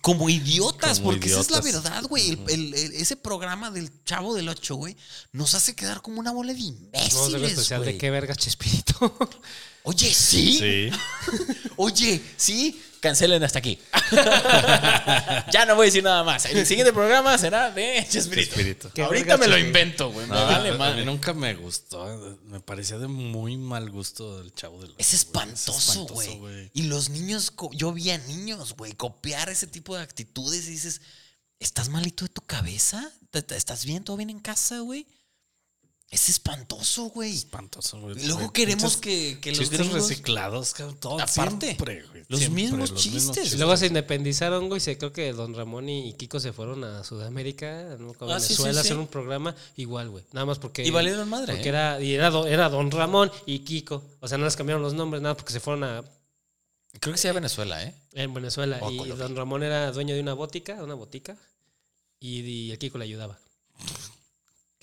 Como 0.02 0.28
idiotas, 0.28 0.98
Como 0.98 1.12
porque 1.12 1.30
esa 1.30 1.40
es 1.40 1.50
la 1.50 1.62
verdad, 1.62 2.02
güey. 2.04 2.28
El- 2.32 2.50
el- 2.50 2.74
el- 2.74 2.92
ese 2.92 3.16
programa 3.16 3.70
del 3.70 3.90
Chavo 4.04 4.34
del 4.34 4.50
Ocho, 4.50 4.74
güey, 4.74 4.98
nos 5.32 5.54
hace 5.54 5.74
quedar 5.74 6.02
como 6.02 6.20
una 6.20 6.30
bola 6.30 6.52
de 6.52 6.60
imbéciles, 6.60 7.52
especial 7.52 7.86
de 7.86 7.96
qué 7.96 8.10
verga 8.10 8.34
Chespirito. 8.34 9.16
Oye, 9.86 10.12
¿sí? 10.14 10.58
Sí. 10.58 10.90
Oye, 11.76 12.20
sí, 12.38 12.82
cancelen 13.00 13.44
hasta 13.44 13.58
aquí. 13.58 13.78
ya 15.52 15.66
no 15.66 15.74
voy 15.76 15.84
a 15.84 15.86
decir 15.86 16.02
nada 16.02 16.24
más. 16.24 16.46
El 16.46 16.64
siguiente 16.66 16.92
programa 16.92 17.36
será 17.36 17.70
de 17.70 18.06
Chespirito. 18.08 18.46
Chespirito. 18.54 18.92
Qué 18.94 19.02
Ahorita 19.02 19.36
verga 19.36 19.36
me 19.36 19.46
lo 19.48 19.56
Chespirito. 19.56 19.66
invento, 19.78 20.10
güey. 20.10 20.26
Me 20.26 20.34
No, 20.34 20.46
vale 20.46 20.70
a 20.70 20.96
mí 20.96 21.04
nunca 21.04 21.34
me 21.34 21.54
gustó. 21.54 22.38
Me 22.46 22.60
parecía 22.60 22.96
de 22.98 23.08
muy 23.08 23.56
mal 23.58 23.90
gusto 23.90 24.40
el 24.40 24.54
chavo 24.54 24.80
del 24.80 24.94
Es 24.96 25.12
espantoso, 25.12 26.06
güey. 26.06 26.70
Y 26.72 26.84
los 26.84 27.10
niños, 27.10 27.50
co- 27.50 27.70
yo 27.72 27.92
vi 27.92 28.10
a 28.10 28.18
niños, 28.18 28.74
güey, 28.76 28.92
copiar 28.94 29.50
ese 29.50 29.66
tipo 29.66 29.96
de 29.96 30.02
actitudes 30.02 30.66
y 30.66 30.70
dices, 30.70 31.02
¿estás 31.60 31.90
malito 31.90 32.24
de 32.24 32.30
tu 32.30 32.40
cabeza? 32.40 33.10
¿Te- 33.30 33.42
te- 33.42 33.56
¿Estás 33.56 33.84
bien? 33.84 34.02
¿Todo 34.02 34.16
bien 34.16 34.30
en 34.30 34.40
casa, 34.40 34.78
güey? 34.80 35.06
Es 36.14 36.28
espantoso, 36.28 37.06
güey. 37.06 37.34
Espantoso, 37.34 38.00
güey. 38.00 38.22
Y 38.22 38.26
luego 38.28 38.52
queremos 38.52 38.96
pinches 38.98 39.34
que, 39.34 39.40
que 39.40 39.50
los 39.50 39.58
chistes 39.58 39.78
gringos... 39.80 40.08
reciclados, 40.08 40.72
cabrón, 40.72 40.96
todo 41.00 41.14
Aparte, 41.14 41.66
siempre, 41.66 42.04
güey, 42.08 42.24
los 42.28 42.38
siempre, 42.38 42.62
mismos 42.62 42.94
chistes. 42.94 43.52
Y 43.52 43.56
luego 43.56 43.76
se 43.76 43.86
independizaron, 43.88 44.68
güey. 44.68 44.80
Se 44.80 44.96
creo 44.96 45.12
que 45.12 45.32
Don 45.32 45.54
Ramón 45.54 45.88
y 45.88 46.12
Kiko 46.12 46.38
se 46.38 46.52
fueron 46.52 46.84
a 46.84 47.02
Sudamérica, 47.02 47.96
¿no? 47.98 48.10
a 48.10 48.36
Ah, 48.36 48.38
sí, 48.38 48.54
sí, 48.54 48.62
Venezuela, 48.62 48.70
a 48.70 48.82
sí. 48.84 48.88
hacer 48.90 48.96
un 48.96 49.08
programa 49.08 49.56
igual, 49.74 50.08
güey. 50.10 50.22
Nada 50.30 50.46
más 50.46 50.60
porque. 50.60 50.84
Y 50.86 50.90
valieron 50.90 51.28
madre, 51.28 51.52
Porque 51.52 51.66
¿eh? 51.66 51.70
era, 51.70 52.00
y 52.00 52.14
era, 52.14 52.30
don, 52.30 52.46
era 52.46 52.68
Don 52.68 52.92
Ramón 52.92 53.32
y 53.44 53.58
Kiko. 53.58 54.00
O 54.20 54.28
sea, 54.28 54.38
no 54.38 54.44
les 54.44 54.54
cambiaron 54.54 54.82
los 54.84 54.94
nombres, 54.94 55.20
nada, 55.20 55.36
porque 55.36 55.52
se 55.52 55.58
fueron 55.58 55.82
a. 55.82 56.04
Creo 57.00 57.12
que 57.12 57.18
sea 57.18 57.32
Venezuela, 57.32 57.82
¿eh? 57.82 57.92
En 58.12 58.32
Venezuela. 58.32 58.78
O 58.82 58.88
y 58.92 58.98
Colombia. 58.98 59.24
Don 59.26 59.34
Ramón 59.34 59.64
era 59.64 59.90
dueño 59.90 60.14
de 60.14 60.20
una 60.20 60.34
botica, 60.34 60.74
una 60.80 60.94
botica. 60.94 61.36
Y, 62.20 62.38
y 62.42 62.70
el 62.70 62.78
Kiko 62.78 62.98
le 62.98 63.04
ayudaba. 63.04 63.36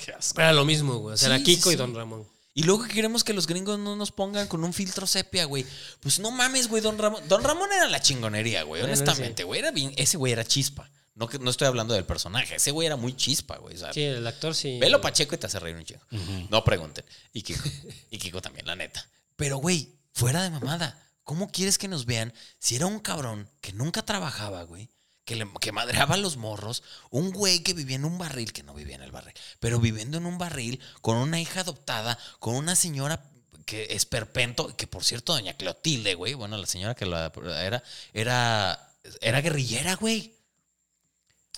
Qué 0.04 0.14
asco. 0.14 0.40
Era 0.42 0.54
lo 0.54 0.66
mismo, 0.66 0.98
güey. 0.98 1.14
O 1.14 1.18
sea, 1.18 1.30
Sí, 1.30 1.34
era 1.36 1.44
Kiko 1.44 1.70
sí, 1.70 1.70
y 1.70 1.72
sí. 1.74 1.78
Don 1.78 1.94
Ramón. 1.96 2.28
Y 2.54 2.64
luego 2.64 2.84
que 2.84 2.94
queremos 2.94 3.24
que 3.24 3.34
los 3.34 3.48
gringos 3.48 3.80
no 3.80 3.96
nos 3.96 4.12
pongan 4.12 4.48
con 4.48 4.64
un 4.64 4.74
filtro 4.74 5.08
sepia, 5.08 5.46
güey. 5.46 5.66
Pues 6.02 6.20
no 6.20 6.32
mames, 6.32 6.68
güey, 6.68 6.82
Don 6.82 6.98
Ramón. 6.98 7.24
Don 7.30 7.44
Ramón 7.44 7.72
era 7.72 7.88
la 7.88 8.02
chingonería, 8.02 8.64
güey. 8.64 8.82
Bueno, 8.82 8.94
Honestamente, 8.94 9.44
güey. 9.44 9.60
Era 9.60 9.72
bien. 9.72 9.94
Ese 9.96 10.18
güey 10.18 10.34
era 10.34 10.44
chispa. 10.44 10.90
No, 11.16 11.30
no 11.40 11.50
estoy 11.50 11.68
hablando 11.68 11.94
del 11.94 12.06
personaje. 12.06 12.56
Ese 12.56 12.72
güey 12.72 12.88
era 12.88 12.96
muy 12.98 13.16
chispa, 13.16 13.58
güey. 13.58 13.78
Sí, 13.94 14.02
el 14.02 14.26
actor 14.28 14.56
sí. 14.56 14.80
Velo 14.80 15.00
Pacheco 15.00 15.36
y 15.36 15.38
te 15.38 15.48
hace 15.48 15.60
reír 15.60 15.76
un 15.76 15.86
chingo. 15.86 16.02
No 16.50 16.64
pregunten. 16.64 17.06
Y 17.32 17.42
Kiko. 17.42 17.62
Y 18.10 18.18
Kiko 18.18 18.42
también, 18.42 18.66
la 18.66 18.76
neta. 18.76 19.08
Pero, 19.36 19.58
güey, 19.58 19.96
fuera 20.14 20.44
de 20.44 20.50
mamada. 20.50 20.98
¿Cómo 21.24 21.52
quieres 21.52 21.78
que 21.78 21.88
nos 21.88 22.06
vean 22.06 22.34
si 22.60 22.76
era 22.76 22.86
un 22.88 23.00
cabrón 23.00 23.50
que 23.62 23.72
nunca 23.74 24.02
trabajaba, 24.04 24.64
güey? 24.64 24.90
Que, 25.26 25.36
le, 25.36 25.48
que 25.60 25.72
madreaba 25.72 26.18
los 26.18 26.38
morros. 26.38 26.84
Un 27.10 27.32
güey 27.32 27.62
que 27.62 27.74
vivía 27.74 27.96
en 27.96 28.06
un 28.06 28.18
barril, 28.18 28.52
que 28.54 28.64
no 28.64 28.74
vivía 28.74 28.96
en 28.96 29.04
el 29.04 29.12
barril, 29.12 29.34
pero 29.60 29.80
viviendo 29.80 30.18
en 30.18 30.26
un 30.26 30.38
barril 30.38 30.80
con 31.02 31.18
una 31.18 31.40
hija 31.40 31.62
adoptada, 31.62 32.18
con 32.40 32.56
una 32.56 32.76
señora 32.76 33.24
que 33.66 33.88
es 33.92 34.06
perpento, 34.06 34.76
que 34.76 34.88
por 34.88 35.04
cierto, 35.04 35.34
doña 35.34 35.54
Clotilde, 35.54 36.16
güey, 36.16 36.34
bueno, 36.34 36.58
la 36.58 36.66
señora 36.66 36.96
que 36.96 37.06
la 37.06 37.32
era, 37.62 37.84
era, 38.14 38.90
era 39.22 39.42
guerrillera, 39.42 39.96
güey. 39.96 40.36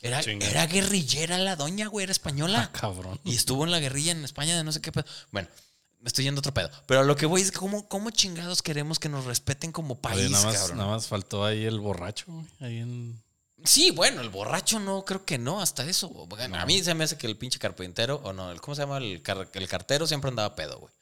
Era, 0.02 0.20
era 0.20 0.68
guerrillera 0.68 1.38
la 1.38 1.56
doña, 1.56 1.88
güey, 1.88 2.04
era 2.04 2.12
española. 2.12 2.70
Ah, 2.70 2.78
cabrón. 2.78 3.20
Y 3.24 3.36
estuvo 3.36 3.64
en 3.64 3.72
la 3.72 3.80
guerrilla 3.80 4.12
en 4.12 4.26
España 4.26 4.56
de 4.56 4.64
no 4.66 4.74
sé 4.74 4.82
qué 4.82 4.92
pedo. 4.92 5.06
Bueno, 5.32 5.48
me 6.02 6.08
estoy 6.08 6.26
yendo 6.26 6.40
a 6.40 6.42
otro 6.42 6.54
pedo. 6.54 6.70
Pero 6.86 7.04
lo 7.04 7.16
que 7.16 7.26
voy 7.26 7.42
es 7.42 7.52
que 7.52 7.58
cómo, 7.58 7.88
cómo 7.88 8.12
chingados 8.12 8.62
queremos 8.62 9.00
que 9.00 9.08
nos 9.08 9.24
respeten 9.24 9.72
como 9.72 9.94
Oye, 9.94 10.02
país, 10.02 10.32
nada, 10.32 10.46
más, 10.46 10.58
cabrón. 10.58 10.78
nada 10.78 10.90
más 10.92 11.08
faltó 11.08 11.46
ahí 11.46 11.64
el 11.64 11.80
borracho, 11.80 12.26
güey, 12.28 12.46
ahí 12.60 12.78
en... 12.80 13.23
Sí, 13.64 13.92
bueno, 13.92 14.22
el 14.22 14.30
borracho 14.30 14.80
no, 14.80 15.06
creo 15.06 15.24
que 15.26 15.38
no, 15.38 15.62
hasta 15.62 15.86
eso. 15.90 16.10
Bueno, 16.10 16.58
A 16.58 16.66
mí 16.66 16.84
se 16.84 16.94
me 16.94 17.04
hace 17.06 17.18
que 17.18 17.28
el 17.28 17.38
pinche 17.38 17.60
carpintero, 17.60 18.20
o 18.24 18.34
no, 18.34 18.52
el, 18.52 18.60
¿cómo 18.62 18.76
se 18.76 18.82
llama? 18.82 18.98
El, 18.98 19.22
car- 19.22 19.50
el 19.54 19.68
cartero 19.68 20.06
siempre 20.08 20.30
andaba 20.30 20.56
pedo, 20.56 20.80
güey. 20.80 20.94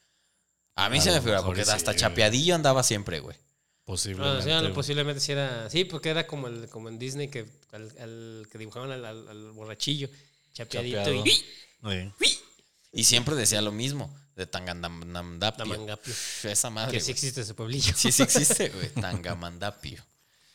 A 0.76 0.88
mí 0.88 1.00
se 1.00 1.10
me 1.10 1.20
figura, 1.20 1.42
porque 1.42 1.64
sí, 1.64 1.70
hasta 1.70 1.94
chapeadillo 1.94 2.54
andaba 2.54 2.82
siempre, 2.82 3.20
güey. 3.20 3.36
Ah, 3.36 3.84
Posiblemente. 3.84 4.42
sí, 4.44 4.50
güey. 4.60 4.72
posiblemente 4.72 5.20
sí 5.20 5.32
era. 5.32 5.68
Sí, 5.68 5.84
porque 5.84 6.08
era 6.10 6.26
como, 6.26 6.46
el, 6.46 6.68
como 6.68 6.88
en 6.88 6.98
Disney 6.98 7.28
que, 7.28 7.46
al, 7.72 7.92
al- 8.00 8.48
que 8.50 8.56
dibujaban 8.58 8.90
al, 8.92 9.04
al- 9.04 9.28
al 9.28 9.50
borrachillo, 9.52 10.08
chapeadito 10.54 10.98
Chapeado. 10.98 11.26
y 11.26 11.30
Sí. 12.20 12.40
Y 12.92 13.04
siempre 13.04 13.34
decía 13.34 13.60
lo 13.60 13.72
mismo, 13.72 14.14
de 14.36 14.46
Tangamandapio. 14.46 15.64
Esa 16.44 16.70
madre. 16.70 16.92
Que 16.92 17.00
sí 17.00 17.10
existe 17.10 17.40
ese 17.40 17.54
pueblillo. 17.54 17.92
Sí, 17.96 18.12
sí 18.12 18.22
existe, 18.22 18.68
güey. 18.68 18.88
Tangamandapio. 18.90 20.02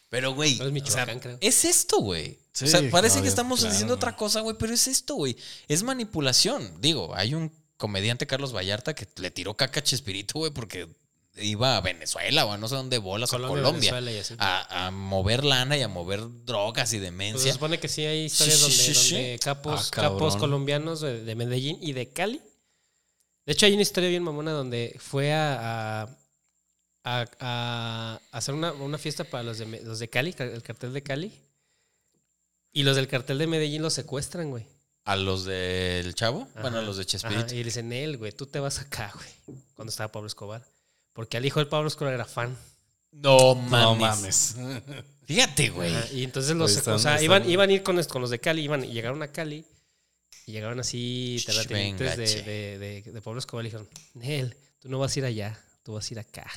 Pero, 0.10 0.34
güey. 0.34 0.56
No 0.58 0.66
es 0.66 0.72
Michoacán, 0.72 1.10
o 1.10 1.12
sea, 1.14 1.20
creo. 1.22 1.38
Es 1.42 1.66
esto, 1.66 2.00
güey. 2.00 2.40
Sí, 2.54 2.66
o 2.66 2.68
sea, 2.68 2.82
parece 2.90 3.18
no, 3.18 3.24
que 3.24 3.28
estamos 3.30 3.60
claro, 3.60 3.72
diciendo 3.74 3.94
otra 3.96 4.16
cosa, 4.16 4.40
güey, 4.42 4.56
pero 4.58 4.74
es 4.74 4.88
esto, 4.88 5.16
güey. 5.16 5.36
Es 5.68 5.84
manipulación. 5.84 6.80
Digo, 6.82 7.14
hay 7.16 7.34
un 7.36 7.52
comediante, 7.78 8.26
Carlos 8.26 8.56
Vallarta, 8.56 8.96
que 8.96 9.08
le 9.18 9.30
tiró 9.32 9.54
caca 9.56 9.82
a 9.82 9.84
Chespirito, 9.84 10.40
güey, 10.40 10.52
porque 10.52 10.88
iba 11.40 11.78
a 11.78 11.82
Venezuela 11.82 12.46
o 12.46 12.52
a 12.52 12.58
no 12.58 12.68
sé 12.68 12.74
dónde 12.76 12.98
bolas, 12.98 13.30
Colombia, 13.30 13.62
o 13.62 13.66
Colombia. 13.66 13.92
Venezuela 13.94 14.12
y 14.12 14.20
así. 14.20 14.34
A, 14.40 14.88
a 14.88 14.92
mover 14.92 15.44
lana 15.44 15.78
y 15.78 15.84
a 15.84 15.88
mover 15.88 16.22
drogas 16.46 16.92
y 16.94 16.98
Pues 16.98 17.00
se 17.00 17.12
demencia. 17.12 17.54
supone 17.54 17.80
que 17.80 17.88
sí 17.88 18.04
hay 18.06 18.26
historias 18.26 18.56
Sí, 18.58 18.62
donde, 18.64 18.76
sí, 18.78 18.94
sí, 18.96 19.14
donde 19.16 19.40
capos, 19.40 19.88
Ah, 19.90 19.92
capos 19.92 20.36
colombianos 20.38 21.02
de, 21.02 21.24
de 21.24 21.36
Medellín 21.36 21.78
y 21.82 21.94
de 21.94 22.10
Cali. 22.12 22.42
De 23.46 23.54
hecho, 23.54 23.68
hay 23.68 23.74
una 23.74 23.84
historia 23.84 24.10
bien 24.10 24.24
mamona 24.24 24.52
donde 24.52 24.96
fue 25.00 25.32
a, 25.34 26.02
a, 26.04 26.18
a- 27.16 28.20
a 28.32 28.38
hacer 28.38 28.54
una, 28.56 28.74
una 28.74 28.98
fiesta 28.98 29.24
para 29.24 29.44
los 29.44 29.58
de, 29.60 29.66
los 29.84 30.00
de 30.00 30.10
Cali, 30.10 30.36
el 30.38 30.62
cartel 30.64 30.94
de 30.94 31.04
Cali. 31.04 31.32
Y 32.74 32.84
los 32.84 32.96
del 32.96 33.08
cartel 33.08 33.38
de 33.38 33.48
Medellín 33.48 33.82
los 33.82 33.94
secuestran, 33.94 34.50
güey. 34.50 34.66
A 35.06 35.16
los 35.16 35.46
del 35.46 36.14
Chavo, 36.16 36.48
bueno, 36.56 36.78
a 36.78 36.80
Ajá, 36.80 36.82
los 36.82 36.98
de 36.98 37.04
ajá, 37.04 37.10
Chespirito. 37.12 37.56
Y 37.56 37.60
le 37.60 37.64
dicen, 37.66 37.94
él, 37.94 38.18
güey, 38.18 38.34
tú 38.34 38.46
te 38.46 38.60
vas 38.60 38.80
acá, 38.80 39.12
güey. 39.16 39.58
Cuando 39.76 39.90
estaba 39.90 40.12
Pablo 40.12 40.28
Escobar. 40.28 40.64
Porque 41.14 41.38
al 41.38 41.46
hijo 41.46 41.60
de 41.62 41.66
Pablo 41.66 41.88
Escobar 41.88 42.14
era 42.14 42.26
fan. 42.26 42.56
No 43.12 43.56
mames. 43.56 44.56
No 44.58 44.66
mames. 44.68 45.04
Fíjate, 45.26 45.70
güey. 45.70 45.96
Ajá, 45.96 46.08
y 46.14 46.24
entonces 46.24 46.56
los, 46.56 46.72
Pues 46.72 46.78
están- 46.80 46.94
o 46.96 47.00
sea, 47.00 47.14
están- 47.16 47.24
iban, 47.26 47.50
iban 47.50 47.70
a 47.70 47.74
ir 47.74 47.84
con, 47.84 48.02
con 48.04 48.22
los 48.22 48.30
de 48.30 48.40
Cali, 48.40 48.62
iban, 48.62 48.84
y 48.84 48.92
llegaron 48.92 49.24
a 49.24 49.30
Cali 49.32 49.66
y 50.46 50.52
llegaron 50.52 50.80
así 50.80 51.42
terratenientes 51.46 52.18
de, 52.18 52.78
de, 52.78 53.02
de 53.02 53.22
Pablo 53.22 53.40
Escobar 53.40 53.66
y 53.66 53.70
dijeron, 53.70 53.90
Nel, 54.14 54.56
tú 54.80 54.90
no 54.90 55.00
vas 55.00 55.16
a 55.16 55.20
ir 55.20 55.26
allá, 55.26 55.60
tú 55.84 55.94
vas 55.94 56.10
a 56.10 56.14
ir 56.14 56.20
acá. 56.20 56.50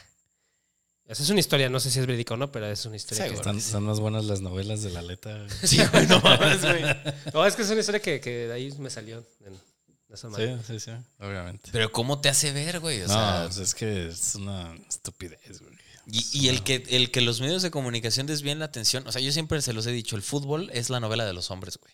Esa 1.10 1.22
es 1.24 1.30
una 1.30 1.40
historia, 1.40 1.68
no 1.68 1.80
sé 1.80 1.90
si 1.90 1.98
es 1.98 2.06
verídica 2.06 2.34
o 2.34 2.36
no, 2.36 2.52
pero 2.52 2.66
es 2.70 2.84
una 2.86 2.96
historia. 2.96 3.28
que- 3.28 3.34
Están, 3.34 3.58
están 3.58 3.82
más 3.82 3.98
buenas 4.00 4.24
las 4.26 4.40
novelas 4.40 4.82
de 4.82 4.90
la 4.90 5.02
letra. 5.02 5.44
Sí, 5.64 5.78
güey, 5.92 6.06
no 6.06 6.20
mames, 6.20 6.60
güey. 6.62 6.82
No, 7.34 7.44
es 7.46 7.56
que 7.56 7.62
es 7.62 7.70
una 7.70 7.80
historia 7.80 8.00
que, 8.00 8.20
que 8.20 8.30
de 8.46 8.52
ahí 8.52 8.72
me 8.78 8.90
salió. 8.90 9.26
En, 9.44 9.52
de 9.54 10.14
esa 10.14 10.28
Sí, 10.28 10.32
manera. 10.32 10.62
sí, 10.66 10.78
sí, 10.80 10.90
obviamente. 11.18 11.68
Pero 11.72 11.90
¿cómo 11.92 12.20
te 12.20 12.28
hace 12.28 12.52
ver, 12.52 12.80
güey? 12.80 13.00
O 13.02 13.06
no, 13.08 13.12
sea, 13.14 13.42
pues 13.46 13.58
es 13.58 13.74
que 13.74 14.08
es 14.08 14.34
una 14.36 14.74
estupidez, 14.88 15.60
güey. 15.60 15.74
Y, 16.06 16.26
y 16.32 16.48
el, 16.48 16.62
que, 16.64 16.84
el 16.90 17.10
que 17.12 17.20
los 17.20 17.40
medios 17.40 17.62
de 17.62 17.70
comunicación 17.70 18.26
desvíen 18.26 18.58
la 18.58 18.64
atención, 18.64 19.06
o 19.06 19.12
sea, 19.12 19.20
yo 19.20 19.30
siempre 19.32 19.60
se 19.62 19.72
los 19.72 19.86
he 19.86 19.92
dicho, 19.92 20.16
el 20.16 20.22
fútbol 20.22 20.70
es 20.72 20.90
la 20.90 20.98
novela 20.98 21.24
de 21.24 21.32
los 21.32 21.50
hombres, 21.52 21.76
güey. 21.78 21.92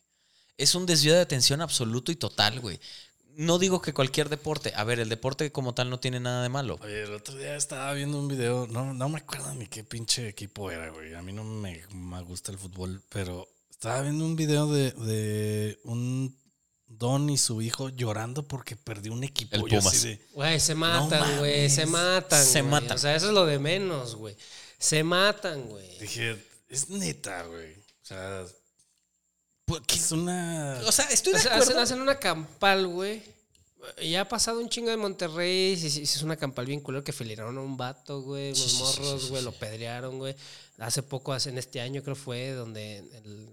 Es 0.58 0.74
un 0.74 0.86
desvío 0.86 1.12
de 1.14 1.20
atención 1.20 1.60
absoluto 1.60 2.10
y 2.12 2.16
total, 2.16 2.60
güey. 2.60 2.80
No 3.36 3.58
digo 3.58 3.82
que 3.82 3.92
cualquier 3.92 4.30
deporte, 4.30 4.72
a 4.74 4.82
ver, 4.84 4.98
el 4.98 5.10
deporte 5.10 5.52
como 5.52 5.74
tal 5.74 5.90
no 5.90 6.00
tiene 6.00 6.20
nada 6.20 6.42
de 6.42 6.48
malo. 6.48 6.78
Oye, 6.80 7.02
el 7.02 7.12
otro 7.12 7.36
día 7.36 7.54
estaba 7.54 7.92
viendo 7.92 8.18
un 8.18 8.28
video, 8.28 8.66
no, 8.66 8.94
no 8.94 9.08
me 9.10 9.18
acuerdo 9.18 9.54
ni 9.54 9.66
qué 9.66 9.84
pinche 9.84 10.28
equipo 10.28 10.70
era, 10.70 10.88
güey. 10.88 11.12
A 11.12 11.20
mí 11.20 11.34
no 11.34 11.44
me, 11.44 11.82
me 11.92 12.22
gusta 12.22 12.50
el 12.50 12.58
fútbol, 12.58 13.02
pero 13.10 13.46
estaba 13.70 14.00
viendo 14.00 14.24
un 14.24 14.36
video 14.36 14.72
de, 14.72 14.92
de 14.92 15.78
un 15.84 16.34
don 16.86 17.28
y 17.28 17.36
su 17.36 17.60
hijo 17.60 17.90
llorando 17.90 18.48
porque 18.48 18.74
perdió 18.74 19.12
un 19.12 19.22
equipo. 19.22 19.54
El 19.54 19.64
Pumas. 19.64 20.06
Güey, 20.32 20.58
se 20.58 20.74
matan, 20.74 21.38
güey, 21.38 21.68
se 21.68 21.84
matan. 21.84 22.42
Se 22.42 22.62
matan. 22.62 22.96
O 22.96 22.98
sea, 22.98 23.14
eso 23.14 23.26
es 23.26 23.34
lo 23.34 23.44
de 23.44 23.58
menos, 23.58 24.14
güey. 24.14 24.34
Se 24.78 25.04
matan, 25.04 25.68
güey. 25.68 25.98
dije, 25.98 26.42
es 26.70 26.88
neta, 26.88 27.42
güey. 27.42 27.74
O 27.74 28.04
sea, 28.06 28.46
¿Por 29.66 29.84
qué? 29.84 29.96
es 29.96 30.12
una... 30.12 30.80
O 30.86 30.92
sea, 30.92 31.04
estoy 31.06 31.32
de 31.34 31.38
O 31.40 31.42
sea, 31.42 31.52
acuerdo. 31.52 31.72
hacen, 31.72 31.82
hacen 31.82 32.00
una 32.00 32.18
campal, 32.18 32.86
güey. 32.86 33.22
ya 34.02 34.22
ha 34.22 34.28
pasado 34.28 34.60
un 34.60 34.68
chingo 34.68 34.90
de 34.90 34.96
Monterrey. 34.96 35.76
Si 35.76 36.02
es 36.02 36.22
una 36.22 36.36
campal 36.36 36.66
bien 36.66 36.80
culero 36.80 37.04
que 37.04 37.12
filiraron 37.12 37.58
a 37.58 37.60
un 37.60 37.76
vato, 37.76 38.22
güey. 38.22 38.54
Sí, 38.54 38.68
sí, 38.70 38.76
morros, 38.78 39.22
sí, 39.22 39.28
güey, 39.28 39.42
lo 39.42 39.52
pedrearon, 39.52 40.18
güey. 40.18 40.34
Hace 40.78 41.02
poco, 41.02 41.32
hace 41.32 41.50
en 41.50 41.58
este 41.58 41.80
año 41.80 42.02
creo 42.02 42.16
fue, 42.16 42.50
donde 42.52 42.98
el- 42.98 43.50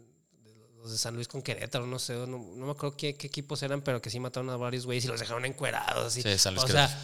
los 0.81 0.91
de 0.91 0.97
San 0.97 1.15
Luis 1.15 1.29
con 1.29 1.41
Querétaro, 1.41 1.87
no 1.87 1.97
sé, 1.97 2.13
no, 2.13 2.27
no 2.27 2.65
me 2.65 2.71
acuerdo 2.71 2.97
qué, 2.97 3.15
qué 3.15 3.27
equipos 3.27 3.63
eran, 3.63 3.81
pero 3.81 4.01
que 4.01 4.09
sí 4.09 4.19
mataron 4.19 4.49
a 4.49 4.57
varios 4.57 4.85
güeyes 4.85 5.05
y 5.05 5.07
los 5.07 5.17
dejaron 5.19 5.45
encuerados. 5.45 6.07
Así. 6.07 6.21
Sí, 6.21 6.37
San 6.37 6.53
Luis 6.55 6.65
o 6.65 6.67
Querétaro. 6.67 6.89
sea, 6.91 7.01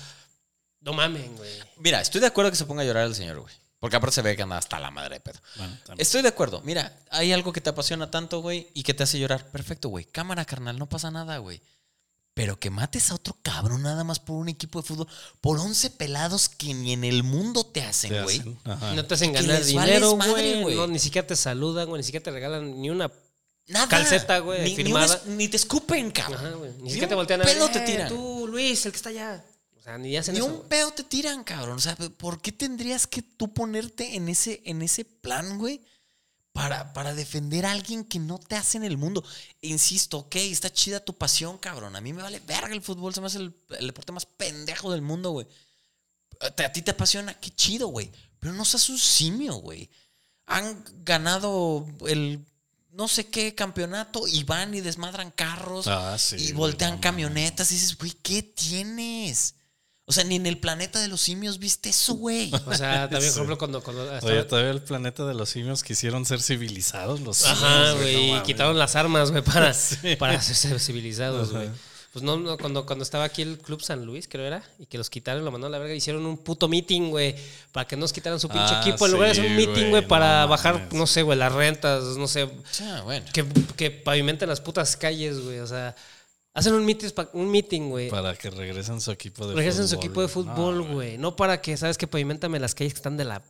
no 0.81 0.91
mamen, 0.93 1.35
güey. 1.37 1.51
Mira, 1.77 2.01
estoy 2.01 2.19
de 2.19 2.27
acuerdo 2.27 2.51
que 2.51 2.57
se 2.57 2.65
ponga 2.65 2.81
a 2.81 2.85
llorar 2.85 3.07
el 3.07 3.15
señor, 3.15 3.39
güey. 3.39 3.53
Porque 3.79 3.95
aparte 3.95 4.15
se 4.15 4.21
ve 4.21 4.35
que 4.35 4.41
anda 4.43 4.57
hasta 4.57 4.79
la 4.79 4.91
madre 4.91 5.15
de 5.15 5.19
pedo. 5.21 5.39
Bueno, 5.55 5.73
también. 5.85 6.01
Estoy 6.01 6.21
de 6.21 6.27
acuerdo. 6.27 6.61
Mira, 6.65 6.97
hay 7.09 7.31
algo 7.31 7.53
que 7.53 7.61
te 7.61 7.69
apasiona 7.69 8.11
tanto, 8.11 8.41
güey, 8.41 8.69
y 8.73 8.83
que 8.83 8.93
te 8.93 9.03
hace 9.03 9.17
llorar. 9.19 9.49
Perfecto, 9.51 9.87
güey. 9.89 10.03
Cámara, 10.05 10.43
carnal, 10.45 10.77
no 10.77 10.89
pasa 10.89 11.11
nada, 11.11 11.37
güey. 11.37 11.61
Pero 12.33 12.57
que 12.59 12.69
mates 12.69 13.09
a 13.11 13.15
otro 13.15 13.35
cabrón 13.41 13.81
nada 13.83 14.03
más 14.03 14.19
por 14.19 14.35
un 14.37 14.47
equipo 14.49 14.81
de 14.81 14.87
fútbol, 14.87 15.07
por 15.41 15.59
11 15.59 15.89
pelados 15.91 16.47
que 16.47 16.73
ni 16.73 16.93
en 16.93 17.03
el 17.03 17.23
mundo 17.23 17.65
te 17.65 17.81
hacen, 17.83 18.23
güey. 18.23 18.39
No 18.95 19.05
te 19.05 19.13
hacen 19.15 19.33
ganar 19.33 19.63
dinero, 19.63 20.11
güey. 20.15 20.61
güey. 20.61 20.75
No, 20.75 20.87
ni 20.87 20.99
siquiera 20.99 21.27
te 21.27 21.35
saludan, 21.35 21.87
güey. 21.89 21.99
Ni 21.99 22.03
siquiera 22.05 22.23
te 22.23 22.31
regalan 22.31 22.79
ni 22.81 22.89
una. 22.89 23.11
Nada. 23.67 23.87
Calceta, 23.87 24.39
güey, 24.39 24.63
Ni, 24.63 24.69
ni 24.71 24.75
firmada. 24.77 25.21
una- 25.25 25.35
ni 25.35 25.47
te 25.47 25.57
escupen, 25.57 26.11
cabrón. 26.11 26.45
Ajá, 26.45 26.55
güey. 26.55 26.71
Ni 26.81 26.89
siquiera 26.89 27.07
te 27.09 27.15
voltean 27.15 27.41
a 27.41 27.45
ver. 27.45 27.55
pedo 27.55 27.69
te 27.69 27.79
"Eh, 27.79 27.85
tiran. 27.85 28.09
Tú, 28.09 28.47
Luis, 28.47 28.85
el 28.85 28.91
que 28.91 28.95
está 28.97 29.09
allá. 29.09 29.45
Sea, 29.89 29.97
ni 29.97 30.15
hacen 30.17 30.33
Ni 30.35 30.39
eso. 30.39 30.47
un 30.47 30.67
pedo 30.67 30.91
te 30.91 31.03
tiran, 31.03 31.43
cabrón. 31.43 31.77
O 31.77 31.81
sea, 31.81 31.95
¿por 31.95 32.41
qué 32.41 32.51
tendrías 32.51 33.07
que 33.07 33.21
tú 33.21 33.53
ponerte 33.53 34.15
en 34.15 34.29
ese, 34.29 34.61
en 34.65 34.81
ese 34.81 35.03
plan, 35.05 35.57
güey? 35.57 35.81
Para, 36.51 36.93
para 36.93 37.13
defender 37.15 37.65
a 37.65 37.71
alguien 37.71 38.03
que 38.03 38.19
no 38.19 38.37
te 38.39 38.55
hace 38.55 38.77
en 38.77 38.83
el 38.83 38.97
mundo. 38.97 39.23
Insisto, 39.61 40.17
ok, 40.19 40.35
está 40.35 40.71
chida 40.71 40.99
tu 40.99 41.13
pasión, 41.17 41.57
cabrón. 41.57 41.95
A 41.95 42.01
mí 42.01 42.11
me 42.13 42.21
vale 42.21 42.39
verga 42.41 42.73
el 42.73 42.81
fútbol. 42.81 43.13
Se 43.13 43.21
me 43.21 43.27
hace 43.27 43.37
el, 43.37 43.53
el 43.79 43.87
deporte 43.87 44.11
más 44.11 44.25
pendejo 44.25 44.91
del 44.91 45.01
mundo, 45.01 45.31
güey. 45.31 45.47
A, 46.41 46.47
a 46.47 46.71
ti 46.71 46.81
te 46.81 46.91
apasiona, 46.91 47.33
qué 47.33 47.49
chido, 47.51 47.87
güey. 47.87 48.11
Pero 48.39 48.53
no 48.53 48.65
seas 48.65 48.89
un 48.89 48.97
simio, 48.97 49.55
güey. 49.55 49.89
Han 50.47 50.83
ganado 51.03 51.87
el 52.07 52.45
no 52.91 53.07
sé 53.07 53.27
qué 53.27 53.53
campeonato 53.55 54.27
y 54.27 54.43
van 54.43 54.73
y 54.73 54.81
desmadran 54.81 55.31
carros 55.31 55.87
Ah, 55.87 56.17
sí, 56.17 56.35
y 56.37 56.51
voltean 56.53 56.99
camionetas 56.99 57.71
y 57.71 57.75
dices, 57.75 57.97
güey, 57.97 58.11
¿qué 58.23 58.41
tienes? 58.43 59.53
O 60.09 60.11
sea, 60.11 60.23
ni 60.23 60.37
en 60.37 60.47
el 60.47 60.57
planeta 60.57 60.99
de 60.99 61.07
los 61.07 61.21
simios 61.21 61.59
viste 61.59 61.89
eso, 61.89 62.15
güey. 62.15 62.51
O 62.65 62.73
sea, 62.73 63.07
también, 63.09 63.21
Sí. 63.31 63.37
por 63.37 63.45
ejemplo, 63.45 63.57
cuando. 63.59 63.83
cuando 63.83 64.11
Oye, 64.23 64.43
todavía 64.43 64.71
el 64.71 64.81
planeta 64.81 65.23
de 65.27 65.35
los 65.35 65.49
simios 65.49 65.83
quisieron 65.83 66.25
ser 66.25 66.41
civilizados 66.41 67.21
los 67.21 67.37
simios, 67.37 67.61
Ajá, 67.61 67.89
no 67.89 67.95
güey. 67.97 68.15
y 68.25 68.31
mames. 68.31 68.43
quitaron 68.43 68.77
las 68.79 68.95
armas, 68.95 69.29
güey, 69.31 69.43
para, 69.43 69.71
Sí. 69.73 70.15
para 70.17 70.33
hacerse 70.33 70.79
civilizados, 70.79 71.51
güey. 71.51 71.69
Pues 72.11 72.23
no, 72.25 72.37
no, 72.37 72.57
cuando, 72.57 72.87
cuando 72.87 73.03
estaba 73.03 73.23
aquí 73.23 73.43
el 73.43 73.59
Club 73.59 73.83
San 73.83 74.03
Luis, 74.03 74.27
creo 74.27 74.43
era, 74.43 74.63
y 74.79 74.87
que 74.87 74.97
los 74.97 75.11
quitaron, 75.11 75.45
lo 75.45 75.51
mandaron 75.51 75.75
a 75.75 75.77
la 75.77 75.79
verga, 75.83 75.93
hicieron 75.93 76.25
un 76.25 76.39
puto 76.39 76.67
meeting, 76.67 77.11
güey, 77.11 77.35
para 77.71 77.85
que 77.87 77.95
nos 77.95 78.11
quitaran 78.11 78.39
su 78.39 78.49
pinche 78.49 78.73
Ah, 78.73 78.81
equipo. 78.81 79.05
En 79.05 79.11
lugar 79.11 79.27
de 79.27 79.31
hacer 79.33 79.45
un 79.45 79.55
meeting, 79.55 79.73
güey, 79.73 79.89
güey, 79.91 80.07
para 80.07 80.41
no 80.41 80.47
bajar, 80.47 80.73
mames. 80.79 80.93
no 80.93 81.05
sé, 81.05 81.21
güey, 81.21 81.37
las 81.37 81.51
rentas, 81.53 82.03
no 82.17 82.27
sé, 82.27 82.49
Ya, 82.79 83.01
bueno. 83.03 83.27
que, 83.31 83.45
que 83.77 83.91
pavimenten 83.91 84.49
las 84.49 84.59
putas 84.59 84.97
calles, 84.97 85.39
güey. 85.39 85.59
O 85.59 85.67
sea, 85.67 85.95
hacen 86.59 86.73
un 86.73 86.85
meeting, 86.85 87.09
un 87.33 87.51
meeting, 87.51 87.89
güey. 87.89 88.09
Para 88.09 88.35
que 88.35 88.49
regresen 88.49 89.01
su 89.01 89.11
equipo 89.11 89.47
de 89.47 89.55
Regresen 89.55 89.83
fútbol. 89.83 89.89
su 89.89 89.95
equipo 89.95 90.21
de 90.21 90.27
fútbol, 90.27 90.77
No, 90.77 90.93
güey. 90.93 91.17
No 91.17 91.35
para 91.35 91.61
que, 91.61 91.75
¿sabes 91.77 91.97
que 91.97 92.07
Pavimentame 92.07 92.59
las 92.59 92.75
calles 92.75 92.93
que 92.93 92.97
están 92.99 93.17
de 93.17 93.25
la 93.25 93.41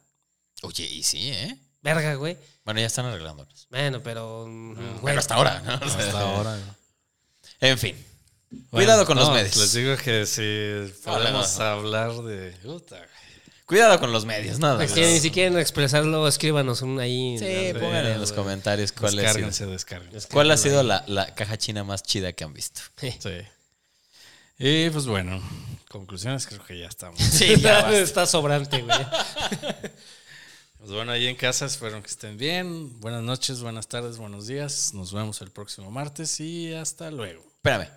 Oye, 0.61 0.83
y 0.85 1.03
sí, 1.03 1.29
¿eh? 1.31 1.57
verga, 1.81 2.15
güey. 2.15 2.37
Bueno, 2.65 2.79
ya 2.81 2.87
están 2.87 3.05
arreglándolas. 3.05 3.67
Bueno, 3.69 4.01
pero. 4.03 4.45
mm, 4.47 4.73
güey, 4.75 4.99
Bueno, 5.01 5.19
hasta 5.19 5.35
ahora, 5.35 5.61
¿no? 5.61 5.73
Hasta 5.85 6.19
ahora. 6.21 6.51
güey. 6.51 7.71
En 7.71 7.77
fin. 7.77 8.05
Bueno, 8.51 8.67
Cuidado 8.71 9.05
con 9.05 9.17
los 9.17 9.27
no, 9.29 9.35
medios. 9.35 9.55
Les 9.57 9.73
digo 9.73 9.95
que 9.97 10.25
si 10.25 10.91
podemos 11.03 11.57
no, 11.57 11.63
no. 11.63 11.69
hablar 11.71 12.11
de. 12.23 12.51
Puta, 12.63 12.95
güey. 12.97 13.09
Cuidado 13.69 13.99
con 13.99 14.11
los 14.11 14.25
medios, 14.25 14.57
nada. 14.57 14.87
Si 14.87 14.95
quieren- 14.95 15.21
si 15.21 15.29
quieren 15.29 15.59
expresarlo, 15.59 16.27
escríbanos 16.27 16.81
un 16.81 16.99
ahí. 16.99 17.37
Sí, 17.37 17.45
en 17.45 17.79
pongan 17.79 18.19
los 18.19 18.31
comentarios 18.31 18.91
cuál, 18.91 19.09
ha 19.09 19.11
sido, 19.11 19.21
Descárguense, 19.21 19.65
descárguense. 19.67 20.27
cuál 20.29 20.49
ha 20.49 20.57
sido 20.57 20.81
la, 20.81 21.03
la 21.05 21.35
caja 21.35 21.55
china 21.55 21.83
más 21.83 22.01
chida 22.01 22.33
que 22.33 22.43
han 22.43 22.51
visto. 22.51 22.81
Sí. 22.99 23.29
Y 24.57 24.89
pues 24.89 25.05
bueno, 25.05 25.39
conclusiones 25.87 26.47
creo 26.47 26.65
que 26.65 26.79
ya 26.79 26.87
estamos. 26.87 27.19
Sí, 27.31 27.57
ya. 27.61 27.91
Está 27.95 28.25
sobrante, 28.25 28.81
güey. 28.81 28.97
Pues 30.79 30.89
bueno, 30.91 31.11
ahí 31.11 31.27
en 31.27 31.35
casa 31.35 31.67
espero 31.67 32.01
que 32.01 32.09
estén 32.09 32.37
bien. 32.37 32.99
Buenas 32.99 33.21
noches, 33.21 33.61
buenas 33.61 33.87
tardes, 33.87 34.17
buenos 34.17 34.47
días. 34.47 34.95
Nos 34.95 35.13
vemos 35.13 35.41
el 35.41 35.51
próximo 35.51 35.91
martes 35.91 36.39
y 36.39 36.73
hasta 36.73 37.11
luego. 37.11 37.45
Espérame. 37.57 37.87